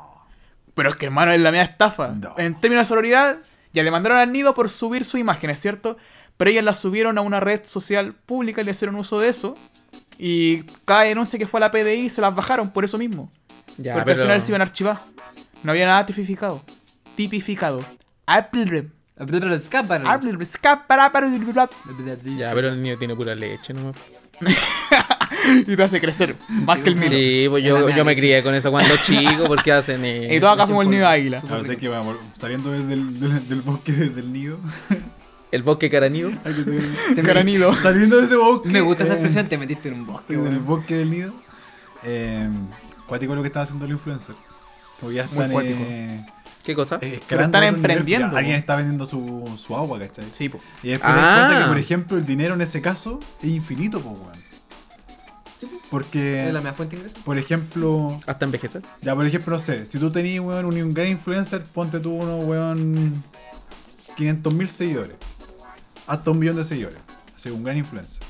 [0.75, 2.09] Pero es que hermano, es la media estafa.
[2.09, 2.35] No.
[2.37, 3.37] En términos de sororidad,
[3.73, 5.97] ya demandaron al nido por subir su imagen, ¿es cierto?
[6.41, 9.55] Pero ellas la subieron a una red social pública y le hicieron uso de eso.
[10.17, 13.31] Y cada denuncia que fue a la PDI se las bajaron por eso mismo.
[13.77, 14.97] Ya, porque pero- al final se iban a archivar.
[15.61, 16.63] No había nada tipificado.
[17.15, 17.85] Tipificado.
[18.25, 18.89] Apple.
[19.27, 19.97] Pero escapa.
[19.97, 20.35] Apple.
[20.41, 21.11] escapa,
[22.39, 23.91] Ya, pero el niño tiene pura leche, ¿no?
[25.67, 27.09] Y te hace crecer más que el mío.
[27.09, 30.39] Sí, pues Es yo, yo me crié con eso cuando chico, porque hacen eh, Y
[30.39, 31.43] todos acá fuimos el nido de águila.
[31.47, 34.57] A ver, sé que vamos, saliendo desde el, del, del bosque del nido.
[35.51, 36.31] El bosque caranido.
[37.23, 37.73] Caranido.
[37.81, 38.69] Saliendo de ese bosque.
[38.69, 40.33] Me gusta esa expresión, te metiste en un bosque.
[40.33, 41.33] En el bosque del nido.
[42.03, 42.49] Eh,
[43.07, 44.37] cuático lo que están haciendo los influencers.
[44.99, 46.25] Como ya Muy están eh,
[46.63, 46.99] ¿Qué cosa?
[47.01, 48.59] eh, Pero están emprendiendo, Ya, Alguien po.
[48.59, 50.25] está vendiendo su, su agua, ¿cachai?
[50.31, 50.59] Sí, po.
[50.83, 51.45] Y después te das Ah.
[51.47, 54.35] cuenta que, por ejemplo, el dinero en ese caso es infinito, pues, weón.
[55.59, 55.77] Sí, po.
[55.89, 57.25] Porque, Es la mejor fuente de ingreso.
[57.25, 58.83] por ejemplo, Hasta envejecer.
[59.01, 62.11] ya, por ejemplo, no sé, si tú tenías, weón, un, un gran influencer, ponte tú
[62.11, 63.23] uno, weón,
[64.15, 65.15] 500 mil seguidores.
[66.07, 66.97] Hasta un millón de seguidores.
[67.35, 68.21] Así, un gran influencer.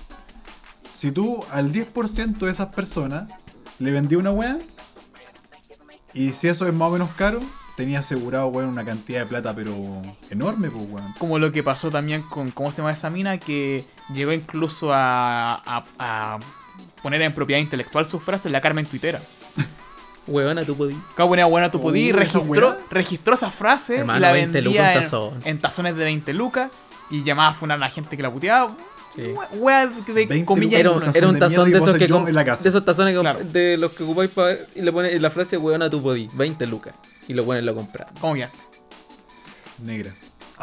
[0.94, 3.32] Si tú al 10% de esas personas
[3.80, 4.58] le vendí una weá,
[6.14, 7.42] y si eso es más o menos caro,
[7.78, 9.74] tenía asegurado, weón, una cantidad de plata, pero
[10.30, 11.14] enorme, pues, weón.
[11.18, 13.38] Como lo que pasó también con, ¿cómo se llama esa mina?
[13.40, 16.40] Que llegó incluso a, a- a
[17.02, 19.22] poner en propiedad intelectual sus frases, la Carmen Twittera.
[20.28, 21.00] Huevona, tú podías.
[21.16, 24.72] Cada buena buena tu Oh, podí, registró, registró esa frase Hermano, y la 20 vendía
[24.72, 25.42] lucas un en, tazón.
[25.46, 26.72] en tazones de 20 lucas
[27.12, 28.76] y llamaba a funar a la gente que la puteaba.
[29.16, 29.24] Sí.
[29.60, 32.34] Wea- de 20 comillas Era, un- era un tazón de esos que yo com- en
[32.36, 32.64] la casa.
[32.64, 33.40] de esos tazones que Claro.
[33.42, 36.66] comp- de los que ocupáis pa- y le pones la frase huevona tú podís, 20
[36.66, 36.94] lucas.
[37.28, 38.08] Y los buenos lo compran.
[38.22, 38.58] ¿Cómo quedaste?
[39.84, 40.12] Negra.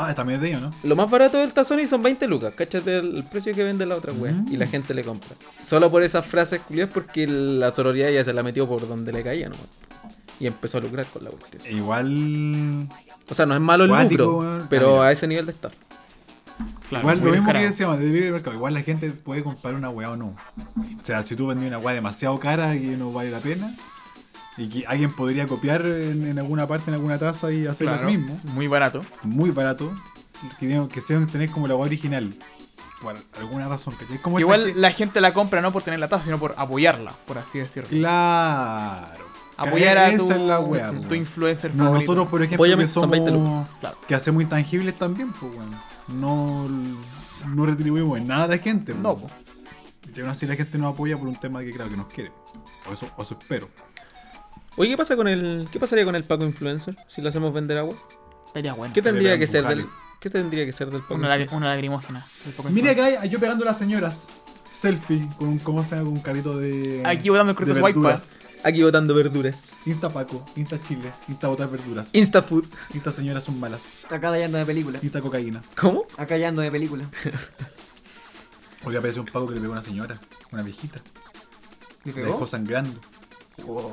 [0.00, 0.72] Ah, también es de ellos, ¿no?
[0.84, 2.54] Lo más barato del tazón y son 20 lucas.
[2.56, 4.32] Cáchate el, el precio que vende la otra wea.
[4.32, 4.52] Mm.
[4.52, 5.30] Y la gente le compra.
[5.66, 9.22] Solo por esas frases culiadas porque la sororidad ya se la metió por donde le
[9.24, 9.56] caía, ¿no?
[10.38, 11.76] Y empezó a lucrar con la cuestión.
[11.76, 12.88] Igual.
[13.28, 14.66] O sea, no es malo el lucro, weón.
[14.70, 15.76] pero Ah, a ese nivel de estafa.
[16.88, 18.56] Claro, igual lo mismo que decíamos de libre mercado.
[18.56, 20.36] Igual la gente puede comprar una weá o no.
[20.66, 23.74] O sea, si tú vendí una weá demasiado cara y no vale la pena.
[24.56, 28.06] Y que alguien podría copiar en, en alguna parte, en alguna taza y hacer Claro,
[28.08, 28.40] mismo.
[28.54, 29.02] Muy barato.
[29.22, 29.92] Muy barato.
[30.58, 32.34] Que, que sean tener como la weá original.
[33.02, 33.94] Por alguna razón.
[34.00, 37.12] esta Igual gente- la gente la compra no por tener la taza, sino por apoyarla,
[37.26, 37.88] por así decirlo.
[37.90, 39.24] Claro.
[39.56, 40.90] Apoyar a tu, la weá.
[40.90, 41.14] tu po.
[41.14, 42.00] influencer No, favorito.
[42.12, 43.68] nosotros, por ejemplo, que son 20 somos.
[43.80, 43.96] Claro.
[44.06, 45.70] Que hacemos intangibles también, pues, weón.
[46.14, 46.68] No,
[47.48, 49.32] no retribuimos en nada a la gente, No, pues.
[49.32, 49.38] po.
[50.16, 52.32] Y aún así la gente nos apoya por un tema que, claro, que nos quiere.
[52.88, 53.68] O eso, o eso espero.
[54.76, 55.68] Oye, ¿qué pasa con el.
[55.70, 57.94] ¿Qué pasaría con el Paco Influencer si lo hacemos vender agua?
[58.46, 58.94] Estaría bueno.
[58.94, 59.84] ¿Qué tendría que ser del.
[60.20, 61.14] ¿Qué tendría que ser del Paco?
[61.14, 62.24] Una, lag- una lagrimógena.
[62.70, 63.16] Mira Influencer.
[63.18, 64.26] acá, yo pegando a las señoras.
[64.72, 66.04] Selfie con un, ¿cómo se llama?
[66.04, 67.02] Con un carrito de.
[67.04, 68.38] Aquí botando el de verduras.
[68.64, 69.72] Aquí botando verduras.
[69.86, 72.08] Insta Paco, Insta Chile, Insta botar verduras.
[72.12, 72.66] Insta food.
[72.92, 73.80] Insta señoras son malas.
[74.10, 74.98] Acá ya ando de película.
[75.02, 75.62] Insta cocaína.
[75.80, 76.04] ¿Cómo?
[76.16, 77.04] Acá ya ando de película.
[78.84, 80.18] Hoy aparece un Paco que le pegó a una señora,
[80.52, 81.00] una viejita.
[82.04, 82.26] ¿Me La pegó?
[82.32, 82.98] dejó sangrando.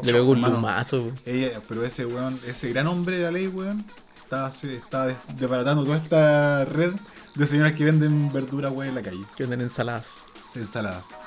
[0.03, 1.01] Le pegó un lumazo.
[1.01, 1.13] güey.
[1.25, 3.83] Ella, pero ese weón, ese gran hombre de la ley, weón,
[4.23, 6.93] está, se, está des- desbaratando toda esta red
[7.33, 9.23] de señoras que venden verdura, weón, en la calle.
[9.35, 10.07] Que venden ensaladas.
[10.53, 11.17] Ensaladas.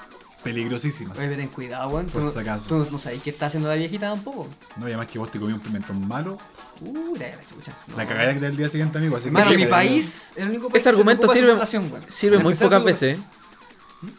[0.42, 1.18] Peligrosísimas.
[1.18, 2.06] Oye, ten cuidado, weón.
[2.06, 2.66] Por no- si acaso.
[2.68, 4.46] tú no sabes qué está haciendo la viejita tampoco.
[4.76, 6.38] No, y además que vos te comí un pimentón malo,
[6.80, 7.72] Uh, la la chucha.
[7.96, 8.08] la No.
[8.08, 9.16] cagadera que te da el día siguiente, amigo.
[9.16, 12.00] Así que Hermano, sí, mi país el único país Ese argumento que se sirve-.
[12.08, 13.18] Sirve muy pocas su- veces.
[13.18, 13.22] ¿eh?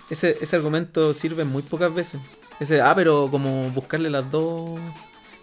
[0.09, 2.19] Ese, ese argumento sirve muy pocas veces.
[2.59, 4.77] Ese, ah, pero como buscarle las dos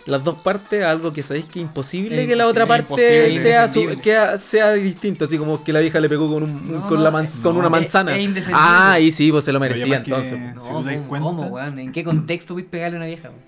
[0.06, 3.38] las dos partes a algo que sabéis que es imposible Es que la otra parte
[3.40, 6.80] sea, su- que sea distinto, así como que la vieja le pegó con, un, No,
[6.88, 8.16] con, no, la man- es- con no, una es- manzana.
[8.16, 8.60] es indefendible.
[8.64, 10.38] ah, ahí sí, pues se lo merecía entonces.
[10.54, 11.78] No, Si tú te das ¿cómo, cuenta- cómo, weón?
[11.78, 13.40] ¿En qué contexto puedes pegarle a una vieja, weón?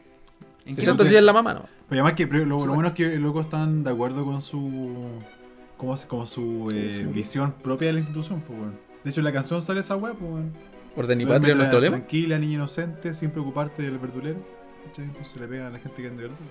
[0.66, 1.62] ¿En qué Excepto si es la mamá, ¿no?
[1.88, 4.96] Pero además que lo, lo bueno es que los locos están de acuerdo con su.
[5.78, 8.74] ¿Cómo se- con su eh, visión propia de la institución, pues, weón.
[9.04, 10.52] De hecho, en la canción sale esa weá, pues, weón.
[10.96, 11.96] Orden y patria es nuestro tra- lema.
[11.98, 14.57] Tranquila, niña inocente, sin preocuparte del verdulero.
[14.98, 15.04] ¿Cachai?
[15.04, 16.50] Entonces le pegan a la gente que anda de verdura.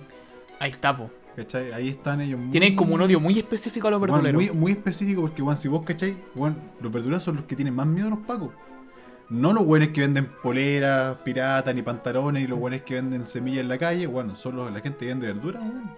[0.58, 1.10] Ahí está, po.
[1.36, 1.72] ¿Cachai?
[1.72, 2.50] Ahí están ellos muy.
[2.50, 4.34] Tienen como un odio muy específico a los verduleros.
[4.42, 6.16] muy, muy específico porque, weón, si vos, ¿cachai?
[6.34, 8.50] Weón, los verduleros son los que tienen más miedo a los pacos.
[9.28, 13.60] No los buenos que venden poleras, piratas, ni pantalones, y los buenos que venden semillas
[13.60, 15.90] en la calle, bueno, son los- la gente que vende verdura, weón.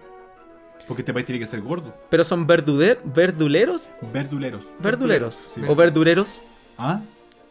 [0.87, 1.95] Porque este país tiene que ser gordo.
[2.09, 4.67] Pero son verduder, verduleros, Verduleros.
[4.79, 5.61] verduleros Sí.
[5.67, 6.41] o verdureros.
[6.77, 7.01] ¿Ah?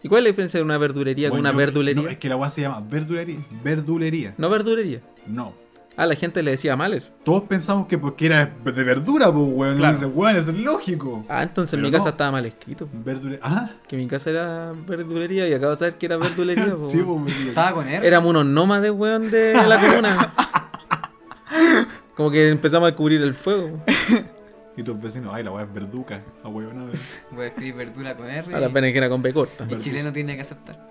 [0.02, 2.02] ¿Y cuál es la diferencia de una verdulería con Bueno, una yo- verdulería?
[2.02, 3.38] No, es que la weá se llama verdulería.
[3.62, 4.34] Verdulería.
[4.38, 5.00] No verdulería.
[5.26, 5.52] No.
[5.96, 7.12] Ah, la gente le decía males.
[7.24, 9.76] Todos pensamos que porque era de verdura, pues, weón.
[9.76, 9.90] Claro.
[9.92, 11.26] Y dice, weón, eso es lógico.
[11.28, 12.10] Ah, entonces en Pero mi casa no.
[12.10, 12.88] estaba mal escrito.
[13.04, 13.40] Verdulería.
[13.42, 16.74] Ah, Que mi casa era verdulería y acabo de saber que era verdulería.
[16.74, 17.48] po, sí, pues, verdulería.
[17.48, 18.06] Estaba con R.
[18.06, 20.34] Éramos unos nómades, weón, de la comuna.
[22.16, 23.82] Como que empezamos a cubrir el fuego.
[24.76, 26.22] Y tus vecinos, ay, la weá es verduca.
[26.44, 26.92] Weón, no,
[27.32, 28.54] Voy a escribir verdura con R.
[28.54, 29.66] A la pena que era con B corta.
[29.68, 30.90] y chileno tiene que aceptar.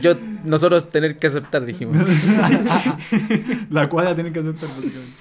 [0.00, 0.14] Yo,
[0.44, 1.96] nosotros tener que aceptar, dijimos.
[3.70, 5.16] La cuadra tiene que aceptar, básicamente.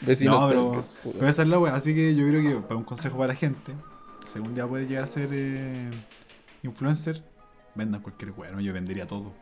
[0.00, 1.74] Vecinos no, pero, pero esa es la wea.
[1.74, 3.72] Así que yo creo que para un consejo para la gente,
[4.26, 5.90] si algún día puede llegar a ser eh,
[6.64, 7.22] influencer,
[7.76, 8.50] vendan cualquier wea.
[8.50, 8.60] ¿no?
[8.60, 9.32] Yo vendería todo.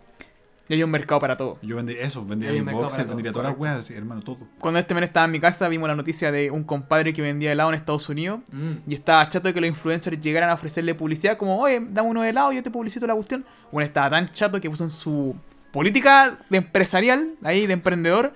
[0.70, 1.58] Y hay un mercado para todo.
[1.62, 4.38] Yo vendería eso, vendería Hay mi boxer, vendería todas las weas, así, hermano, todo.
[4.60, 7.50] Cuando este men estaba en mi casa, vimos la noticia de un compadre que vendía
[7.50, 8.38] helado en Estados Unidos.
[8.52, 8.88] Mm.
[8.88, 12.24] Y estaba chato de que los influencers llegaran a ofrecerle publicidad, como, oye, dame unos
[12.24, 13.44] helados, yo te publicito la cuestión.
[13.72, 15.34] Bueno, estaba tan chato que puso en su
[15.72, 18.32] política de empresarial, ahí de emprendedor,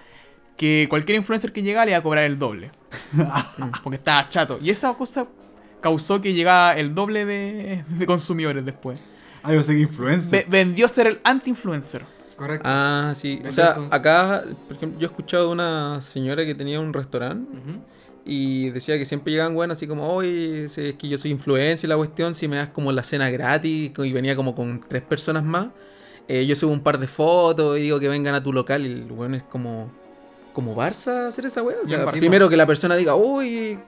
[0.56, 2.72] que cualquier influencer que llegara le iba a cobrar el doble.
[3.12, 4.58] Mm, Porque estaba chato.
[4.60, 5.28] Y esa cosa
[5.80, 9.00] causó que llegara el doble de, de consumidores después.
[9.44, 10.50] Ah, yo sé que influencers.
[10.50, 12.13] vendió ser el anti-influencer.
[12.36, 12.68] Correcto.
[12.68, 13.40] Ah, sí.
[13.46, 17.58] O sea, acá, por ejemplo, yo he escuchado de una señora que tenía un restaurante
[18.24, 21.88] y decía que siempre llegaban bueno así como, oye, es que yo soy influencer y
[21.88, 25.44] la cuestión, si me das como la cena gratis y venía como con tres personas
[25.44, 25.68] más,
[26.26, 28.92] eh, yo subo un par de fotos y digo que vengan a tu local y
[28.92, 29.90] el bueno es como,
[30.54, 31.76] como Barça hacer esa wea.
[31.84, 33.78] O sea, primero que la persona diga, uy,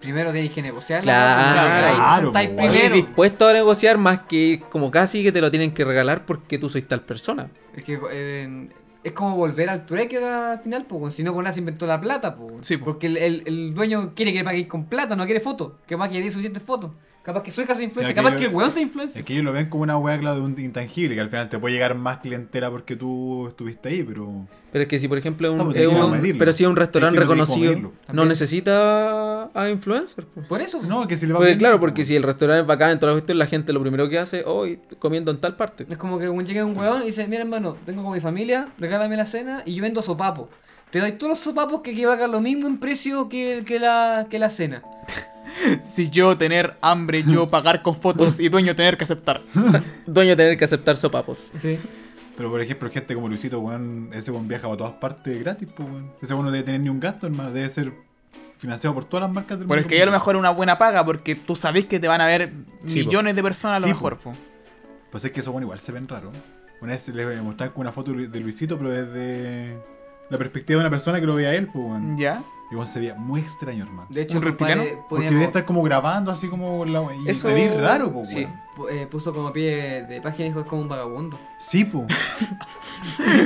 [0.00, 1.02] Primero tenéis que negociar.
[1.02, 2.94] Claro, claro, Oye, primero.
[2.94, 6.68] dispuesto a negociar más que como casi que te lo tienen que regalar porque tú
[6.70, 7.50] sois tal persona.
[7.76, 8.68] Es que eh,
[9.04, 12.00] es como volver al trueque al final, pues, si no con nada se inventó la
[12.00, 12.66] plata, pues.
[12.66, 12.86] Sí, po.
[12.86, 15.72] Porque el, el- el dueño quiere que paguéis con plata, no quiere fotos.
[15.86, 16.92] Que más que dé suficientes fotos.
[17.22, 19.20] Capaz que soy casi influencer, Ya que capaz yo- que el weón sea influencer.
[19.20, 21.48] Es que ellos lo ven como una wea, claro, de un intangible, que al final
[21.50, 24.46] te puede llegar más clientela porque tú estuviste ahí, pero.
[24.72, 26.64] Pero es que si por ejemplo es un, No, pues es que un- pero si
[26.64, 30.24] es un restaurante Es que no reconocido, no necesita a influencer.
[30.32, 30.46] pues.
[30.46, 30.82] Por eso.
[30.82, 32.06] No, que si le va Porque bien, claro, porque po.
[32.08, 34.42] si el restaurante es bacán en toda la cuestión, la gente lo primero que hace,
[34.46, 35.86] hoy comiendo en tal parte.
[35.90, 39.16] Es como que llega un weón y dice, mira hermano, vengo con mi familia, regálame
[39.16, 40.48] la cena y yo vendo sopapos.
[40.90, 44.38] Te doy todos los sopapos que pagar lo mismo en precio que, que, la, que
[44.40, 44.82] la cena.
[45.84, 49.40] Si yo tener hambre, yo pagar con fotos y dueño tener que aceptar.
[50.06, 51.52] Dueño tener que aceptar sopapos.
[51.60, 51.78] Sí.
[52.36, 55.88] Pero por ejemplo, gente como Luisito, weón, ese weón viaja a todas partes gratis, pues
[55.88, 56.12] weón.
[56.22, 57.92] Ese weón no debe tener ni un gasto, hermano, debe ser
[58.58, 59.88] financiado por todas las marcas del Pero es mundo.
[59.90, 62.20] que ya a lo mejor es una buena paga porque tú sabes que te van
[62.20, 62.52] a ver
[62.86, 63.06] Sí, po.
[63.08, 64.16] millones de personas a lo Sí, mejor.
[64.18, 64.30] po.
[64.32, 64.36] po.
[65.10, 66.32] Pues es que esos weón igual se ven raros.
[66.80, 69.76] Una vez les mostraron una foto de Luisito, pero desde
[70.30, 72.16] la perspectiva de una persona que lo veía a él, pues weón.
[72.16, 72.42] ¿Ya?
[72.70, 74.06] Weón se veía muy extraño, hermano.
[74.10, 74.84] De hecho, ¿Un reptiliano?
[75.08, 78.46] Porque debe estar como grabando así como la y Eso- se ve raro, pues sí.
[78.90, 81.36] eh, puso como pie de página y dijo es como un vagabundo.
[81.58, 82.06] Sí, pues.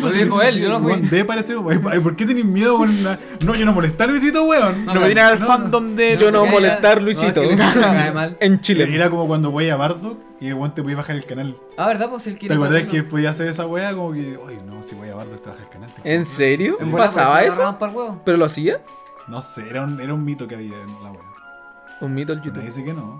[0.02, 0.96] Lo dijo él, yo no fui.
[1.00, 1.56] Debe parecer.
[1.56, 3.18] ¿Por qué tenés miedo con la...
[3.44, 4.84] No, yo no molestar a Luisito, weón.
[4.84, 6.18] No, No, me tiran al no, fandom de.
[6.18, 7.40] Yo no molestar, no, Luisito.
[8.40, 8.94] en Chile.
[8.94, 11.56] Era como cuando voy a Bardock y el weón te podía bajar el canal.
[11.78, 12.10] Ah, ¿verdad?
[12.10, 12.90] Pues él ¿Te quiere acordás hacerlo.
[12.90, 13.94] que él podía hacer esa weá?
[13.94, 15.90] Como que, oye, no, si voy a Bardock te baja el canal.
[15.94, 16.36] te ¿En juro".
[16.36, 16.76] serio?
[16.92, 18.20] ¿Pasaba pues, se eso?
[18.24, 18.80] ¿Pero lo hacía?
[19.28, 21.22] No sé, era un, era un mito que había en la weá.
[22.00, 22.66] Un mito el Nadie YouTube.
[22.66, 23.18] dice que no.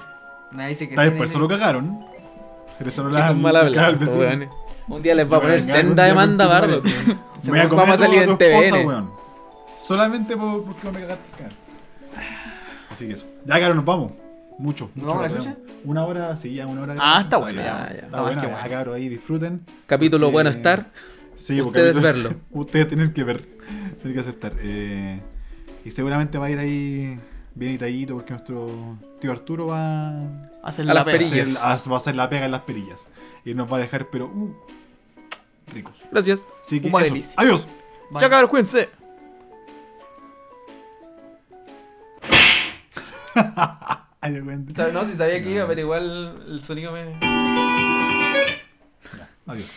[0.53, 2.05] Nadie dice que Ah, sí, después nadie- solo cagaron.
[2.79, 4.49] Pero solo Que la son mal hablados, weón.
[4.89, 6.83] Un día les va a Me poner vengar un senda demanda, Bardo.
[7.43, 9.09] Se Voy a comer vamos a salir en TVN.
[9.81, 11.53] Solamente por- porque me cagaste el canal.
[12.91, 13.27] Así que eso.
[13.47, 14.13] Ya, claro, nos vamos.
[14.59, 14.91] Mucho.
[14.95, 15.61] ¿Nos mucho vamos a la rato.
[15.85, 16.95] Una hora, sí, ya una hora.
[16.99, 17.85] Ah, está bueno, ya, ya.
[17.87, 18.71] Está que ya, bueno.
[18.71, 19.63] cabros, ahí disfruten.
[19.87, 20.91] Capítulo Eh, bueno estar.
[21.37, 22.31] Sí, porque Ustedes verlo.
[22.51, 23.43] Ustedes tienen que ver.
[23.97, 24.53] Tienen que aceptar.
[24.61, 25.21] Eh,
[25.85, 27.19] y seguramente va a ir ahí
[27.55, 30.09] bien detalladito porque nuestro tío Arturo va
[30.63, 31.19] A la las pega.
[31.19, 31.57] perillas.
[31.57, 33.09] a hacer, va a hacer la pega en las perillas.
[33.45, 34.57] Y nos va a dejar, pero uh,
[35.73, 36.05] ricos.
[36.11, 36.47] Gracias.
[36.65, 37.35] Así que eso.
[37.37, 37.67] Adiós.
[38.11, 38.21] Bye.
[38.21, 38.89] Chao, cabros, cuídense.
[44.93, 47.19] No, si sabía que iba, pero igual el sonido me.
[49.47, 49.71] Adiós.